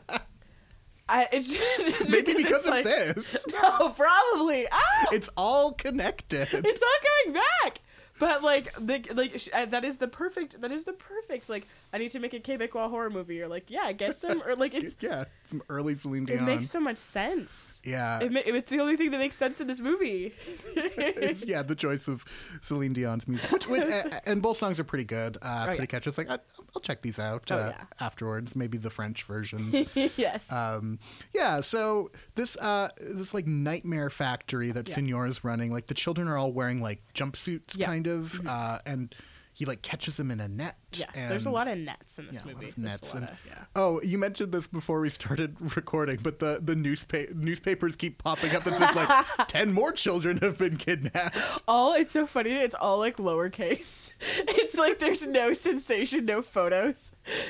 I, 1.10 1.26
it's 1.32 1.48
just 1.58 2.10
Maybe 2.10 2.34
because 2.34 2.66
it's 2.66 2.66
of 2.66 2.70
like, 2.74 2.84
this. 2.84 3.46
No, 3.52 3.88
probably. 3.96 4.68
Ah! 4.70 5.06
It's 5.10 5.30
all 5.38 5.72
connected. 5.72 6.48
it's 6.52 6.82
all 6.82 7.32
coming 7.32 7.40
back. 7.62 7.80
But 8.18 8.42
like, 8.42 8.74
the, 8.78 9.04
like 9.14 9.38
sh- 9.38 9.48
uh, 9.52 9.66
that 9.66 9.84
is 9.84 9.96
the 9.98 10.08
perfect. 10.08 10.60
That 10.60 10.72
is 10.72 10.84
the 10.84 10.92
perfect. 10.92 11.48
Like, 11.48 11.66
I 11.92 11.98
need 11.98 12.10
to 12.10 12.18
make 12.18 12.34
a 12.34 12.40
Quebecois 12.40 12.90
horror 12.90 13.10
movie. 13.10 13.36
You're 13.36 13.48
like, 13.48 13.70
yeah, 13.70 13.92
get 13.92 14.16
some. 14.22 14.42
Or 14.46 14.56
like, 14.56 14.74
it's 14.74 14.96
yeah, 15.00 15.24
some 15.44 15.62
early 15.68 15.94
Celine 15.94 16.24
Dion. 16.24 16.40
it 16.40 16.42
makes 16.42 16.70
so 16.70 16.80
much 16.80 16.98
sense. 16.98 17.80
yeah, 17.84 18.20
It 18.20 18.32
ma- 18.32 18.40
it's 18.44 18.70
the 18.70 18.80
only 18.80 18.96
thing 18.96 19.10
that 19.12 19.18
makes 19.18 19.36
sense 19.36 19.60
in 19.60 19.66
this 19.66 19.80
movie. 19.80 20.34
it's 20.74 21.44
yeah 21.46 21.62
the 21.62 21.74
choice 21.74 22.08
of 22.08 22.24
Celine 22.62 22.92
Dion's 22.92 23.26
music, 23.28 23.50
which, 23.52 23.66
which, 23.68 23.82
uh, 23.82 24.20
and 24.26 24.42
both 24.42 24.58
songs 24.58 24.80
are 24.80 24.84
pretty 24.84 25.04
good, 25.04 25.38
uh, 25.42 25.66
pretty 25.66 25.82
yeah. 25.82 25.86
catchy. 25.86 26.08
It's 26.10 26.18
like 26.18 26.28
I, 26.30 26.38
I'll 26.74 26.82
check 26.82 27.02
these 27.02 27.18
out 27.18 27.50
Oh, 27.50 27.56
uh, 27.56 27.72
yeah. 27.76 27.84
afterwards. 28.00 28.56
Maybe 28.56 28.78
the 28.78 28.90
French 28.90 29.24
versions. 29.24 29.86
yes. 30.16 30.50
um, 30.52 30.98
yeah, 31.34 31.60
so 31.60 32.10
this 32.34 32.56
uh, 32.56 32.88
this 33.00 33.32
like 33.32 33.46
nightmare 33.46 34.10
factory 34.10 34.72
that 34.72 34.88
Yeah. 34.88 34.96
Senor 34.96 35.26
is 35.26 35.44
running, 35.44 35.72
like 35.72 35.86
the 35.86 35.94
children 35.94 36.26
are 36.28 36.36
all 36.36 36.52
wearing 36.52 36.82
like 36.82 37.00
jumpsuits, 37.14 37.80
kind 37.82 38.06
of, 38.08 38.46
uh, 38.46 38.78
and 38.86 39.14
he 39.52 39.64
like 39.64 39.82
catches 39.82 40.16
them 40.16 40.30
in 40.30 40.38
a 40.38 40.46
net. 40.46 40.76
yes. 40.92 41.10
There's 41.14 41.46
a 41.46 41.50
lot 41.50 41.66
of 41.66 41.76
nets 41.78 42.18
in 42.20 42.26
this 42.28 42.36
yeah, 42.36 42.44
a 42.44 42.46
lot 42.46 42.54
movie. 42.54 42.68
of 42.68 42.74
There's 42.76 42.86
a 42.86 42.90
nets 43.02 43.14
and 43.14 43.24
of- 43.24 43.30
yeah. 43.44 43.64
oh, 43.74 44.00
you 44.02 44.16
mentioned 44.16 44.52
this 44.52 44.68
before 44.68 45.00
we 45.00 45.10
started 45.10 45.56
recording, 45.76 46.20
but 46.22 46.38
the 46.38 46.60
the 46.62 46.76
newspaper 46.76 47.32
newspapers 47.34 47.96
keep 47.96 48.22
popping 48.22 48.54
up 48.54 48.62
that 48.64 48.78
says 48.78 48.94
like 48.94 49.26
ten 49.48 49.72
more 49.72 49.90
children 49.92 50.36
have 50.38 50.58
been 50.58 50.76
kidnapped. 50.76 51.36
all 51.66 51.92
it's 51.94 52.12
so 52.12 52.24
funny 52.26 52.52
it's 52.52 52.74
all 52.76 52.98
like 52.98 53.16
lowercase 53.16 54.12
it's 54.36 54.74
like 54.76 55.00
there's 55.00 55.22
no 55.26 55.52
sensation 55.52 56.24
no 56.24 56.40
photos 56.40 56.94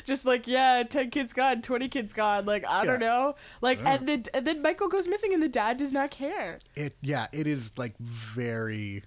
just 0.04 0.24
like 0.24 0.46
yeah 0.48 0.82
10 0.82 1.10
kids 1.10 1.32
gone 1.32 1.62
20 1.62 1.88
kids 1.88 2.12
gone 2.12 2.44
like 2.46 2.64
i 2.66 2.84
don't 2.84 2.98
know 2.98 3.36
like 3.60 3.78
Yeah. 3.78 3.94
and 3.94 4.08
then 4.08 4.24
and 4.34 4.46
then 4.46 4.60
michael 4.60 4.88
goes 4.88 5.06
missing 5.06 5.32
and 5.32 5.40
the 5.42 5.48
dad 5.48 5.76
does 5.76 5.92
not 5.92 6.10
care 6.10 6.58
It 6.74 6.96
yeah, 7.00 7.28
it 7.32 7.46
is 7.46 7.70
like 7.76 7.96
very 7.98 9.04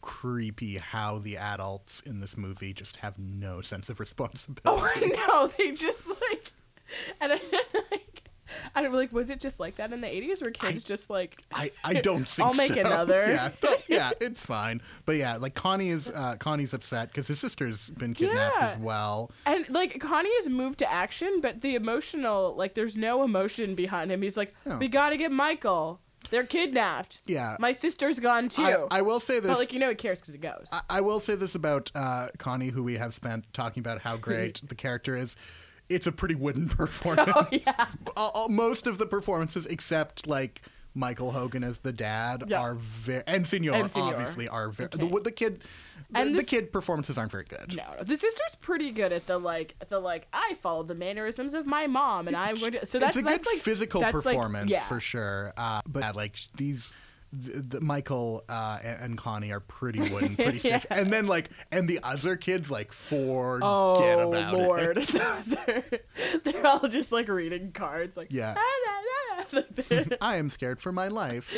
creepy 0.00 0.78
how 0.78 1.18
the 1.18 1.36
adults 1.36 2.00
in 2.06 2.20
this 2.20 2.36
movie 2.36 2.72
just 2.72 2.96
have 2.96 3.18
no 3.18 3.60
sense 3.60 3.88
of 3.88 4.00
responsibility. 4.06 4.62
oh 4.66 4.90
i 4.96 5.00
know 5.26 5.52
they 5.58 5.72
just 5.72 6.06
like 6.06 6.52
and 7.20 7.32
I 7.32 7.40
like, 7.90 8.22
I 8.76 8.80
don't 8.80 8.92
like, 8.92 9.12
was 9.12 9.28
it 9.28 9.40
just 9.40 9.58
like 9.58 9.74
that 9.76 9.92
in 9.92 10.00
the 10.00 10.06
'80s? 10.06 10.40
Where 10.40 10.52
kids 10.52 10.84
I- 10.84 10.86
just 10.86 11.10
like, 11.10 11.42
I, 11.52 11.72
I 11.82 11.94
don't 11.94 12.28
think 12.28 12.46
I'll 12.46 12.54
make 12.54 12.74
so. 12.74 12.78
another. 12.80 13.26
Yeah, 13.26 13.50
yeah, 13.88 14.10
it's 14.20 14.40
fine. 14.40 14.80
But 15.04 15.16
yeah, 15.16 15.36
like 15.36 15.56
Connie 15.56 15.90
is 15.90 16.10
uh, 16.10 16.36
Connie's 16.38 16.72
upset 16.72 17.08
because 17.08 17.26
his 17.26 17.40
sister's 17.40 17.90
been 17.90 18.14
kidnapped 18.14 18.54
Yeah. 18.60 18.66
as 18.68 18.78
well. 18.78 19.32
and 19.46 19.68
like 19.68 19.98
Connie 20.00 20.30
has 20.36 20.48
moved 20.48 20.78
to 20.78 20.90
action, 20.90 21.40
but 21.42 21.60
the 21.60 21.74
emotional, 21.74 22.54
like, 22.54 22.74
there's 22.74 22.96
no 22.96 23.24
emotion 23.24 23.74
behind 23.74 24.12
him. 24.12 24.22
He's 24.22 24.36
like, 24.36 24.54
No. 24.64 24.76
we 24.76 24.86
gotta 24.86 25.16
get 25.16 25.32
Michael. 25.32 26.00
They're 26.30 26.44
kidnapped. 26.46 27.20
Yeah, 27.26 27.56
My 27.60 27.72
sister's 27.72 28.18
gone 28.20 28.48
too. 28.48 28.62
I, 28.62 28.98
I 28.98 29.02
will 29.02 29.20
say 29.20 29.40
this. 29.40 29.48
but 29.50 29.58
like, 29.58 29.72
you 29.72 29.78
know, 29.78 29.90
it 29.90 29.98
cares 29.98 30.20
because 30.20 30.34
it 30.34 30.40
goes. 30.40 30.68
I, 30.72 30.80
I 30.90 31.00
will 31.00 31.20
say 31.20 31.34
this 31.34 31.54
about 31.54 31.90
uh, 31.94 32.28
Connie, 32.38 32.68
who 32.68 32.82
we 32.82 32.96
have 32.96 33.14
spent 33.14 33.44
talking 33.52 33.80
about 33.80 34.00
how 34.00 34.16
great 34.16 34.60
the 34.68 34.74
character 34.74 35.16
is. 35.16 35.36
It's 35.88 36.06
a 36.06 36.12
pretty 36.12 36.34
wooden 36.34 36.68
performance. 36.70 37.30
oh 37.34 37.46
yeah. 37.52 37.86
All- 38.16 38.30
all- 38.34 38.48
most 38.48 38.86
of 38.86 38.98
the 38.98 39.06
performances, 39.06 39.66
except 39.66 40.26
like 40.26 40.62
Michael 40.94 41.30
Hogan 41.32 41.62
as 41.62 41.78
the 41.80 41.92
dad, 41.92 42.44
Yeah. 42.48 42.60
are 42.60 42.74
very 42.74 43.22
and 43.26 43.46
Senor, 43.46 43.74
And 43.74 43.90
Senor. 43.90 44.06
obviously 44.06 44.48
are 44.48 44.70
very. 44.70 44.88
Okay. 44.94 45.06
The, 45.08 45.20
the 45.20 45.30
kid, 45.32 45.62
And 46.14 46.30
the 46.34 46.38
this- 46.38 46.46
kid 46.46 46.72
performances 46.72 47.18
aren't 47.18 47.32
very 47.32 47.44
good. 47.44 47.74
No, 47.76 47.84
no, 47.98 48.04
the 48.04 48.16
sister's 48.16 48.54
pretty 48.60 48.90
good 48.92 49.12
at 49.12 49.26
the 49.26 49.38
like, 49.38 49.74
the 49.88 49.98
like. 49.98 50.26
I 50.32 50.56
followed 50.62 50.88
the 50.88 50.94
mannerisms 50.94 51.52
of 51.54 51.66
my 51.66 51.86
mom, 51.86 52.28
and 52.28 52.36
I'm 52.36 52.56
going 52.56 52.72
to. 52.72 52.86
So 52.86 52.98
that's 52.98 53.16
it's 53.16 53.22
a 53.22 53.28
that's 53.28 53.44
good 53.46 53.54
like 53.54 53.62
physical 53.62 54.00
that's 54.00 54.24
like- 54.24 54.36
performance 54.36 54.70
yeah. 54.70 54.84
for 54.84 55.00
sure. 55.00 55.52
Uh, 55.56 55.80
but 55.86 56.00
yeah, 56.00 56.10
like 56.12 56.36
these, 56.56 56.92
the, 57.32 57.60
the 57.60 57.80
Michael 57.80 58.44
uh, 58.48 58.78
and, 58.82 59.00
and 59.02 59.18
Connie 59.18 59.50
are 59.52 59.60
pretty 59.60 59.98
wooden, 60.08 60.36
pretty 60.36 60.60
stiff, 60.60 60.86
Yeah. 60.90 60.98
and 60.98 61.12
then 61.12 61.26
like, 61.26 61.50
and 61.72 61.88
the 61.88 61.98
other 62.02 62.36
kids 62.36 62.70
like 62.70 62.92
forget 62.92 63.62
Oh 63.62 64.32
about 64.32 64.54
lord, 64.54 64.98
it. 64.98 65.14
Are, 65.16 65.84
they're 66.44 66.66
all 66.66 66.86
just 66.88 67.10
like 67.12 67.28
reading 67.28 67.72
cards, 67.72 68.16
like 68.16 68.28
Yeah. 68.30 68.54
"Ah, 68.56 68.62
la, 68.86 68.92
la." 68.92 69.02
I 70.20 70.36
am 70.36 70.48
scared 70.50 70.80
for 70.80 70.92
my 70.92 71.08
life. 71.08 71.52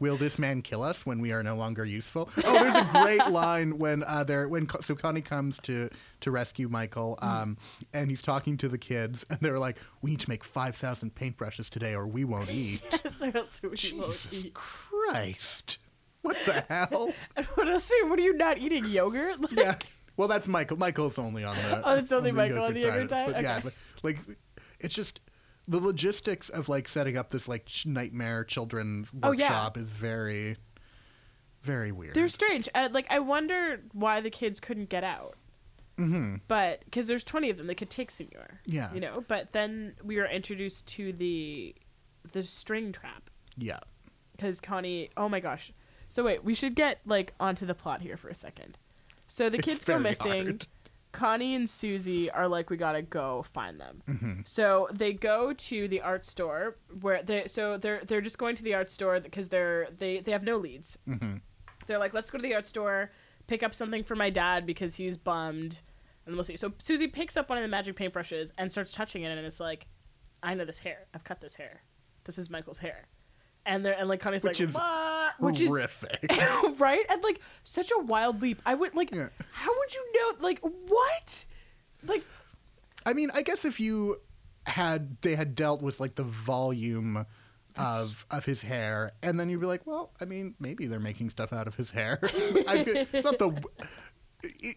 Will 0.00 0.16
this 0.16 0.38
man 0.38 0.62
kill 0.62 0.82
us 0.82 1.06
when 1.06 1.20
we 1.20 1.32
are 1.32 1.42
no 1.42 1.54
longer 1.56 1.84
useful? 1.84 2.28
Oh, 2.44 2.52
there's 2.52 2.74
a 2.74 2.88
great 2.92 3.26
line 3.30 3.78
when 3.78 4.02
uh, 4.04 4.24
they're 4.24 4.48
when 4.48 4.68
so 4.82 4.94
Connie 4.94 5.20
comes 5.22 5.58
to 5.64 5.88
to 6.20 6.30
rescue 6.30 6.68
Michael, 6.68 7.18
Mm. 7.22 7.26
um, 7.26 7.56
and 7.92 8.10
he's 8.10 8.22
talking 8.22 8.56
to 8.58 8.68
the 8.68 8.78
kids, 8.78 9.24
and 9.30 9.38
they're 9.40 9.58
like, 9.58 9.76
"We 10.02 10.10
need 10.10 10.20
to 10.20 10.28
make 10.28 10.42
five 10.44 10.74
thousand 10.76 11.14
paintbrushes 11.14 11.68
today, 11.70 11.94
or 11.94 12.06
we 12.06 12.24
won't 12.24 12.50
eat." 12.50 12.82
else 13.34 13.60
we 13.62 13.68
won't 13.68 13.78
Jesus 13.78 14.44
eat. 14.46 14.54
Christ! 14.54 15.78
What 16.22 16.36
the 16.46 16.64
hell? 16.68 17.12
And 17.36 17.46
what 17.46 17.68
else? 17.68 17.90
What 18.04 18.18
are 18.18 18.22
you 18.22 18.34
not 18.36 18.58
eating 18.58 18.86
yogurt? 18.86 19.40
Like, 19.40 19.52
yeah. 19.52 19.76
Well, 20.16 20.28
that's 20.28 20.46
Michael. 20.46 20.76
Michael's 20.78 21.18
only 21.18 21.44
on 21.44 21.56
the. 21.56 21.86
Oh, 21.88 21.94
it's 21.96 22.12
only 22.12 22.32
Michael 22.32 22.62
on 22.62 22.74
the 22.74 22.80
yogurt 22.80 23.08
diet. 23.10 23.32
diet? 23.32 23.32
But 23.34 23.42
yeah, 23.42 23.58
Okay. 23.58 23.76
like 24.02 24.18
it's 24.80 24.94
just 24.94 25.20
the 25.68 25.80
logistics 25.80 26.48
of 26.48 26.68
like 26.68 26.88
setting 26.88 27.16
up 27.16 27.30
this 27.30 27.48
like 27.48 27.68
nightmare 27.84 28.44
children's 28.44 29.10
Oh, 29.22 29.32
yeah. 29.32 29.44
workshop 29.44 29.76
is 29.78 29.88
very, 29.90 30.56
very 31.62 31.92
weird. 31.92 32.14
They're 32.14 32.28
strange. 32.28 32.68
Uh, 32.74 32.88
like 32.92 33.06
I 33.10 33.18
wonder 33.20 33.80
why 33.92 34.20
the 34.20 34.30
kids 34.30 34.60
couldn't 34.60 34.88
get 34.90 35.04
out. 35.04 35.36
hmm 35.96 36.36
But 36.48 36.84
because 36.84 37.06
there's 37.06 37.24
20 37.24 37.50
of 37.50 37.56
them, 37.56 37.66
they 37.66 37.74
could 37.74 37.90
take 37.90 38.10
Senor. 38.10 38.60
Yeah. 38.66 38.92
You 38.92 39.00
know. 39.00 39.24
But 39.26 39.52
then 39.52 39.94
we 40.02 40.16
were 40.16 40.26
introduced 40.26 40.86
to 40.88 41.12
the 41.12 41.74
the 42.32 42.42
string 42.42 42.90
trap 42.92 43.30
Yeah. 43.56 43.80
because 44.32 44.60
Connie. 44.60 45.10
Oh 45.16 45.28
my 45.28 45.40
gosh. 45.40 45.72
So 46.08 46.24
wait, 46.24 46.44
we 46.44 46.54
should 46.54 46.74
get 46.74 47.00
like 47.06 47.32
onto 47.40 47.64
the 47.66 47.74
plot 47.74 48.02
here 48.02 48.16
for 48.16 48.28
a 48.28 48.34
second. 48.34 48.76
So 49.28 49.48
the 49.48 49.58
kids 49.58 49.84
go 49.84 49.98
missing. 49.98 50.44
hard. 50.44 50.66
Connie 51.14 51.54
and 51.54 51.70
Susie 51.70 52.30
are 52.30 52.48
like, 52.48 52.68
we 52.70 52.76
gotta 52.76 53.00
go 53.00 53.44
find 53.54 53.80
them. 53.80 54.02
hmm 54.06 54.40
So 54.44 54.88
they 54.92 55.12
go 55.12 55.52
to 55.54 55.88
the 55.88 56.00
art 56.00 56.26
store 56.26 56.76
where 57.00 57.22
they. 57.22 57.46
So 57.46 57.78
they're 57.78 58.02
they're 58.04 58.20
just 58.20 58.36
going 58.36 58.56
to 58.56 58.62
the 58.62 58.74
art 58.74 58.90
store 58.90 59.18
because 59.20 59.48
they're 59.48 59.88
they 59.98 60.20
they 60.20 60.32
have 60.32 60.42
no 60.42 60.56
leads. 60.58 60.98
hmm 61.06 61.36
They're 61.86 61.98
like, 61.98 62.12
let's 62.14 62.30
go 62.30 62.38
to 62.38 62.42
the 62.42 62.54
art 62.54 62.64
store, 62.66 63.12
pick 63.46 63.62
up 63.62 63.74
something 63.74 64.02
for 64.04 64.16
my 64.16 64.28
dad 64.28 64.66
because 64.66 64.96
he's 64.96 65.16
bummed, 65.16 65.80
and 66.26 66.34
we'll 66.34 66.44
see. 66.44 66.56
So 66.56 66.72
Susie 66.78 67.06
picks 67.08 67.36
up 67.36 67.48
one 67.48 67.58
of 67.58 67.62
the 67.62 67.68
magic 67.68 67.96
paintbrushes 67.96 68.50
and 68.58 68.70
starts 68.72 68.92
touching 68.92 69.22
it, 69.22 69.28
and 69.36 69.46
it's 69.46 69.60
like, 69.60 69.86
I 70.42 70.54
know 70.54 70.64
this 70.64 70.78
hair. 70.80 71.06
I've 71.14 71.24
cut 71.24 71.40
this 71.40 71.54
hair. 71.54 71.82
This 72.24 72.38
is 72.38 72.50
Michael's 72.50 72.78
hair. 72.78 73.06
And 73.66 73.84
they're 73.84 73.98
and 73.98 74.08
like 74.08 74.20
Connie's 74.20 74.44
Which 74.44 74.60
like, 74.60 74.68
is 74.68 74.74
what? 74.74 75.34
Which 75.38 75.60
is 75.60 75.68
Horrific. 75.68 76.30
right? 76.78 77.04
And 77.08 77.22
like 77.22 77.40
such 77.64 77.90
a 77.90 77.98
wild 77.98 78.42
leap. 78.42 78.60
I 78.66 78.74
would 78.74 78.94
like. 78.94 79.10
Yeah. 79.10 79.28
How 79.52 79.70
would 79.76 79.94
you 79.94 80.12
know? 80.14 80.32
Like 80.40 80.60
what? 80.60 81.44
Like 82.06 82.24
I 83.06 83.12
mean, 83.12 83.30
I 83.34 83.42
guess 83.42 83.64
if 83.64 83.80
you 83.80 84.20
had 84.66 85.16
they 85.22 85.34
had 85.34 85.54
dealt 85.54 85.82
with 85.82 86.00
like 86.00 86.14
the 86.14 86.24
volume 86.24 87.26
of 87.76 88.26
of 88.30 88.44
his 88.44 88.62
hair, 88.62 89.12
and 89.22 89.38
then 89.38 89.48
you'd 89.48 89.60
be 89.60 89.66
like, 89.66 89.86
well, 89.86 90.12
I 90.20 90.24
mean, 90.24 90.54
maybe 90.58 90.86
they're 90.86 91.00
making 91.00 91.30
stuff 91.30 91.52
out 91.52 91.66
of 91.66 91.74
his 91.74 91.90
hair. 91.90 92.18
I 92.22 93.06
it's 93.12 93.24
not 93.24 93.38
the 93.38 93.52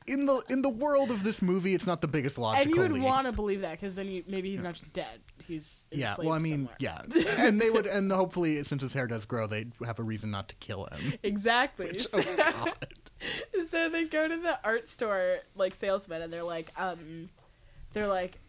in 0.08 0.26
the 0.26 0.42
in 0.50 0.62
the 0.62 0.70
world 0.70 1.12
of 1.12 1.24
this 1.24 1.42
movie, 1.42 1.74
it's 1.74 1.88
not 1.88 2.02
the 2.02 2.08
biggest 2.08 2.38
logical. 2.38 2.66
and 2.66 2.76
you 2.76 2.94
would 2.94 3.02
want 3.02 3.26
to 3.28 3.32
believe 3.32 3.62
that 3.62 3.72
because 3.72 3.96
then 3.96 4.08
you, 4.08 4.24
maybe 4.28 4.52
he's 4.52 4.62
not 4.62 4.74
just 4.76 4.94
dead. 4.94 5.20
He's 5.48 5.84
Yeah, 5.92 6.16
well, 6.20 6.32
I 6.34 6.40
mean, 6.40 6.68
somewhere. 6.70 6.76
yeah, 6.80 7.02
and 7.46 7.60
they 7.62 7.70
would, 7.70 7.86
and 7.88 8.12
hopefully, 8.12 8.64
since 8.64 8.82
his 8.82 8.94
hair 8.94 9.08
does 9.08 9.26
grow, 9.26 9.48
they 9.48 9.68
have 9.86 10.00
a 10.00 10.04
reason 10.04 10.32
not 10.32 10.50
to 10.50 10.56
kill 10.56 10.86
him. 10.92 11.14
exactly. 11.24 11.88
Which, 11.88 12.08
So- 12.08 12.20
oh 12.26 12.36
god, 12.36 12.88
so 13.70 13.90
they 13.90 14.06
go 14.06 14.28
to 14.28 14.38
the 14.38 14.60
art 14.64 14.88
store 14.88 15.38
like 15.56 15.74
salesman 15.76 16.22
and 16.22 16.32
they're 16.32 16.44
like 16.44 16.72
um 16.78 17.30
they're 17.94 18.08
like 18.08 18.40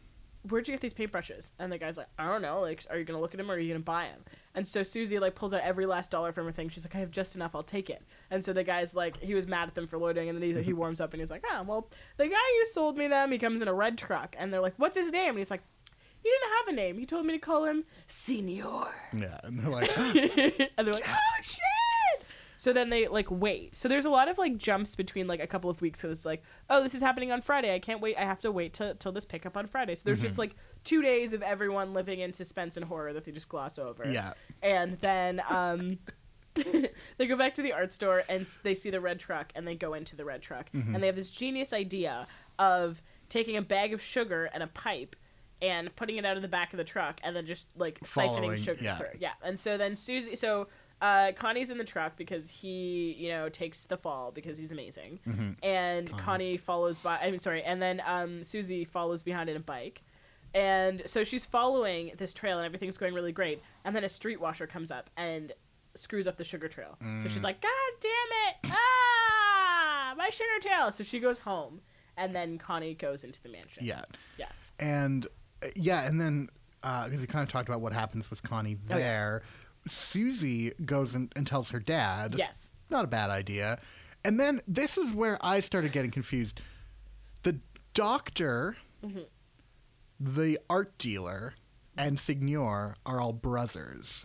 where'd 0.49 0.69
you 0.69 0.75
get 0.75 0.81
these 0.81 0.95
paintbrushes? 0.95 1.51
And 1.59 1.73
the 1.73 1.79
guy's 1.79 1.97
like 1.97 2.09
i 2.19 2.27
don't 2.27 2.43
know 2.43 2.61
like 2.61 2.85
are 2.91 2.99
you 2.99 3.05
gonna 3.05 3.21
look 3.21 3.35
at 3.35 3.39
them 3.39 3.51
or 3.51 3.55
are 3.55 3.59
you 3.59 3.73
gonna 3.73 3.85
buy 3.85 4.05
them 4.05 4.21
and 4.55 4.67
so 4.67 4.83
susie 4.83 5.19
like 5.19 5.35
pulls 5.35 5.53
out 5.55 5.63
every 5.63 5.87
last 5.87 6.11
dollar 6.11 6.33
from 6.33 6.47
her 6.47 6.53
thing. 6.53 6.69
She's 6.69 6.85
like 6.85 6.95
i 6.95 6.99
have 6.99 7.11
just 7.11 7.37
enough 7.37 7.55
i'll 7.55 7.63
take 7.63 7.91
it. 7.91 8.03
And 8.31 8.45
so 8.45 8.53
the 8.53 8.65
guy's 8.65 8.95
like 8.95 9.21
he 9.23 9.35
was 9.35 9.47
mad 9.47 9.69
at 9.69 9.75
them 9.75 9.87
for 9.87 9.99
loading 9.99 10.29
and 10.29 10.41
then 10.41 10.57
he, 10.57 10.63
he 10.63 10.73
warms 10.83 11.01
up 11.01 11.13
and 11.13 11.21
he's 11.21 11.31
like 11.31 11.45
oh 11.51 11.63
well 11.63 11.91
the 12.17 12.27
guy 12.27 12.35
who 12.35 12.67
sold 12.67 12.97
me 12.97 13.09
them 13.09 13.33
he 13.33 13.39
comes 13.39 13.63
in 13.63 13.69
a 13.69 13.75
red 13.75 13.99
truck. 13.99 14.37
And 14.39 14.53
they're 14.53 14.61
like 14.61 14.75
what's 14.77 14.97
his 14.97 15.13
name? 15.13 15.31
And 15.31 15.39
he's 15.39 15.51
like 15.51 15.63
he 16.23 16.29
didn't 16.31 16.57
have 16.59 16.69
a 16.69 16.73
name. 16.73 16.99
He 16.99 17.07
told 17.07 17.27
me 17.27 17.33
to 17.35 17.39
call 17.39 17.65
him 17.65 17.85
senor 18.09 18.89
yeah, 19.17 19.39
and 19.45 19.59
they're 19.59 19.71
like, 19.71 19.97
and 19.99 20.87
they're 20.87 20.95
like, 20.95 21.09
oh 21.09 21.43
shit! 21.43 21.61
So 22.59 22.73
then 22.75 22.91
they 22.91 23.09
like 23.09 23.31
wait. 23.31 23.75
So 23.75 23.89
there's 23.89 24.05
a 24.05 24.11
lot 24.11 24.29
of 24.29 24.37
like 24.37 24.59
jumps 24.59 24.95
between 24.97 25.27
like 25.27 25.41
a 25.41 25.47
couple 25.47 25.71
of 25.71 25.81
weeks. 25.81 26.01
So 26.01 26.11
it's 26.11 26.25
like, 26.27 26.43
oh, 26.69 26.83
this 26.83 26.95
is 26.95 27.01
happening 27.01 27.33
on 27.33 27.41
Friday. 27.41 27.73
I 27.75 27.79
can't 27.79 28.01
wait. 28.01 28.17
I 28.19 28.25
have 28.25 28.41
to 28.41 28.53
wait 28.53 28.75
till 28.75 28.95
till 28.97 29.13
this 29.13 29.25
pickup 29.25 29.57
on 29.57 29.67
Friday. 29.67 29.95
So 29.95 30.03
there's 30.05 30.19
Mm-hmm. 30.19 30.27
just 30.27 30.39
like 30.39 30.57
two 30.85 31.01
days 31.01 31.33
of 31.33 31.43
everyone 31.43 31.95
living 31.95 32.21
in 32.21 32.33
suspense 32.33 32.77
and 32.77 32.85
horror 32.85 33.13
that 33.15 33.25
they 33.25 33.33
just 33.33 33.49
gloss 33.49 33.79
over. 33.79 34.05
yeah, 34.11 34.33
And 34.63 34.99
then 35.01 35.41
um, 35.49 35.99
they 37.19 37.27
go 37.27 37.37
back 37.37 37.55
to 37.55 37.63
the 37.63 37.73
art 37.73 37.93
store 37.93 38.25
and 38.29 38.47
they 38.63 38.75
see 38.75 38.91
the 38.91 39.01
red 39.01 39.19
truck 39.19 39.53
and 39.55 39.67
they 39.67 39.75
go 39.77 39.95
into 39.95 40.17
the 40.17 40.25
red 40.25 40.43
truck 40.43 40.71
Mm-hmm. 40.73 40.95
and 40.95 41.03
they 41.03 41.07
have 41.07 41.17
this 41.17 41.31
genius 41.31 41.73
idea 41.73 42.27
of 42.59 43.01
taking 43.29 43.57
a 43.57 43.63
bag 43.63 43.93
of 43.93 44.01
sugar 44.03 44.47
and 44.53 44.63
a 44.63 44.67
pipe 44.69 45.15
and 45.61 45.95
putting 45.97 46.17
it 46.17 46.25
out 46.25 46.37
of 46.37 46.43
the 46.43 46.49
back 46.49 46.73
of 46.73 46.77
the 46.79 46.85
truck 46.85 47.21
and 47.23 47.35
then 47.37 47.45
just 47.47 47.67
like 47.77 47.99
Following, 48.05 48.51
siphoning 48.51 48.65
sugar 48.65 48.83
yeah. 48.85 48.99
through. 48.99 49.09
Yeah. 49.19 49.33
And 49.43 49.59
so 49.59 49.77
then 49.77 49.95
Susie, 49.97 50.37
so 50.37 50.69
uh, 51.01 51.33
Connie's 51.37 51.71
in 51.71 51.79
the 51.79 51.85
truck 51.85 52.17
because 52.17 52.49
he, 52.49 53.15
you 53.19 53.29
know, 53.29 53.49
takes 53.49 53.85
the 53.85 53.97
fall 53.97 54.31
because 54.33 54.59
he's 54.59 54.73
amazing, 54.73 55.19
Mm-hmm. 55.29 55.51
and 55.63 56.11
Connie. 56.19 56.57
follows 56.57 56.99
by. 56.99 57.19
I 57.19 57.31
mean, 57.31 57.41
sorry, 57.41 57.63
and 57.63 57.81
then 57.81 58.03
um, 58.07 58.43
Susie 58.43 58.85
follows 58.85 59.23
behind 59.23 59.49
in 59.49 59.57
a 59.57 59.61
bike. 59.61 60.03
And 60.55 61.03
so 61.07 61.25
she's 61.25 61.45
following 61.45 62.13
this 62.17 62.33
trail 62.33 62.57
and 62.59 62.65
everything's 62.65 62.97
going 62.97 63.13
really 63.13 63.33
great. 63.33 63.63
And 63.85 63.95
then 63.95 64.03
a 64.03 64.09
street 64.09 64.41
washer 64.41 64.67
comes 64.67 64.91
up 64.91 65.11
and 65.19 65.53
screws 65.95 66.27
up 66.27 66.39
the 66.39 66.45
sugar 66.45 66.69
trail. 66.69 66.97
So 67.01 67.05
Mm. 67.07 67.29
she's 67.29 67.43
like, 67.45 67.61
God 67.61 67.71
damn 68.01 68.71
it! 68.71 68.73
Ah, 68.75 70.15
my 70.17 70.31
sugar 70.31 70.49
trail! 70.63 70.91
So 70.91 71.05
she 71.05 71.21
goes 71.21 71.39
home. 71.39 71.81
And 72.17 72.35
then 72.35 72.59
Connie 72.59 72.95
goes 72.95 73.23
into 73.23 73.41
the 73.43 73.49
mansion. 73.49 73.85
yeah, 73.85 74.03
Yes. 74.39 74.73
and 74.81 75.27
uh, 75.63 75.69
yeah, 75.77 76.05
and 76.09 76.21
then 76.21 76.49
because 76.83 77.21
we 77.21 77.27
kind 77.29 77.45
of 77.45 77.49
talked 77.49 77.69
about 77.69 77.81
what 77.81 77.93
happens 77.93 78.29
with 78.31 78.43
Connie 78.43 78.77
Oh, 78.91 78.97
yeah. 78.99 79.39
Susie 79.91 80.73
goes 80.85 81.15
and, 81.15 81.33
and 81.37 81.47
tells 81.47 81.69
her 81.71 81.81
dad. 81.81 82.35
Yes. 82.37 82.71
not 82.91 83.05
a 83.05 83.09
bad 83.09 83.31
idea. 83.31 83.79
And 84.25 84.39
then 84.41 84.61
this 84.67 84.99
is 84.99 85.13
where 85.13 85.39
I 85.41 85.61
started 85.61 85.93
getting 85.93 86.11
confused. 86.11 86.61
The 87.43 87.59
doctor, 87.95 88.77
Mm-hmm. 89.05 89.21
the 90.21 90.59
art 90.69 90.97
dealer, 90.99 91.55
and 91.97 92.19
Signor 92.19 92.97
are 93.07 93.21
all 93.21 93.33
brothers. 93.33 94.25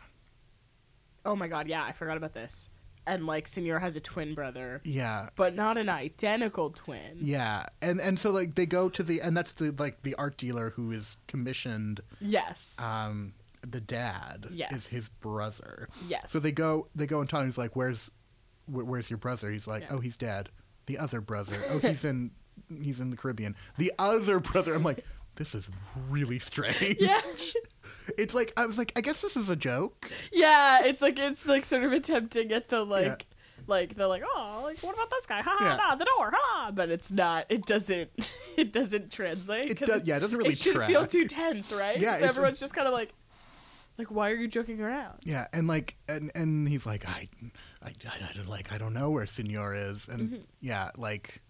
Oh 1.25 1.35
my 1.35 1.47
god, 1.47 1.67
yeah, 1.67 1.83
I 1.83 1.91
forgot 1.91 2.17
about 2.17 2.33
this. 2.33 2.69
And 3.05 3.25
like 3.27 3.47
Signor 3.47 3.79
has 3.79 3.95
a 3.95 3.99
twin 3.99 4.33
brother, 4.33 4.81
Yeah. 4.85 5.29
but 5.35 5.55
not 5.55 5.77
an 5.77 5.89
identical 5.89 6.69
twin. 6.71 7.17
Yeah. 7.21 7.65
And 7.81 7.99
and 7.99 8.17
so 8.19 8.31
like 8.31 8.55
they 8.55 8.65
go 8.65 8.89
to 8.89 9.03
the 9.03 9.21
and 9.21 9.35
that's 9.35 9.53
the 9.53 9.71
like 9.77 10.01
the 10.03 10.15
art 10.15 10.37
dealer 10.37 10.69
who 10.71 10.91
is 10.91 11.17
commissioned 11.27 12.01
Yes. 12.21 12.75
um 12.79 13.33
the 13.67 13.79
dad 13.81 14.47
Yes. 14.51 14.73
is 14.73 14.87
his 14.87 15.09
brother. 15.09 15.87
yes. 16.07 16.31
So 16.31 16.39
they 16.39 16.51
go 16.51 16.87
they 16.95 17.05
go 17.07 17.19
and 17.21 17.29
tell 17.29 17.39
him 17.41 17.47
he's 17.47 17.57
like 17.57 17.75
where's 17.75 18.09
wh- 18.65 18.85
where's 18.87 19.09
your 19.09 19.17
brother? 19.17 19.51
He's 19.51 19.67
like, 19.67 19.83
Yeah. 19.83 19.89
"Oh, 19.91 19.99
he's 19.99 20.17
dead." 20.17 20.49
The 20.85 20.97
other 20.97 21.21
brother. 21.21 21.55
Oh, 21.69 21.79
he's 21.79 22.03
in 22.05 22.31
he's 22.81 22.99
in 22.99 23.09
the 23.09 23.17
Caribbean. 23.17 23.55
The 23.77 23.91
other 23.99 24.39
brother. 24.39 24.73
I'm 24.75 24.83
like, 24.83 25.03
this 25.35 25.55
is 25.55 25.69
really 26.09 26.39
strange. 26.39 26.97
Yeah. 26.99 27.21
It's 28.17 28.33
like 28.33 28.51
I 28.57 28.65
was 28.65 28.77
like, 28.77 28.91
I 28.95 29.01
guess 29.01 29.21
this 29.21 29.37
is 29.37 29.49
a 29.49 29.55
joke. 29.55 30.09
Yeah, 30.31 30.83
it's 30.83 31.01
like 31.01 31.17
it's 31.19 31.45
like 31.45 31.63
sort 31.65 31.83
of 31.85 31.91
attempting 31.93 32.51
at 32.51 32.67
the 32.69 32.83
like 32.85 33.05
Yeah. 33.05 33.15
like 33.67 33.95
they're 33.95 34.07
like, 34.07 34.23
oh, 34.25 34.61
like 34.63 34.79
what 34.83 34.93
about 34.93 35.09
this 35.09 35.25
guy? 35.25 35.41
Ha 35.41 35.55
ha, 35.57 35.65
Yeah. 35.65 35.75
nah, 35.77 35.95
the 35.95 36.05
door, 36.17 36.31
ha! 36.35 36.71
But 36.73 36.89
it's 36.89 37.11
not. 37.11 37.45
It 37.49 37.65
doesn't. 37.65 38.09
It 38.55 38.71
doesn't 38.71 39.11
translate. 39.11 39.71
It 39.71 39.79
does- 39.79 40.03
yeah, 40.05 40.17
it 40.17 40.19
doesn't 40.19 40.37
really 40.37 40.51
It 40.51 40.59
should 40.59 40.79
feel 40.83 41.07
too 41.07 41.27
tense, 41.27 41.71
right? 41.73 41.99
Yeah, 41.99 42.11
So 42.11 42.15
it's 42.17 42.23
a- 42.23 42.27
everyone's 42.27 42.59
just 42.59 42.75
kind 42.75 42.87
of 42.87 42.93
like, 42.93 43.11
like, 43.97 44.07
why 44.09 44.29
are 44.31 44.35
you 44.35 44.47
joking 44.47 44.81
around? 44.81 45.19
Yeah, 45.23 45.47
and 45.53 45.67
like, 45.67 45.95
and 46.07 46.31
and 46.35 46.67
he's 46.67 46.85
like, 46.85 47.07
I, 47.07 47.29
I, 47.83 47.89
I, 47.89 48.29
I 48.29 48.33
don't 48.35 48.47
like, 48.49 48.71
I 48.71 48.77
don't 48.77 48.93
know 48.93 49.09
where 49.09 49.25
Senor 49.25 49.73
is, 49.75 50.07
and 50.07 50.21
mm-hmm. 50.29 50.41
yeah, 50.61 50.89
like, 50.97 51.41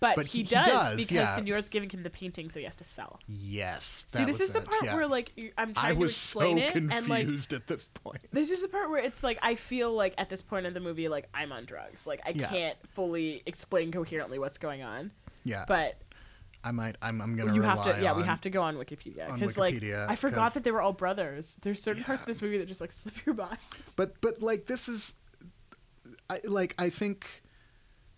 But, 0.00 0.14
But 0.14 0.26
he, 0.28 0.38
he- 0.38 0.44
he 0.44 0.50
does, 0.54 0.66
does, 0.66 0.96
because 0.96 1.10
yeah. 1.10 1.34
Senor's 1.34 1.68
giving 1.68 1.90
him 1.90 2.04
the 2.04 2.10
painting, 2.10 2.48
so 2.48 2.60
he 2.60 2.64
has 2.66 2.76
to 2.76 2.84
sell. 2.84 3.18
yes. 3.26 4.04
See, 4.08 4.24
this 4.24 4.40
is 4.40 4.52
the 4.52 4.60
part 4.60 4.84
yeah. 4.84 4.94
where 4.94 5.08
like 5.08 5.32
I'm 5.58 5.70
I 5.76 5.88
trying 5.88 5.98
was 5.98 6.14
to 6.14 6.18
so 6.20 6.40
explain 6.40 6.58
it, 6.58 6.72
confused 6.72 6.94
and 6.96 7.08
like 7.08 7.52
at 7.60 7.66
this 7.66 7.88
point. 7.94 8.20
this 8.32 8.50
is 8.50 8.62
the 8.62 8.68
part 8.68 8.90
where 8.90 9.00
it's 9.02 9.22
like 9.24 9.38
I 9.42 9.56
feel 9.56 9.92
like 9.92 10.14
at 10.18 10.28
this 10.28 10.40
point 10.42 10.66
in 10.66 10.74
the 10.74 10.80
movie, 10.80 11.08
like 11.08 11.28
I'm 11.34 11.50
on 11.52 11.64
drugs. 11.64 12.06
Like 12.06 12.20
I 12.24 12.30
Yeah. 12.30 12.48
can't 12.48 12.76
fully 12.94 13.42
explain 13.44 13.90
coherently 13.90 14.38
what's 14.38 14.58
going 14.58 14.82
on. 14.82 15.10
Yeah, 15.44 15.64
But 15.66 16.00
I 16.64 16.72
might, 16.72 16.96
I'm, 17.00 17.20
I'm 17.20 17.36
gonna 17.36 17.54
you 17.54 17.62
rely 17.62 17.76
have 17.76 17.96
to, 17.96 18.02
yeah, 18.02 18.16
we 18.16 18.24
have 18.24 18.40
to 18.42 18.50
go 18.50 18.62
on 18.62 18.76
Wikipedia 18.76 19.28
on 19.30 19.38
because 19.38 19.56
like 19.56 19.82
I 19.82 20.16
forgot 20.16 20.36
'cause- 20.46 20.54
that 20.54 20.64
they 20.64 20.72
were 20.72 20.82
all 20.82 20.92
brothers. 20.92 21.56
There's 21.62 21.80
certain 21.82 22.02
parts 22.04 22.22
of 22.22 22.26
this 22.26 22.42
movie 22.42 22.58
that 22.58 22.66
just 22.68 22.80
like 22.80 22.92
slip 23.00 23.24
your 23.24 23.34
mind. 23.34 23.58
But 23.96 24.20
but 24.20 24.42
like 24.42 24.66
this 24.66 24.88
is, 24.88 25.14
I 26.28 26.40
like 26.44 26.74
I 26.78 26.90
think 26.90 27.42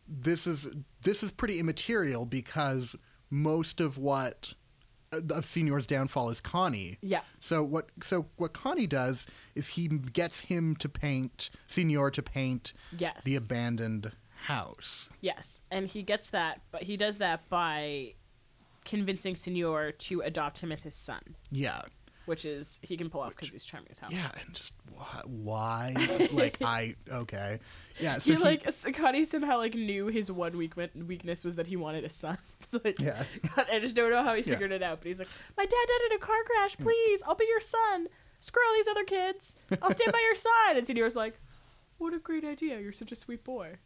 this 0.09 0.47
is 0.47 0.69
this 1.03 1.23
is 1.23 1.31
pretty 1.31 1.59
immaterial 1.61 2.25
because 2.27 2.97
most 3.29 3.81
of 3.81 3.99
what 3.99 4.55
uh, 5.13 5.21
of 5.31 5.45
Senior's 5.45 5.87
downfall 5.87 6.31
is 6.31 6.41
Connie. 6.41 6.99
Yeah. 7.03 7.21
So 7.41 7.63
what 7.63 7.91
so 8.03 8.27
what 8.37 8.53
Connie 8.55 8.87
does 8.87 9.27
is 9.55 9.69
he 9.69 9.87
gets 9.89 10.41
him 10.41 10.77
to 10.77 10.89
paint 10.89 11.51
Senior 11.67 12.11
to 12.11 12.23
paint 12.23 12.73
Yes. 12.97 13.23
the 13.25 13.37
abandoned 13.37 14.13
house. 14.47 15.11
Yes, 15.21 15.61
and 15.71 15.87
he 15.87 16.03
gets 16.03 16.31
that, 16.31 16.63
but 16.73 16.83
he 16.85 16.97
does 16.97 17.19
that 17.19 17.47
by 17.51 18.15
convincing 18.85 19.37
Senor 19.37 19.93
to 19.93 20.21
adopt 20.23 20.61
him 20.61 20.73
as 20.73 20.83
his 20.83 20.95
son, 20.95 21.21
Yeah. 21.51 21.83
which 22.27 22.45
is 22.45 22.79
he 22.83 22.97
can 22.97 23.11
pull 23.11 23.21
off 23.21 23.35
because 23.37 23.53
he's 23.53 23.65
charming 23.65 23.89
as 23.91 23.99
hell. 23.99 24.11
Yeah, 24.13 24.31
and 24.45 24.55
just 24.55 24.73
wh- 24.99 25.27
why? 25.29 25.95
like 26.33 26.59
I 26.63 26.95
okay. 27.11 27.59
Yeah, 27.99 28.19
so 28.19 28.33
he, 28.33 28.39
like 28.39 28.67
Connie 28.95 29.25
somehow 29.25 29.59
like 29.59 29.75
knew 29.75 30.07
his 30.07 30.31
one 30.33 30.57
weak 30.57 30.75
weakness 30.77 31.45
was 31.45 31.57
that 31.57 31.67
he 31.67 31.77
wanted 31.77 32.05
a 32.05 32.09
son. 32.11 32.39
like, 32.85 32.99
Yeah. 32.99 33.25
God, 33.57 33.67
I 33.71 33.79
just 33.81 33.95
don't 33.95 34.11
know 34.11 34.23
how 34.23 34.35
he 34.35 34.43
Yeah. 34.43 34.53
figured 34.55 34.73
it 34.73 34.83
out. 34.83 35.01
But 35.01 35.09
he's 35.09 35.19
like, 35.19 35.29
"My 35.57 35.65
dad 35.65 35.71
died 35.89 36.11
in 36.11 36.17
a 36.17 36.21
car 36.21 36.43
crash. 36.47 36.77
Please, 36.79 37.23
I'll 37.27 37.35
be 37.35 37.47
your 37.47 37.61
son. 37.61 38.07
Screw 38.41 38.63
all 38.67 38.75
these 38.75 38.89
other 38.89 39.05
kids. 39.05 39.55
I'll 39.83 39.93
stand 39.93 40.13
by 40.13 40.21
your 40.25 40.35
side." 40.35 40.77
And 40.77 40.87
Senior's 40.87 41.17
like, 41.17 41.39
"What 41.99 42.15
a 42.15 42.19
great 42.19 42.45
idea! 42.45 42.81
You're 42.81 42.93
such 42.93 43.13
a 43.13 43.17
sweet 43.17 43.45
boy." 43.45 43.77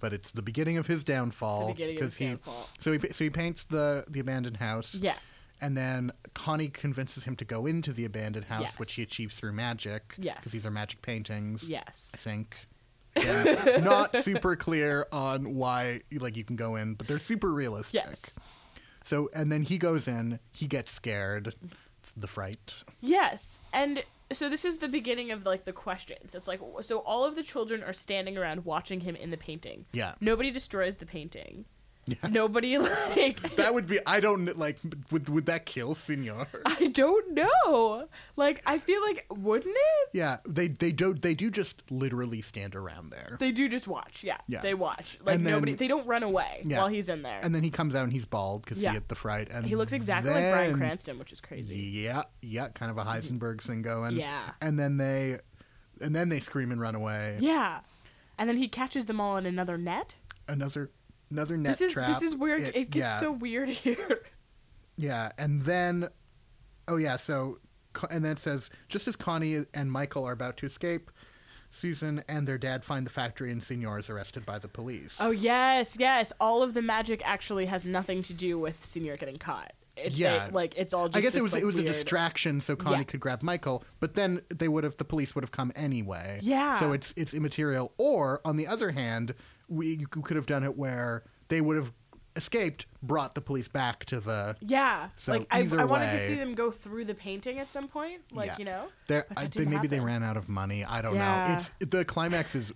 But 0.00 0.12
it's 0.12 0.30
the 0.30 0.42
beginning 0.42 0.76
of 0.78 0.86
his 0.86 1.04
downfall 1.04 1.74
because 1.74 2.14
he 2.16 2.26
downfall. 2.26 2.68
so 2.78 2.92
he 2.92 2.98
so 3.10 3.24
he 3.24 3.30
paints 3.30 3.64
the 3.64 4.04
the 4.08 4.20
abandoned 4.20 4.56
house. 4.58 4.94
Yeah. 4.94 5.16
And 5.60 5.74
then 5.76 6.12
Connie 6.34 6.68
convinces 6.68 7.24
him 7.24 7.34
to 7.36 7.44
go 7.46 7.64
into 7.64 7.92
the 7.94 8.04
abandoned 8.04 8.44
house, 8.44 8.60
Yes. 8.62 8.78
which 8.78 8.92
he 8.94 9.02
achieves 9.02 9.38
through 9.38 9.52
magic. 9.52 10.14
Yes. 10.18 10.36
Because 10.38 10.52
these 10.52 10.66
are 10.66 10.70
magic 10.70 11.00
paintings. 11.02 11.66
Yes. 11.68 12.10
I 12.14 12.18
think. 12.18 12.56
Again, 13.16 13.82
not 13.84 14.14
super 14.18 14.56
clear 14.56 15.06
on 15.12 15.54
why 15.54 16.02
like 16.12 16.36
you 16.36 16.44
can 16.44 16.56
go 16.56 16.76
in, 16.76 16.92
but 16.94 17.06
they're 17.06 17.18
super 17.18 17.50
realistic. 17.52 18.02
Yes. 18.04 18.38
So 19.04 19.30
and 19.32 19.50
then 19.50 19.62
he 19.62 19.78
goes 19.78 20.06
in, 20.08 20.38
he 20.52 20.66
gets 20.66 20.92
scared. 20.92 21.54
It's 22.02 22.12
the 22.12 22.26
fright. 22.26 22.74
Yes, 23.00 23.58
and 23.72 24.04
so 24.32 24.48
this 24.48 24.64
is 24.64 24.78
the 24.78 24.88
beginning 24.88 25.30
of 25.30 25.46
like 25.46 25.64
the 25.64 25.72
questions. 25.72 26.34
It's 26.34 26.48
like 26.48 26.60
so 26.80 26.98
all 26.98 27.24
of 27.24 27.36
the 27.36 27.42
children 27.42 27.82
are 27.82 27.92
standing 27.92 28.36
around 28.36 28.64
watching 28.64 29.00
him 29.00 29.16
in 29.16 29.30
the 29.30 29.36
painting. 29.36 29.86
Yeah. 29.92 30.14
Nobody 30.20 30.50
destroys 30.50 30.96
the 30.96 31.06
painting. 31.06 31.64
Yeah. 32.06 32.28
Nobody 32.30 32.78
like 33.16 33.56
That 33.56 33.74
would 33.74 33.86
be 33.88 33.98
I 34.06 34.20
don't 34.20 34.56
like 34.56 34.78
would 35.10 35.28
would 35.28 35.46
that 35.46 35.66
kill 35.66 35.94
Senor? 35.96 36.46
I 36.64 36.86
don't 36.86 37.34
know. 37.34 38.06
Like 38.36 38.62
I 38.64 38.78
feel 38.78 39.02
like 39.02 39.26
wouldn't 39.30 39.74
it? 39.76 40.08
yeah, 40.12 40.36
they 40.46 40.68
they 40.68 40.92
do 40.92 41.14
they 41.14 41.34
do 41.34 41.50
just 41.50 41.82
literally 41.90 42.42
stand 42.42 42.76
around 42.76 43.10
there. 43.10 43.36
They 43.40 43.50
do 43.50 43.68
just 43.68 43.88
watch. 43.88 44.22
Yeah. 44.22 44.36
Yeah. 44.46 44.62
They 44.62 44.74
watch. 44.74 45.18
Like 45.24 45.36
then- 45.42 45.44
nobody 45.44 45.74
they 45.74 45.88
don't 45.88 46.06
run 46.06 46.22
away 46.22 46.62
Yeah. 46.64 46.78
while 46.78 46.88
he's 46.88 47.08
in 47.08 47.22
there. 47.22 47.40
And 47.42 47.52
then 47.54 47.64
he 47.64 47.70
comes 47.70 47.94
out 47.94 48.04
and 48.04 48.12
he's 48.12 48.24
bald 48.24 48.62
because 48.62 48.80
Yeah. 48.80 48.90
he 48.90 48.94
had 48.94 49.08
the 49.08 49.16
fright. 49.16 49.48
And 49.50 49.66
he 49.66 49.74
looks 49.74 49.92
exactly 49.92 50.32
like 50.32 50.52
Bryan 50.52 50.76
Cranston, 50.76 51.18
which 51.18 51.32
is 51.32 51.40
crazy. 51.40 51.74
Yeah, 51.76 52.22
yeah, 52.40 52.68
kind 52.68 52.90
of 52.90 52.98
a 52.98 53.04
Heisenberg 53.04 53.60
thing 53.62 53.82
going. 53.82 54.12
Yeah. 54.16 54.50
And 54.60 54.78
then 54.78 54.96
they 54.96 55.38
and 56.00 56.14
then 56.14 56.28
they 56.28 56.38
scream 56.40 56.70
and 56.70 56.80
run 56.80 56.94
away. 56.94 57.38
Yeah. 57.40 57.80
And 58.38 58.48
then 58.48 58.58
he 58.58 58.68
catches 58.68 59.06
them 59.06 59.20
all 59.20 59.36
in 59.38 59.46
another 59.46 59.76
net. 59.78 60.14
Another 60.46 60.90
another 61.30 61.56
net 61.56 61.72
This 61.78 61.80
is 61.88 61.92
trap. 61.92 62.08
this 62.08 62.22
is 62.22 62.36
where 62.36 62.56
it, 62.56 62.74
gets 62.90 62.96
yeah, 62.96 63.18
so 63.20 63.32
weird 63.32 63.68
here. 63.84 64.20
Yeah, 64.96 65.32
and 65.38 65.62
then 65.62 66.08
oh 66.88 66.96
yeah, 66.96 67.16
so 67.16 67.58
and 68.10 68.24
then 68.24 68.32
it 68.32 68.38
says 68.38 68.70
just 68.88 69.08
as 69.08 69.16
Connie 69.16 69.64
and 69.74 69.90
Michael 69.90 70.24
are 70.24 70.32
about 70.32 70.56
to 70.58 70.66
escape, 70.66 71.10
Susan 71.70 72.22
and 72.28 72.46
their 72.46 72.58
dad 72.58 72.84
find 72.84 73.04
the 73.04 73.10
factory 73.10 73.50
and 73.52 73.62
Senor 73.62 73.98
is 73.98 74.08
arrested 74.10 74.46
by 74.46 74.58
the 74.58 74.68
police. 74.68 75.18
Oh 75.20 75.30
yes, 75.30 75.96
yes. 75.98 76.32
All 76.40 76.62
of 76.62 76.74
the 76.74 76.82
magic 76.82 77.20
actually 77.24 77.66
has 77.66 77.84
nothing 77.84 78.22
to 78.22 78.34
do 78.34 78.58
with 78.58 78.84
Senior 78.84 79.16
getting 79.16 79.36
caught. 79.36 79.72
It, 79.96 80.12
Yeah. 80.12 80.50
like 80.52 80.74
it's 80.76 80.92
all. 80.92 81.08
Just 81.08 81.16
I 81.16 81.20
guess 81.22 81.34
it 81.36 81.42
was 81.42 81.54
like, 81.54 81.62
it 81.62 81.66
was 81.66 81.78
a 81.78 81.82
distraction 81.82 82.60
so 82.60 82.76
Connie 82.76 82.98
Yeah. 82.98 83.02
could 83.04 83.20
grab 83.20 83.42
Michael, 83.42 83.82
but 83.98 84.14
then 84.14 84.42
they 84.54 84.68
would 84.68 84.84
have 84.84 84.96
the 84.98 85.04
police 85.06 85.34
would 85.34 85.42
have 85.42 85.52
come 85.52 85.72
anyway. 85.74 86.38
Yeah. 86.42 86.78
So 86.78 86.92
it's 86.92 87.12
it's 87.16 87.32
immaterial. 87.34 87.92
Or 87.96 88.40
on 88.44 88.56
the 88.56 88.66
other 88.66 88.90
hand, 88.90 89.34
we 89.68 89.96
you 89.96 90.06
could 90.06 90.36
have 90.36 90.46
done 90.46 90.64
it 90.64 90.76
where 90.76 91.24
they 91.48 91.60
would 91.60 91.76
have 91.76 91.92
escaped, 92.36 92.86
brought 93.02 93.34
the 93.34 93.40
police 93.40 93.66
back 93.66 94.04
to 94.04 94.20
the 94.20 94.56
Yeah, 94.60 95.08
So 95.16 95.32
like 95.32 95.46
I, 95.50 95.60
I 95.60 95.84
wanted 95.84 96.12
to 96.12 96.26
see 96.26 96.34
them 96.34 96.54
go 96.54 96.70
through 96.70 97.06
the 97.06 97.14
painting 97.14 97.58
at 97.58 97.72
some 97.72 97.88
point, 97.88 98.20
like 98.32 98.48
Yeah. 98.48 98.56
you 98.58 98.64
know. 98.66 98.88
They, 99.08 99.64
maybe 99.64 99.88
they 99.88 100.00
ran 100.00 100.22
out 100.22 100.36
of 100.36 100.48
money. 100.48 100.84
I 100.84 101.00
don't 101.00 101.14
know. 101.14 101.56
It's 101.56 101.70
the 101.80 102.04
climax 102.04 102.54
is 102.54 102.72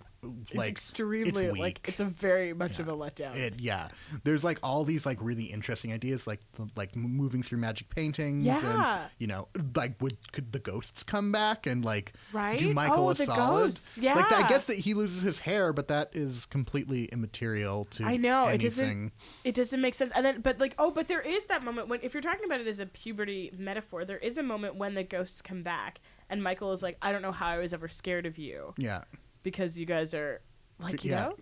It's 0.51 0.67
extremely 0.67 1.45
it's 1.45 1.57
like 1.57 1.87
it's 1.87 1.99
a 1.99 2.05
very 2.05 2.53
much 2.53 2.77
Yeah. 2.77 2.81
of 2.83 2.87
a 2.89 2.93
letdown. 2.95 3.35
It 3.35 3.59
yeah. 3.59 3.87
There's 4.23 4.43
like 4.43 4.59
all 4.61 4.83
these 4.83 5.05
like 5.05 5.17
really 5.21 5.45
interesting 5.45 5.91
ideas, 5.93 6.27
like 6.27 6.41
the, 6.53 6.69
like 6.75 6.95
moving 6.95 7.41
through 7.43 7.57
magic 7.59 7.89
paintings. 7.89 8.45
Yeah. 8.45 9.01
And, 9.01 9.09
you 9.17 9.27
know, 9.27 9.47
like 9.75 9.99
would 10.01 10.17
could 10.31 10.51
the 10.51 10.59
ghosts 10.59 11.03
come 11.03 11.31
back 11.31 11.65
and 11.65 11.83
like 11.83 12.13
Right? 12.33 12.59
do 12.59 12.73
Michael 12.73 13.07
Oh, 13.07 13.09
a 13.11 13.13
the 13.15 13.25
solid? 13.25 13.63
ghosts, 13.65 13.97
Like 13.97 14.31
I 14.31 14.39
yeah. 14.41 14.49
guess 14.49 14.67
that 14.67 14.77
he 14.77 14.93
loses 14.93 15.21
his 15.21 15.39
hair, 15.39 15.73
but 15.73 15.87
that 15.87 16.09
is 16.13 16.45
completely 16.45 17.05
immaterial 17.05 17.85
to 17.91 18.03
I 18.05 18.17
know 18.17 18.47
it 18.47 18.59
doesn't. 18.61 19.11
It 19.43 19.55
doesn't 19.55 19.81
make 19.81 19.95
sense. 19.95 20.11
And 20.15 20.25
then, 20.25 20.41
but 20.41 20.59
like, 20.59 20.75
oh, 20.77 20.91
but 20.91 21.07
there 21.07 21.21
is 21.21 21.45
that 21.45 21.63
moment 21.63 21.87
when, 21.87 21.99
if 22.03 22.13
you're 22.13 22.21
talking 22.21 22.45
about 22.45 22.59
it 22.61 22.67
as 22.67 22.79
a 22.79 22.85
puberty 22.85 23.51
metaphor, 23.57 24.05
there 24.05 24.17
is 24.19 24.37
a 24.37 24.43
moment 24.43 24.75
when 24.75 24.93
the 24.93 25.03
ghosts 25.03 25.41
come 25.41 25.63
back, 25.63 25.99
and 26.29 26.43
Michael 26.43 26.71
is 26.73 26.81
like, 26.83 26.97
"I 27.01 27.11
don't 27.11 27.21
know 27.21 27.31
how 27.31 27.47
I 27.47 27.57
was 27.57 27.73
ever 27.73 27.87
scared 27.87 28.25
of 28.25 28.37
you 28.37 28.73
Yeah. 28.77 29.03
Because 29.43 29.77
you 29.79 29.85
guys 29.85 30.13
are 30.13 30.41
like, 30.79 31.03
you 31.03 31.11
Yeah. 31.11 31.23
know." 31.29 31.35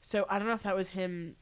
So 0.00 0.26
I 0.28 0.38
don't 0.38 0.48
know 0.48 0.54
if 0.54 0.62
that 0.64 0.74
was 0.76 0.88
him 0.88 1.36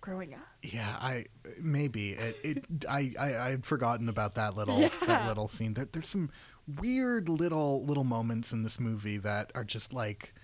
growing 0.00 0.32
up. 0.34 0.40
Yeah, 0.62 0.96
I 1.00 1.26
maybe 1.60 2.10
it. 2.12 2.36
it 2.44 2.64
I, 2.88 3.12
I 3.18 3.36
I 3.36 3.50
had 3.50 3.64
forgotten 3.66 4.08
about 4.08 4.34
that 4.36 4.56
little 4.56 4.80
Yeah. 4.80 4.90
that 5.06 5.26
little 5.26 5.48
scene. 5.48 5.74
There, 5.74 5.88
there's 5.92 6.08
some 6.08 6.30
weird 6.78 7.28
little 7.28 7.84
little 7.84 8.04
moments 8.04 8.52
in 8.52 8.62
this 8.62 8.78
movie 8.78 9.18
that 9.18 9.50
are 9.54 9.64
just 9.64 9.92
like, 9.92 10.34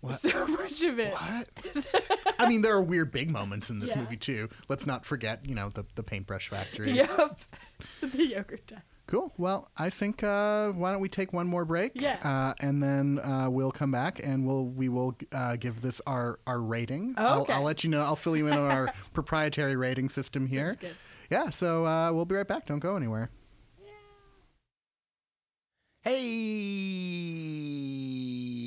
what? 0.00 0.20
So 0.20 0.46
much 0.46 0.82
of 0.82 0.98
it. 0.98 1.12
What? 1.12 1.48
I 2.38 2.48
mean, 2.48 2.60
there 2.62 2.74
are 2.74 2.82
weird 2.82 3.12
big 3.12 3.30
moments 3.30 3.70
in 3.70 3.78
this 3.78 3.90
Yeah. 3.90 4.00
movie 4.00 4.16
too. 4.16 4.48
Let's 4.68 4.84
not 4.84 5.06
forget, 5.06 5.46
you 5.48 5.54
know, 5.54 5.68
the 5.70 5.84
the 5.94 6.02
paintbrush 6.02 6.48
factory. 6.48 6.92
Yep. 6.92 7.40
the 8.02 8.26
yogurt 8.26 8.66
time. 8.66 8.82
Cool. 9.06 9.32
Well, 9.36 9.70
I 9.76 9.88
think 9.88 10.24
uh, 10.24 10.72
why 10.72 10.90
don't 10.90 11.00
we 11.00 11.08
take 11.08 11.32
one 11.32 11.46
more 11.46 11.64
break? 11.64 11.92
Yeah. 11.94 12.18
Uh, 12.24 12.54
and 12.58 12.82
then 12.82 13.20
uh, 13.20 13.46
we'll 13.48 13.70
come 13.70 13.92
back 13.92 14.20
and 14.22 14.44
we'll 14.44 14.66
we 14.66 14.88
will 14.88 15.16
uh, 15.30 15.54
give 15.56 15.80
this 15.80 16.00
our 16.08 16.40
our 16.46 16.60
rating. 16.60 17.14
Oh, 17.16 17.24
I'll, 17.26 17.42
okay. 17.42 17.52
I'll 17.52 17.62
let 17.62 17.84
you 17.84 17.90
know. 17.90 18.02
I'll 18.02 18.16
fill 18.16 18.36
you 18.36 18.48
in 18.48 18.54
on 18.54 18.68
our 18.70 18.92
proprietary 19.12 19.76
rating 19.76 20.08
system 20.08 20.46
here. 20.46 20.70
Sounds 20.70 20.80
good. 20.80 20.96
Yeah. 21.30 21.50
So 21.50 21.86
uh, 21.86 22.10
we'll 22.12 22.24
be 22.24 22.34
right 22.34 22.48
back. 22.48 22.66
Don't 22.66 22.80
go 22.80 22.96
anywhere. 22.96 23.30
Hey, 26.02 26.22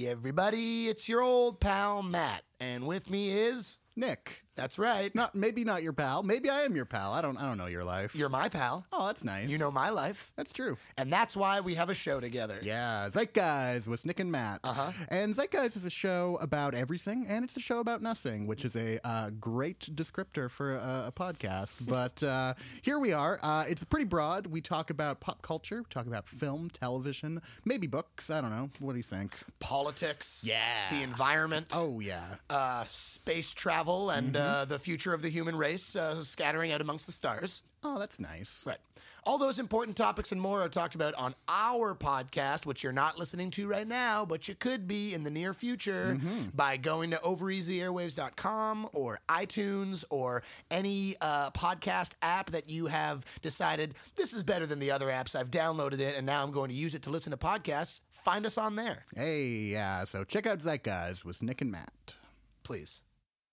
everybody, 0.07 0.89
it's 0.89 1.07
your 1.07 1.21
old 1.21 1.61
pal 1.61 2.03
Matt, 2.03 2.43
and 2.59 2.85
with 2.85 3.09
me 3.09 3.31
is. 3.31 3.79
Nick. 3.95 4.43
That's 4.59 4.77
right. 4.77 5.13
Not 5.15 5.35
maybe 5.35 5.63
not 5.63 5.83
your 5.83 5.93
pal. 5.93 6.21
Maybe 6.21 6.49
I 6.49 6.61
am 6.63 6.75
your 6.75 6.85
pal. 6.85 7.13
I 7.13 7.21
don't 7.21 7.37
I 7.37 7.43
don't 7.47 7.57
know 7.57 7.67
your 7.67 7.83
life. 7.85 8.13
You're 8.15 8.29
my 8.29 8.49
pal. 8.49 8.85
oh, 8.91 9.07
that's 9.07 9.23
nice. 9.23 9.49
You 9.49 9.57
know 9.57 9.71
my 9.71 9.89
life. 9.89 10.31
that's 10.35 10.51
true. 10.51 10.77
And 10.97 11.11
that's 11.11 11.35
why 11.37 11.61
we 11.61 11.75
have 11.75 11.89
a 11.89 11.93
show 11.93 12.19
together. 12.19 12.59
Yeah, 12.61 13.07
Zeitgeist 13.09 13.87
with 13.87 14.05
Nick 14.05 14.19
and 14.19 14.31
Matt. 14.31 14.59
Uh-huh. 14.63 14.91
And 15.09 15.33
Zeitgeist 15.33 15.75
is 15.77 15.85
a 15.85 15.89
show 15.89 16.37
about 16.41 16.73
everything, 16.73 17.25
and 17.27 17.45
it's 17.45 17.55
a 17.55 17.61
show 17.61 17.79
about 17.79 18.01
nothing, 18.01 18.47
which 18.47 18.65
is 18.65 18.75
a 18.75 18.99
uh, 19.07 19.29
great 19.39 19.79
descriptor 19.95 20.49
for 20.51 20.75
a, 20.75 21.05
a 21.07 21.11
podcast. 21.15 21.87
but 21.87 22.21
uh, 22.21 22.53
here 22.81 22.99
we 22.99 23.13
are. 23.13 23.39
Uh, 23.41 23.63
it's 23.67 23.83
pretty 23.85 24.05
broad. 24.05 24.45
We 24.47 24.59
talk 24.61 24.89
about 24.89 25.21
pop 25.21 25.41
culture, 25.41 25.77
we 25.77 25.89
talk 25.89 26.05
about 26.07 26.27
film, 26.27 26.69
television, 26.69 27.41
maybe 27.63 27.87
books. 27.87 28.29
I 28.29 28.41
don't 28.41 28.51
know. 28.51 28.69
What 28.79 28.91
do 28.91 28.97
you 28.97 29.03
think? 29.03 29.37
Politics. 29.59 30.43
Yeah. 30.45 30.59
The 30.91 31.01
environment. 31.01 31.67
Oh 31.73 31.99
yeah. 32.01 32.25
Uh, 32.49 32.83
space 32.87 33.53
travel 33.53 34.09
and 34.09 34.19
Mm-hmm. 34.33 34.35
Uh, 34.49 34.65
the 34.65 34.79
future 34.79 35.13
of 35.13 35.21
the 35.21 35.29
human 35.29 35.55
race 35.57 35.95
uh, 35.95 36.21
scattering 36.23 36.71
out 36.71 36.81
amongst 36.81 37.05
the 37.05 37.11
stars. 37.11 37.61
Oh, 37.83 37.97
that's 37.99 38.19
nice. 38.19 38.63
Right. 38.67 38.77
All 39.25 39.37
those 39.37 39.59
important 39.59 39.95
topics 39.97 40.31
and 40.31 40.39
more 40.41 40.61
are 40.63 40.69
talked 40.69 40.95
about 40.95 41.13
on 41.15 41.35
our 41.49 41.93
podcast, 41.93 42.65
which 42.65 42.83
you're 42.83 42.93
not 42.93 43.19
listening 43.19 43.51
to 43.51 43.67
right 43.67 43.87
now, 43.87 44.25
but 44.25 44.47
you 44.47 44.55
could 44.55 44.87
be 44.87 45.13
in 45.13 45.23
the 45.23 45.29
near 45.29 45.53
future 45.53 46.17
by 46.55 46.77
going 46.77 47.11
to 47.11 47.17
overeasyairwaves.com 47.17 48.89
or 48.93 49.19
iTunes 49.29 50.03
or 50.09 50.43
any 50.71 51.15
uh, 51.21 51.51
podcast 51.51 52.11
app 52.21 52.51
that 52.51 52.69
you 52.69 52.87
have 52.87 53.25
decided 53.41 53.95
this 54.15 54.33
is 54.33 54.41
better 54.43 54.65
than 54.65 54.79
the 54.79 54.91
other 54.91 55.07
apps. 55.07 55.35
I've 55.35 55.51
downloaded 55.51 55.99
it 55.99 56.15
and 56.15 56.25
now 56.25 56.41
I'm 56.43 56.51
going 56.51 56.69
to 56.69 56.75
use 56.75 56.95
it 56.95 57.03
to 57.03 57.09
listen 57.09 57.31
to 57.31 57.37
podcasts. 57.37 57.99
Find 58.11 58.45
us 58.45 58.57
on 58.57 58.75
there, 58.75 59.05
Hey, 59.15 59.47
yeah. 59.47 60.03
So 60.05 60.23
check 60.23 60.45
out 60.47 60.59
Zeitgeist 60.59 61.23
with 61.25 61.41
Nick 61.41 61.61
and 61.61 61.71
Matt. 61.71 62.15
please. 62.63 63.01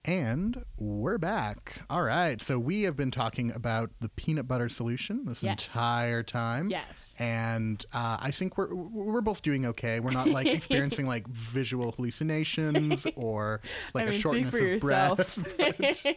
And 0.07 0.64
we're 0.78 1.18
back. 1.18 1.80
All 1.90 2.02
right. 2.04 2.40
So 2.40 2.61
we 2.61 2.82
have 2.82 2.94
been 2.94 3.11
talking 3.11 3.50
about 3.50 3.90
the 4.00 4.09
peanut 4.11 4.46
butter 4.46 4.68
solution 4.68 5.24
this 5.24 5.42
Yes. 5.42 5.66
entire 5.66 6.22
time. 6.22 6.70
Yes. 6.70 7.16
And 7.18 7.84
uh, 7.92 8.16
I 8.20 8.30
think 8.30 8.57
we're 8.57 8.72
we're 8.72 9.20
both 9.20 9.42
doing 9.42 9.66
okay. 9.66 9.98
We're 9.98 10.12
not 10.12 10.28
like 10.28 10.46
experiencing 10.59 11.07
like 11.07 11.26
visual 11.26 11.90
hallucinations 11.90 13.04
or 13.16 13.61
like 13.94 14.04
I 14.04 14.09
a 14.09 14.11
mean, 14.12 14.20
shortness 14.20 14.54
speak 14.54 14.80
for 14.80 14.92
of 14.92 15.18
yourself. 15.18 15.38
breath. 15.59 16.16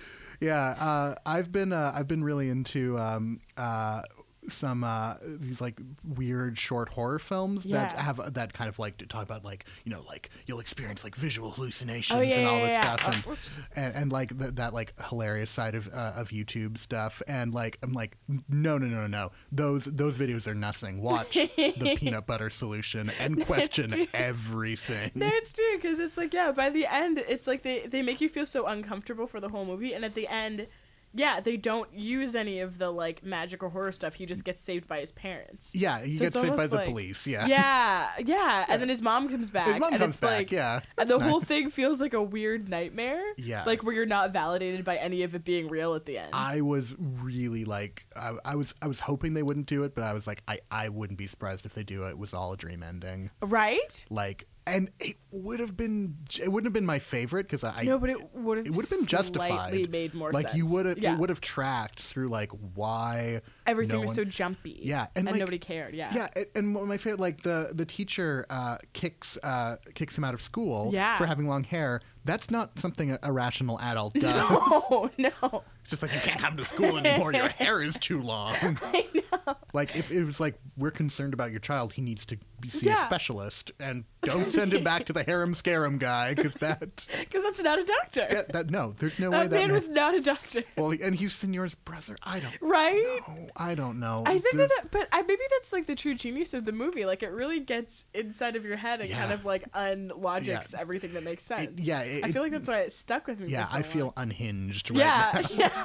yeah, 0.40 0.66
uh, 0.70 1.14
I've 1.24 1.52
been 1.52 1.72
uh, 1.72 1.92
I've 1.94 2.08
been 2.08 2.24
really 2.24 2.48
into 2.50 2.98
um, 2.98 3.38
uh, 3.56 4.02
some 4.50 4.84
uh, 4.84 5.14
these 5.22 5.60
like 5.60 5.80
weird 6.04 6.58
short 6.58 6.88
horror 6.88 7.18
films 7.18 7.64
that 7.64 7.92
have 7.92 8.34
that 8.34 8.52
kind 8.52 8.68
of 8.68 8.78
like 8.78 8.96
to 8.98 9.06
talk 9.06 9.22
about 9.22 9.44
like 9.44 9.64
you 9.84 9.90
know 9.92 10.02
like 10.08 10.30
you'll 10.46 10.60
experience 10.60 11.04
like 11.04 11.14
visual 11.16 11.50
hallucinations 11.50 12.16
Oh, 12.18 12.20
yeah, 12.22 12.34
and 12.36 12.48
all 12.48 12.58
yeah, 12.58 12.64
this 12.64 12.72
yeah. 12.72 12.96
stuff 12.96 13.24
Oh, 13.26 13.30
and, 13.76 13.84
and 13.94 13.96
and 14.02 14.12
like 14.12 14.38
th- 14.38 14.54
that 14.54 14.74
like 14.74 14.94
hilarious 15.08 15.50
side 15.50 15.74
of 15.74 15.88
uh, 15.88 16.12
of 16.16 16.28
YouTube 16.30 16.78
stuff 16.78 17.22
and 17.28 17.52
like 17.54 17.78
I'm 17.82 17.92
like 17.92 18.16
no 18.48 18.78
no 18.78 18.86
no 18.86 19.06
no 19.06 19.30
those 19.52 19.84
those 19.84 20.16
videos 20.18 20.46
are 20.46 20.54
nothing. 20.54 21.00
Watch 21.02 21.34
the 21.34 21.94
peanut 21.98 22.26
butter 22.26 22.50
solution 22.50 23.10
and 23.20 23.44
question 23.46 23.90
true. 23.90 24.06
everything. 24.14 25.10
No, 25.14 25.28
it's 25.32 25.52
true 25.52 25.76
because 25.76 25.98
it's 25.98 26.16
like 26.16 26.32
yeah. 26.34 26.52
By 26.52 26.70
the 26.70 26.86
end, 26.86 27.18
it's 27.18 27.46
like 27.46 27.62
they 27.62 27.86
they 27.86 28.02
make 28.02 28.20
you 28.20 28.28
feel 28.28 28.46
so 28.46 28.66
uncomfortable 28.66 29.26
for 29.26 29.40
the 29.40 29.48
whole 29.48 29.64
movie, 29.64 29.92
and 29.94 30.04
at 30.04 30.14
the 30.14 30.26
end, 30.28 30.66
yeah, 31.14 31.40
they 31.40 31.56
don't 31.56 31.92
use 31.92 32.34
any 32.34 32.60
of 32.60 32.78
the 32.78 32.90
like 32.90 33.24
magic 33.24 33.62
or 33.62 33.70
horror 33.70 33.92
stuff. 33.92 34.14
He 34.14 34.26
just 34.26 34.44
gets 34.44 34.62
saved 34.62 34.86
by 34.86 35.00
his 35.00 35.12
parents. 35.12 35.74
Yeah, 35.74 36.00
he 36.02 36.16
So 36.16 36.24
gets 36.24 36.34
saved 36.34 36.56
by 36.56 36.64
almost 36.64 36.70
the 36.70 36.84
police. 36.84 37.26
Yeah. 37.26 37.46
Yeah, 37.46 38.10
yeah, 38.24 38.66
and 38.68 38.80
then 38.80 38.88
his 38.88 39.02
mom 39.02 39.28
comes 39.28 39.50
back. 39.50 39.66
His 39.66 39.78
mom 39.78 39.92
and 39.92 40.00
comes 40.00 40.14
it's 40.16 40.20
back. 40.20 40.30
Like, 40.38 40.52
yeah. 40.52 40.80
and 40.96 41.08
the 41.08 41.18
That's 41.18 41.30
whole 41.30 41.40
thing 41.40 41.70
feels 41.70 42.00
like 42.00 42.14
a 42.14 42.22
weird 42.22 42.68
nightmare. 42.68 43.22
Yeah. 43.36 43.64
Like 43.64 43.82
where 43.82 43.94
you're 43.94 44.06
not 44.06 44.32
validated 44.32 44.84
by 44.84 44.96
any 44.96 45.22
of 45.22 45.34
it 45.34 45.44
being 45.44 45.68
real 45.68 45.94
at 45.94 46.04
the 46.04 46.18
end. 46.18 46.30
I 46.32 46.60
was 46.60 46.94
really 46.98 47.64
like 47.64 48.04
I, 48.16 48.34
I 48.44 48.54
was 48.54 48.74
I 48.82 48.86
was 48.86 49.00
hoping 49.00 49.34
they 49.34 49.42
wouldn't 49.42 49.66
do 49.66 49.84
it, 49.84 49.94
but 49.94 50.04
I 50.04 50.12
was 50.12 50.26
like 50.26 50.42
I, 50.46 50.60
I 50.70 50.88
wouldn't 50.88 51.18
be 51.18 51.26
surprised 51.26 51.64
if 51.66 51.74
they 51.74 51.84
do 51.84 52.04
it. 52.04 52.10
It 52.10 52.18
was 52.18 52.34
all 52.34 52.52
a 52.52 52.56
dream 52.56 52.82
ending. 52.82 53.30
right? 53.42 54.04
Like 54.10 54.46
and 54.68 54.90
it 55.00 55.16
would 55.30 55.60
have 55.60 55.76
been 55.76 56.16
it 56.40 56.50
wouldn't 56.50 56.66
have 56.66 56.72
been 56.72 56.86
my 56.86 56.98
favorite 56.98 57.44
because 57.44 57.64
I 57.64 57.82
no, 57.84 57.98
but 57.98 58.10
it 58.10 58.34
would 58.34 58.58
have. 58.58 58.66
it 58.66 58.72
would 58.74 58.84
have 58.84 58.90
been 58.98 59.06
justified. 59.06 59.90
Made 59.90 60.14
more 60.14 60.32
like 60.32 60.46
sense. 60.48 60.56
you 60.56 60.66
would 60.66 60.86
have 60.86 60.98
Yeah. 60.98 61.14
it 61.14 61.18
would 61.18 61.28
have 61.28 61.40
tracked 61.40 62.00
through 62.00 62.28
like 62.28 62.50
why 62.74 63.40
Everything 63.66 63.96
no 63.96 64.00
was 64.02 64.08
one- 64.10 64.14
so 64.16 64.24
jumpy. 64.24 64.80
Yeah, 64.82 65.06
and, 65.16 65.26
and, 65.26 65.32
like- 65.32 65.40
nobody 65.40 65.58
cared. 65.58 65.94
Yeah. 65.94 66.14
Yeah, 66.14 66.28
and- 66.36 66.46
and 66.54 66.72
my 66.88 66.96
favorite, 66.96 67.20
like 67.20 67.42
the 67.42 67.70
the 67.72 67.84
teacher 67.84 68.46
uh, 68.50 68.78
kicks 68.92 69.36
uh, 69.42 69.76
kicks 69.94 70.16
him 70.16 70.24
out 70.24 70.34
of 70.34 70.42
school 70.42 70.90
Yeah. 70.92 71.16
for 71.16 71.26
having 71.26 71.46
long 71.48 71.64
hair. 71.64 72.00
That's 72.24 72.50
not 72.50 72.78
something 72.78 73.12
a, 73.12 73.18
a 73.22 73.32
rational 73.32 73.78
adult 73.80 74.14
does. 74.20 74.50
No, 74.90 75.10
no. 75.18 75.64
It's 75.90 76.02
just 76.02 76.02
like 76.02 76.12
you 76.12 76.20
can't 76.20 76.38
come 76.38 76.54
to 76.58 76.66
school 76.66 76.98
anymore. 76.98 77.32
Your 77.32 77.48
hair 77.58 77.80
is 77.80 77.94
too 77.98 78.20
long. 78.20 78.54
I 78.82 79.06
know. 79.14 79.56
Like 79.72 79.96
if 79.96 80.10
it 80.10 80.22
was 80.22 80.38
like 80.38 80.58
we're 80.76 80.90
concerned 80.90 81.32
about 81.32 81.50
your 81.50 81.60
child, 81.60 81.94
he 81.94 82.02
needs 82.02 82.26
to 82.26 82.36
be 82.60 82.68
see 82.68 82.88
a 82.88 82.90
Yeah. 82.90 83.06
specialist, 83.06 83.72
and 83.80 84.04
don't 84.22 84.52
send 84.52 84.74
him 84.74 84.84
back 84.84 85.06
to 85.06 85.14
the 85.14 85.22
harem 85.22 85.54
scarum 85.54 85.96
guy 85.96 86.34
because 86.34 86.52
that, 86.56 87.06
Because 87.18 87.42
that's 87.42 87.62
not 87.62 87.78
a 87.78 87.84
doctor. 87.84 88.26
that 88.30 88.52
that 88.52 88.70
no, 88.70 88.94
there's 88.98 89.18
no 89.18 89.30
way 89.30 89.38
that 89.44 89.50
that 89.50 89.56
man 89.56 89.68
man- 89.68 89.74
was 89.74 89.88
not 89.88 90.14
a 90.14 90.20
doctor. 90.20 90.62
well, 90.76 90.90
and 90.90 91.14
he's 91.14 91.32
Senor's 91.32 91.74
brother. 91.74 92.16
I 92.22 92.40
don't 92.40 92.54
Right? 92.60 93.02
know. 93.26 93.48
I 93.56 93.74
don't 93.74 93.98
know. 93.98 94.24
I 94.26 94.38
think 94.40 94.56
There's- 94.56 94.70
that, 94.82 94.90
but 94.90 95.08
I, 95.10 95.22
maybe 95.22 95.42
that's 95.52 95.72
like 95.72 95.86
the 95.86 95.94
true 95.94 96.14
genius 96.16 96.52
of 96.52 96.66
the 96.66 96.72
movie. 96.72 97.06
Like 97.06 97.22
it 97.22 97.30
really 97.30 97.60
gets 97.60 98.04
inside 98.12 98.56
of 98.56 98.64
your 98.66 98.76
head 98.76 99.00
and 99.00 99.10
kind 99.10 99.30
Yeah. 99.30 99.34
of 99.34 99.46
like 99.46 99.70
unlogics 99.72 100.74
everything 100.74 101.14
that 101.14 101.22
makes 101.24 101.44
sense. 101.44 101.70
yeah, 101.76 102.00
it- 102.00 102.24
I 102.26 102.32
feel 102.32 102.42
like 102.42 102.52
that's 102.52 102.68
why 102.68 102.80
it 102.80 102.92
stuck 102.92 103.26
with 103.26 103.40
me. 103.40 103.48
yeah, 103.50 103.64
for 103.64 103.70
so 103.72 103.78
I 103.78 103.82
feel 103.82 104.12
unhinged 104.18 104.90
right 104.90 104.98
Yeah, 104.98 105.30
now. 105.34 105.48
yeah, 105.54 105.77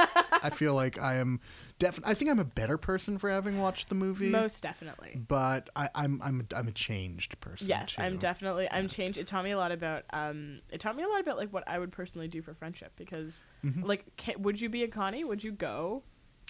I 0.44 0.50
feel 0.54 0.74
like 0.76 1.00
I 1.00 1.16
am 1.16 1.40
definitely. 1.80 2.12
I 2.12 2.14
think 2.16 2.32
I'm 2.32 2.40
a 2.40 2.44
better 2.46 2.78
person 2.78 3.18
for 3.18 3.30
having 3.30 3.60
watched 3.60 3.90
the 3.90 3.96
movie. 3.96 4.30
most 4.30 4.62
definitely. 4.62 5.22
but 5.28 5.70
I, 5.76 5.90
I'm 5.96 6.22
I'm 6.22 6.48
I'm 6.56 6.68
a 6.68 6.72
changed 6.72 7.40
person. 7.40 7.68
Yes, 7.68 7.96
I'm 7.98 8.18
definitely. 8.18 8.68
I'm 8.70 8.90
changed. 8.90 9.18
It 9.18 9.28
taught 9.28 9.44
me 9.44 9.52
a 9.52 9.58
lot 9.58 9.72
about. 9.72 10.04
Um, 10.12 10.60
it 10.70 10.80
taught 10.80 10.96
me 10.96 11.04
a 11.04 11.08
lot 11.08 11.22
about 11.22 11.38
like 11.38 11.52
what 11.54 11.64
I 11.68 11.80
would 11.80 11.92
personally 11.92 12.28
do 12.28 12.42
for 12.42 12.54
friendship 12.54 12.92
because, 12.98 13.44
Mm-hmm. 13.66 13.84
like, 13.84 14.06
ca 14.18 14.36
would 14.38 14.60
you 14.60 14.68
be 14.70 14.84
a 14.84 14.88
Connie? 14.88 15.24
Would 15.24 15.44
you 15.44 15.52
go? 15.54 16.04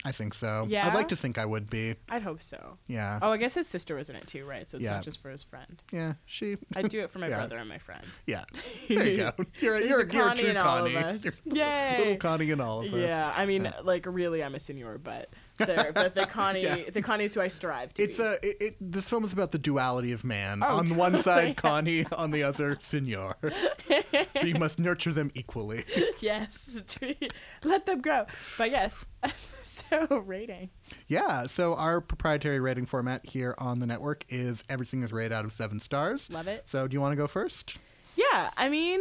I 0.05 0.11
think 0.11 0.33
so. 0.33 0.65
Yeah? 0.69 0.87
I'd 0.87 0.93
like 0.93 1.07
to 1.09 1.15
think 1.15 1.37
I 1.37 1.45
would 1.45 1.69
be. 1.69 1.95
I'd 2.09 2.23
hope 2.23 2.41
so. 2.41 2.77
Yeah. 2.87 3.19
Oh, 3.21 3.31
I 3.31 3.37
guess 3.37 3.53
his 3.53 3.67
sister 3.67 3.95
was 3.95 4.09
in 4.09 4.15
it 4.15 4.27
too, 4.27 4.45
right? 4.45 4.69
So 4.69 4.77
it's 4.77 4.85
Yeah. 4.85 4.95
not 4.95 5.03
just 5.03 5.21
for 5.21 5.29
his 5.29 5.43
friend. 5.43 5.81
Yeah. 5.91 6.13
She. 6.25 6.57
I'd 6.75 6.89
do 6.89 7.01
it 7.01 7.11
for 7.11 7.19
my 7.19 7.27
Yeah. 7.29 7.37
brother 7.37 7.57
and 7.57 7.69
my 7.69 7.77
friend. 7.77 8.05
Yeah. 8.27 8.43
There 8.89 9.05
you 9.07 9.17
go. 9.17 9.31
You're 9.61 9.75
a, 9.75 9.79
you're, 9.87 10.01
a 10.01 10.11
you're 10.13 10.21
a 10.21 10.25
Connie 10.27 10.41
true 10.41 10.49
in 10.49 10.57
all 10.57 10.85
of 10.85 10.91
Connie. 10.93 11.05
us. 11.15 11.23
You're 11.23 11.55
Yay. 11.57 11.95
Little 11.99 12.17
Connie 12.17 12.51
in 12.51 12.59
all 12.61 12.81
of 12.85 12.93
us. 12.93 12.99
Yeah, 12.99 13.33
I 13.35 13.45
mean, 13.45 13.63
Yeah. 13.65 13.79
like 13.83 14.05
really, 14.05 14.43
I'm 14.43 14.55
a 14.55 14.59
senior, 14.59 14.97
but 14.97 15.29
the, 15.57 15.91
but 15.93 16.15
the 16.15 16.25
Connie, 16.31 16.63
Yeah. 16.63 16.89
the 16.93 17.01
Connie 17.01 17.25
is 17.25 17.33
who 17.33 17.41
I 17.41 17.47
strive 17.47 17.93
to 17.95 18.03
It's 18.03 18.17
be. 18.17 18.23
a 18.23 18.31
it, 18.41 18.57
it, 18.61 18.75
this 18.79 19.07
film 19.07 19.23
is 19.23 19.33
about 19.33 19.51
the 19.51 19.57
duality 19.59 20.11
of 20.11 20.23
man. 20.23 20.61
Oh, 20.63 20.77
on 20.77 20.87
the 20.87 20.95
one 20.95 21.17
side, 21.19 21.57
Connie. 21.57 22.05
On 22.11 22.31
the 22.31 22.43
other, 22.43 22.77
Senor. 22.81 23.35
you 24.43 24.55
must 24.55 24.79
nurture 24.79 25.13
them 25.13 25.31
equally. 25.35 25.85
yes, 26.19 26.81
let 27.63 27.85
them 27.85 28.01
grow. 28.01 28.25
But 28.57 28.71
yes, 28.71 29.05
so 29.63 30.17
rating. 30.25 30.69
Yeah. 31.07 31.47
So 31.47 31.75
our 31.75 32.01
proprietary 32.01 32.59
rating 32.59 32.85
format 32.85 33.25
here 33.25 33.55
on 33.57 33.79
the 33.79 33.85
network 33.85 34.25
is 34.29 34.63
everything 34.69 35.03
is 35.03 35.11
rated 35.13 35.31
out 35.33 35.45
of 35.45 35.53
seven 35.53 35.79
stars. 35.79 36.29
Love 36.29 36.47
it. 36.47 36.63
So 36.65 36.87
do 36.87 36.93
you 36.93 37.01
want 37.01 37.11
to 37.13 37.17
go 37.17 37.27
first? 37.27 37.77
Yeah, 38.15 38.51
I 38.57 38.69
mean, 38.69 38.99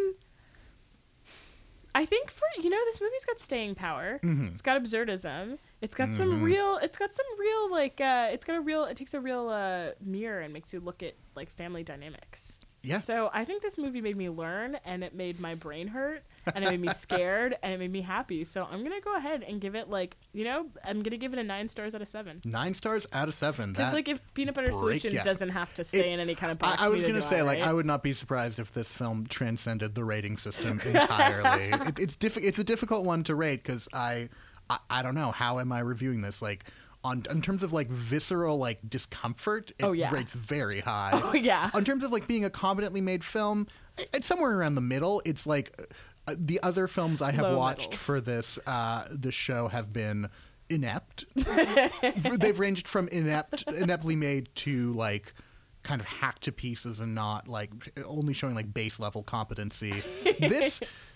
I 1.94 2.06
think 2.06 2.30
for 2.30 2.46
you 2.62 2.70
know 2.70 2.80
this 2.86 3.00
movie's 3.00 3.24
got 3.24 3.38
staying 3.38 3.74
power. 3.74 4.18
Mm-hmm. 4.22 4.46
It's 4.46 4.62
got 4.62 4.82
absurdism. 4.82 5.58
It's 5.80 5.94
got 5.94 6.14
some 6.14 6.42
real. 6.42 6.78
It's 6.82 6.96
got 6.96 7.12
some 7.12 7.26
real 7.38 7.70
like. 7.70 8.00
uh 8.00 8.28
It's 8.30 8.44
got 8.44 8.56
a 8.56 8.60
real. 8.60 8.84
It 8.84 8.96
takes 8.96 9.14
a 9.14 9.20
real 9.20 9.48
uh 9.48 9.90
mirror 10.00 10.40
and 10.40 10.52
makes 10.52 10.72
you 10.72 10.80
look 10.80 11.02
at 11.02 11.14
like 11.36 11.50
family 11.50 11.82
dynamics. 11.84 12.60
Yeah. 12.82 12.98
So 12.98 13.30
I 13.32 13.44
think 13.44 13.62
this 13.62 13.78
movie 13.78 14.00
made 14.00 14.16
me 14.16 14.28
learn, 14.28 14.76
and 14.84 15.04
it 15.04 15.14
made 15.14 15.38
my 15.38 15.54
brain 15.54 15.86
hurt, 15.88 16.22
and 16.54 16.64
it 16.64 16.70
made 16.70 16.80
me 16.80 16.88
scared, 16.94 17.56
and 17.62 17.72
it 17.72 17.78
made 17.78 17.92
me 17.92 18.00
happy. 18.00 18.44
So 18.44 18.66
I'm 18.70 18.82
gonna 18.82 19.00
go 19.00 19.16
ahead 19.16 19.44
and 19.44 19.60
give 19.60 19.74
it 19.74 19.88
like 19.88 20.16
you 20.32 20.44
know 20.44 20.66
I'm 20.84 21.02
gonna 21.02 21.16
give 21.16 21.32
it 21.32 21.38
a 21.38 21.44
nine 21.44 21.68
stars 21.68 21.94
out 21.94 22.02
of 22.02 22.08
seven. 22.08 22.40
Nine 22.44 22.74
stars 22.74 23.06
out 23.12 23.28
of 23.28 23.34
seven. 23.34 23.72
Because 23.72 23.94
like 23.94 24.08
if 24.08 24.18
peanut 24.34 24.54
butter 24.54 24.72
solution 24.72 25.14
yeah. 25.14 25.22
doesn't 25.22 25.50
have 25.50 25.72
to 25.74 25.84
stay 25.84 26.00
It- 26.00 26.06
in 26.14 26.20
any 26.20 26.34
kind 26.34 26.50
of 26.50 26.58
box, 26.58 26.82
I, 26.82 26.86
I 26.86 26.88
was 26.88 27.02
gonna 27.02 27.14
do 27.14 27.22
say, 27.22 27.42
like, 27.42 27.60
right? 27.60 27.68
I 27.68 27.72
would 27.72 27.86
not 27.86 28.02
be 28.02 28.12
surprised 28.12 28.58
if 28.58 28.74
this 28.74 28.90
film 28.90 29.26
transcended 29.28 29.94
the 29.94 30.04
rating 30.04 30.36
system 30.36 30.80
entirely. 30.84 31.70
it, 31.70 31.98
it's 31.98 32.16
diffi- 32.16 32.44
It's 32.44 32.58
a 32.58 32.64
difficult 32.64 33.04
one 33.04 33.22
to 33.24 33.34
rate 33.34 33.62
because 33.62 33.88
I, 33.92 34.28
I, 34.68 34.78
I 34.90 35.02
don't 35.02 35.14
know 35.14 35.30
how 35.30 35.60
am 35.60 35.70
I 35.72 35.80
reviewing 35.80 36.20
this 36.20 36.42
like. 36.42 36.64
On, 37.04 37.24
in 37.30 37.42
terms 37.42 37.62
of 37.64 37.72
like 37.72 37.88
visceral 37.90 38.58
like 38.58 38.78
discomfort, 38.88 39.70
it 39.78 39.82
Oh, 39.84 39.92
yeah. 39.92 40.12
rates 40.12 40.32
very 40.34 40.80
high. 40.92 41.10
Oh, 41.12 41.34
yeah. 41.34 41.70
In 41.74 41.84
terms 41.84 42.04
of 42.04 42.12
like 42.12 42.28
being 42.28 42.44
a 42.44 42.50
competently 42.50 43.00
made 43.00 43.24
film, 43.24 43.66
it's 44.14 44.26
somewhere 44.26 44.56
around 44.56 44.76
the 44.76 44.80
middle. 44.82 45.20
It's 45.24 45.44
like 45.46 45.76
uh, 46.28 46.34
the 46.38 46.62
other 46.62 46.86
films 46.86 47.20
I 47.20 47.32
have 47.32 47.46
Low 47.46 47.58
watched 47.58 47.94
for 47.96 48.20
this 48.20 48.58
uh, 48.66 49.06
this 49.10 49.34
show 49.34 49.66
have 49.68 49.92
been 49.92 50.28
inept. 50.70 51.24
They've 51.34 52.58
ranged 52.58 52.86
from 52.88 53.08
inept, 53.08 53.64
ineptly 53.66 54.16
made 54.16 54.48
to 54.56 54.92
like 54.94 55.34
kind 55.82 56.00
of 56.00 56.06
hacked 56.06 56.42
to 56.44 56.52
pieces 56.52 57.00
and 57.00 57.14
not 57.14 57.48
like 57.48 57.70
only 58.06 58.32
showing 58.32 58.54
like 58.54 58.72
base 58.72 59.00
level 59.00 59.24
competency. 59.24 60.02
This 60.38 60.80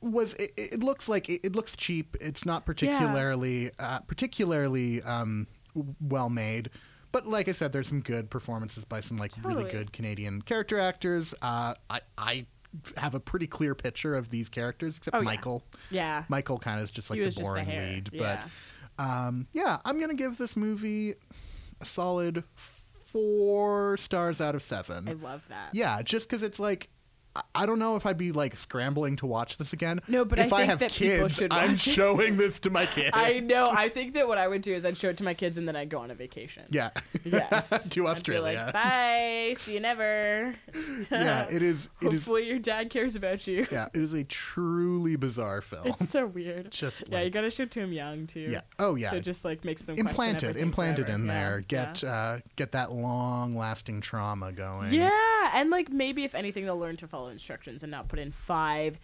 was 0.00 0.34
it, 0.34 0.52
it 0.56 0.80
looks 0.80 1.08
like 1.08 1.28
it, 1.28 1.40
it 1.44 1.56
looks 1.56 1.74
cheap. 1.76 2.16
It's 2.20 2.44
not 2.46 2.64
particularly 2.66 3.70
uh, 3.78 4.00
particularly 4.00 5.02
um, 5.02 5.46
well 6.00 6.28
made. 6.30 6.70
But 7.10 7.26
like 7.26 7.48
I 7.48 7.52
said, 7.52 7.72
there's 7.72 7.88
some 7.88 8.00
good 8.02 8.28
performances 8.30 8.84
by 8.84 9.00
some 9.00 9.16
like 9.16 9.32
really 9.42 9.70
good 9.70 9.92
Canadian 9.92 10.42
character 10.42 10.78
actors. 10.78 11.34
Uh, 11.42 11.74
I 11.88 12.00
I 12.18 12.46
have 12.98 13.14
a 13.14 13.20
pretty 13.20 13.46
clear 13.46 13.74
picture 13.74 14.14
of 14.14 14.28
these 14.28 14.48
characters, 14.50 14.98
except 14.98 15.16
Oh. 15.16 15.22
Michael. 15.22 15.64
Yeah. 15.90 16.24
Michael 16.28 16.58
kind 16.58 16.78
of 16.78 16.84
is 16.84 16.90
just 16.90 17.08
like 17.08 17.18
He 17.18 17.24
the 17.24 17.30
the 17.30 17.40
boring 17.40 17.64
hair. 17.66 17.88
lead. 17.94 18.10
Yeah. 18.12 18.42
But 18.98 19.02
um, 19.02 19.46
yeah, 19.52 19.78
I'm 19.86 19.98
gonna 19.98 20.12
give 20.14 20.36
this 20.36 20.54
movie 20.54 21.14
a 21.80 21.86
solid 21.86 22.44
four 23.10 23.96
stars 23.96 24.40
out 24.40 24.54
of 24.54 24.62
seven. 24.62 25.08
I 25.08 25.12
love 25.12 25.42
that. 25.48 25.70
Yeah, 25.74 26.02
just 26.02 26.28
because 26.28 26.42
it's 26.42 26.58
like. 26.58 26.88
I- 27.38 27.62
I 27.62 27.66
don't 27.66 27.78
know 27.78 27.96
if 27.96 28.04
I'd 28.06 28.16
be 28.18 28.32
like 28.32 28.56
scrambling 28.56 29.16
to 29.16 29.26
watch 29.26 29.56
this 29.58 29.72
again. 29.72 30.00
No, 30.08 30.24
but 30.24 30.38
if 30.38 30.52
I, 30.52 30.58
think 30.58 30.70
have 30.70 30.78
that 30.80 30.90
kids, 30.90 31.34
should 31.34 31.52
I'm 31.52 31.72
it. 31.74 31.80
showing 31.80 32.36
this 32.36 32.58
to 32.60 32.70
my 32.70 32.86
kids. 32.94 33.10
I 33.14 33.40
know. 33.40 33.70
I 33.72 33.88
think 33.88 34.14
that 34.14 34.26
what 34.28 34.38
I 34.38 34.46
would 34.48 34.62
do 34.62 34.74
is 34.74 34.84
I'd 34.84 34.96
show 34.96 35.08
it 35.08 35.16
to 35.18 35.24
my 35.24 35.34
kids 35.34 35.56
and 35.58 35.66
then 35.66 35.74
I'd 35.76 35.88
go 35.88 35.98
on 35.98 36.10
a 36.10 36.14
vacation. 36.14 36.64
Yeah. 36.70 36.90
Yes. 37.24 37.72
to 37.90 38.06
Australia. 38.08 38.62
like, 38.66 38.72
bye. 38.72 39.54
See 39.60 39.74
you 39.74 39.80
never. 39.80 40.54
yeah, 41.10 41.46
it 41.50 41.62
is. 41.62 41.90
It 42.00 42.12
is. 42.12 42.22
Hopefully 42.24 42.46
your 42.46 42.58
dad 42.58 42.90
cares 42.90 43.16
about 43.16 43.46
you. 43.46 43.66
Yeah, 43.72 43.86
it 43.94 44.00
is 44.02 44.12
a 44.12 44.24
truly 44.24 45.16
bizarre 45.16 45.60
film. 45.62 45.86
It's 45.86 46.10
so 46.10 46.26
weird. 46.26 46.70
Just 46.70 47.02
yeah, 47.08 47.22
you 47.22 47.30
gotta 47.30 47.50
show 47.50 47.64
it 47.64 47.70
to 47.72 47.80
him 47.80 47.92
young 47.92 48.26
too. 48.26 48.40
yeah. 48.50 48.60
Oh 48.78 48.94
yeah. 48.94 49.10
So 49.10 49.16
it 49.16 49.22
just 49.24 49.44
like 49.44 49.64
makes 49.64 49.82
them 49.82 49.96
implanted, 49.98 50.56
implanted 50.56 51.06
forever. 51.06 51.20
in 51.22 51.26
Yeah, 51.26 51.34
there. 51.50 51.60
Get 51.68 52.02
yeah. 52.02 52.10
uh, 52.10 52.38
get 52.56 52.72
that 52.72 52.92
long-lasting 52.92 54.00
trauma 54.00 54.52
going. 54.52 54.92
Yeah, 54.92 55.10
and 55.54 55.70
like 55.70 55.90
maybe 55.90 56.24
if 56.24 56.34
anything, 56.34 56.64
they'll 56.64 56.78
learn 56.78 56.96
to 56.98 57.08
follow 57.08 57.28
instructions 57.28 57.82
and 57.82 57.90
not 57.90 58.08
put 58.08 58.18
in 58.18 58.32
five 58.32 58.98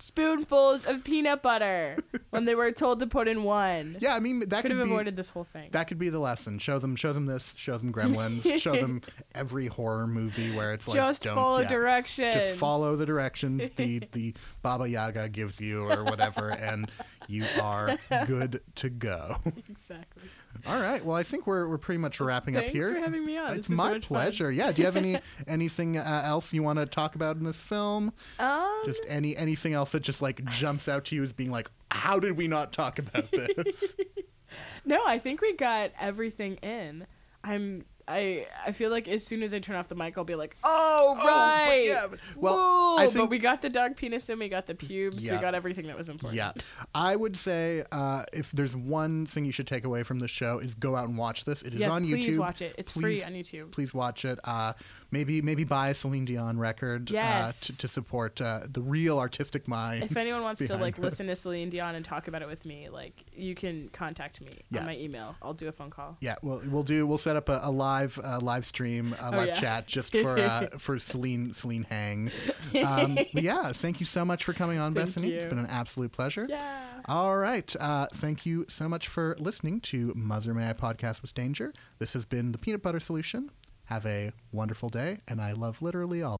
spoonfuls 0.00 0.84
of 0.84 1.04
peanut 1.04 1.40
butter 1.40 1.96
when 2.30 2.44
they 2.44 2.54
were 2.54 2.72
told 2.72 3.00
to 3.00 3.06
put 3.06 3.28
in 3.28 3.42
one. 3.44 3.96
Yeah, 4.00 4.14
I 4.14 4.20
mean 4.20 4.40
that 4.40 4.62
could 4.62 4.62
could 4.62 4.70
have 4.72 4.86
be 4.86 4.92
avoided 4.92 5.16
this 5.16 5.28
whole 5.28 5.44
thing. 5.44 5.70
that 5.72 5.88
could 5.88 5.98
be 5.98 6.08
the 6.08 6.18
lesson. 6.18 6.58
Show 6.58 6.78
them, 6.78 6.96
show 6.96 7.12
them 7.12 7.26
this. 7.26 7.52
Show 7.56 7.78
them 7.78 7.92
Gremlins. 7.92 8.58
show 8.60 8.72
them 8.72 9.02
every 9.34 9.66
horror 9.66 10.06
movie 10.06 10.54
where 10.54 10.74
it's 10.74 10.88
like 10.88 10.96
Just 10.96 11.22
don't 11.22 11.34
follow 11.34 11.60
yeah, 11.60 11.68
directions. 11.68 12.34
Just 12.34 12.58
follow 12.58 12.96
the 12.96 13.06
directions 13.06 13.70
the 13.76 14.02
the 14.12 14.34
Baba 14.62 14.88
Yaga 14.88 15.28
gives 15.28 15.60
you 15.60 15.88
or 15.88 16.04
whatever, 16.04 16.50
and 16.50 16.90
you 17.28 17.46
are 17.60 17.96
good 18.26 18.60
to 18.76 18.90
go. 18.90 19.36
Exactly. 19.68 20.24
All 20.66 20.80
right. 20.80 21.04
Well, 21.04 21.16
I 21.16 21.22
think 21.22 21.46
we're 21.46 21.68
we're 21.68 21.78
pretty 21.78 21.98
much 21.98 22.20
wrapping 22.20 22.56
up 22.56 22.64
here. 22.64 22.86
Thanks 22.86 22.98
for 22.98 23.04
having 23.04 23.24
me 23.24 23.36
on. 23.36 23.50
It's 23.56 23.60
is 23.60 23.66
so 23.66 23.74
my 23.74 23.92
fun. 23.92 24.00
pleasure. 24.00 24.50
Yeah. 24.52 24.72
Do 24.72 24.82
you 24.82 24.86
have 24.86 24.96
any 24.96 25.18
anything 25.46 25.98
uh, 25.98 26.22
else 26.24 26.52
you 26.52 26.62
want 26.62 26.78
to 26.78 26.86
talk 26.86 27.14
about 27.14 27.36
in 27.36 27.44
this 27.44 27.58
film? 27.60 28.12
Um, 28.38 28.82
Just 28.84 29.02
any 29.08 29.36
anything 29.36 29.74
else 29.74 29.92
that 29.92 30.00
just 30.00 30.22
like 30.22 30.44
jumps 30.46 30.88
out 30.88 31.04
to 31.06 31.14
you 31.14 31.22
as 31.22 31.32
being 31.32 31.50
like, 31.50 31.70
how 31.90 32.18
did 32.18 32.36
we 32.36 32.48
not 32.48 32.72
talk 32.72 32.98
about 32.98 33.30
this? 33.30 33.94
no, 34.84 35.02
I 35.06 35.18
think 35.18 35.40
we 35.40 35.54
got 35.54 35.92
everything 36.00 36.56
in. 36.56 37.06
I'm. 37.42 37.84
I 38.06 38.46
I 38.66 38.72
feel 38.72 38.90
like 38.90 39.08
as 39.08 39.24
soon 39.24 39.42
as 39.42 39.54
I 39.54 39.58
turn 39.60 39.76
off 39.76 39.88
the 39.88 39.94
mic, 39.94 40.18
I'll 40.18 40.24
be 40.24 40.34
like, 40.34 40.56
"Oh, 40.62 41.14
but 41.16 41.24
right, 41.26 41.82
yeah, 41.86 42.06
but- 42.10 42.20
well, 42.36 42.56
Whoa, 42.56 42.96
I 42.98 43.10
but 43.10 43.30
we 43.30 43.38
got 43.38 43.62
the 43.62 43.70
dog 43.70 43.96
penis 43.96 44.28
and 44.28 44.38
we 44.38 44.48
got 44.48 44.66
the 44.66 44.74
pubes. 44.74 45.24
Yeah. 45.24 45.36
We 45.36 45.40
got 45.40 45.54
everything 45.54 45.86
that 45.86 45.96
was 45.96 46.08
important." 46.08 46.36
yeah. 46.36 46.52
I 46.94 47.16
would 47.16 47.36
say 47.36 47.84
uh, 47.92 48.24
if 48.32 48.50
there's 48.52 48.76
one 48.76 49.24
thing 49.26 49.44
you 49.44 49.52
should 49.52 49.66
take 49.66 49.84
away 49.84 50.02
from 50.02 50.18
the 50.20 50.28
show 50.28 50.58
is 50.58 50.74
go 50.74 50.96
out 50.96 51.08
and 51.08 51.16
watch 51.16 51.44
this. 51.44 51.62
It 51.62 51.72
is 51.74 51.80
Yes, 51.80 51.92
on 51.92 52.02
please 52.04 52.14
YouTube. 52.24 52.24
Please 52.26 52.38
watch 52.38 52.62
it. 52.62 52.74
It's 52.76 52.92
Please- 52.92 53.02
free 53.02 53.22
on 53.24 53.32
YouTube. 53.32 53.70
Please 53.72 53.94
watch 53.94 54.24
it. 54.24 54.38
Uh, 54.44 54.74
maybe 55.14 55.40
maybe 55.40 55.64
buy 55.64 55.88
a 55.88 55.94
Celine 55.94 56.24
Dion 56.26 56.58
record 56.58 57.10
Yes. 57.10 57.62
uh, 57.62 57.66
to, 57.66 57.78
to 57.78 57.88
support 57.88 58.40
uh, 58.40 58.62
the 58.70 58.82
real 58.82 59.18
artistic 59.18 59.66
mind. 59.66 60.02
If 60.04 60.16
anyone 60.16 60.42
wants 60.42 60.62
to 60.62 60.76
like 60.76 60.96
this. 60.96 61.04
listen 61.04 61.28
to 61.28 61.36
Celine 61.36 61.70
Dion 61.70 61.94
and 61.94 62.04
talk 62.04 62.28
about 62.28 62.42
it 62.42 62.48
with 62.48 62.66
me, 62.66 62.88
like 62.90 63.24
you 63.32 63.54
can 63.54 63.88
contact 63.92 64.40
me 64.42 64.58
Yeah. 64.70 64.80
on 64.80 64.86
my 64.86 64.96
email. 64.96 65.36
I'll 65.40 65.54
do 65.54 65.68
a 65.68 65.72
phone 65.72 65.90
call. 65.90 66.18
Yeah, 66.20 66.34
well, 66.42 66.60
we'll 66.66 66.82
do. 66.82 67.06
We'll 67.06 67.16
set 67.16 67.36
up 67.36 67.48
a, 67.48 67.60
a 67.62 67.70
live 67.70 68.18
uh, 68.22 68.40
live 68.42 68.66
stream, 68.66 69.14
a 69.20 69.28
Oh, 69.28 69.36
live 69.36 69.48
yeah. 69.48 69.54
chat 69.54 69.86
just 69.86 70.14
for 70.14 70.38
uh, 70.38 70.66
for 70.78 70.98
Celine 70.98 71.54
Celine 71.54 71.84
Hang. 71.88 72.30
Um, 72.84 73.16
yeah, 73.32 73.72
thank 73.72 74.00
you 74.00 74.06
so 74.06 74.24
much 74.24 74.42
for 74.44 74.52
coming 74.52 74.78
on, 74.78 74.94
Thank 74.94 75.06
Bethany. 75.06 75.32
It's 75.32 75.44
you. 75.44 75.48
been 75.50 75.58
an 75.60 75.66
absolute 75.68 76.10
pleasure. 76.12 76.46
Yeah. 76.50 76.82
All 77.06 77.36
right. 77.36 77.74
Uh, 77.78 78.08
thank 78.14 78.44
you 78.44 78.66
so 78.68 78.88
much 78.88 79.06
for 79.08 79.36
listening 79.38 79.80
to 79.82 80.12
Mother 80.16 80.52
May 80.54 80.68
I 80.70 80.72
Podcast 80.72 81.22
with 81.22 81.34
Danger. 81.34 81.72
This 81.98 82.12
has 82.14 82.24
been 82.24 82.50
the 82.50 82.58
Peanut 82.58 82.82
Butter 82.82 82.98
Solution. 83.00 83.50
Have 83.86 84.06
a 84.06 84.32
wonderful 84.52 84.90
day, 84.90 85.20
and 85.28 85.40
I 85.40 85.52
love 85.52 85.82
literally 85.82 86.22
all. 86.22 86.38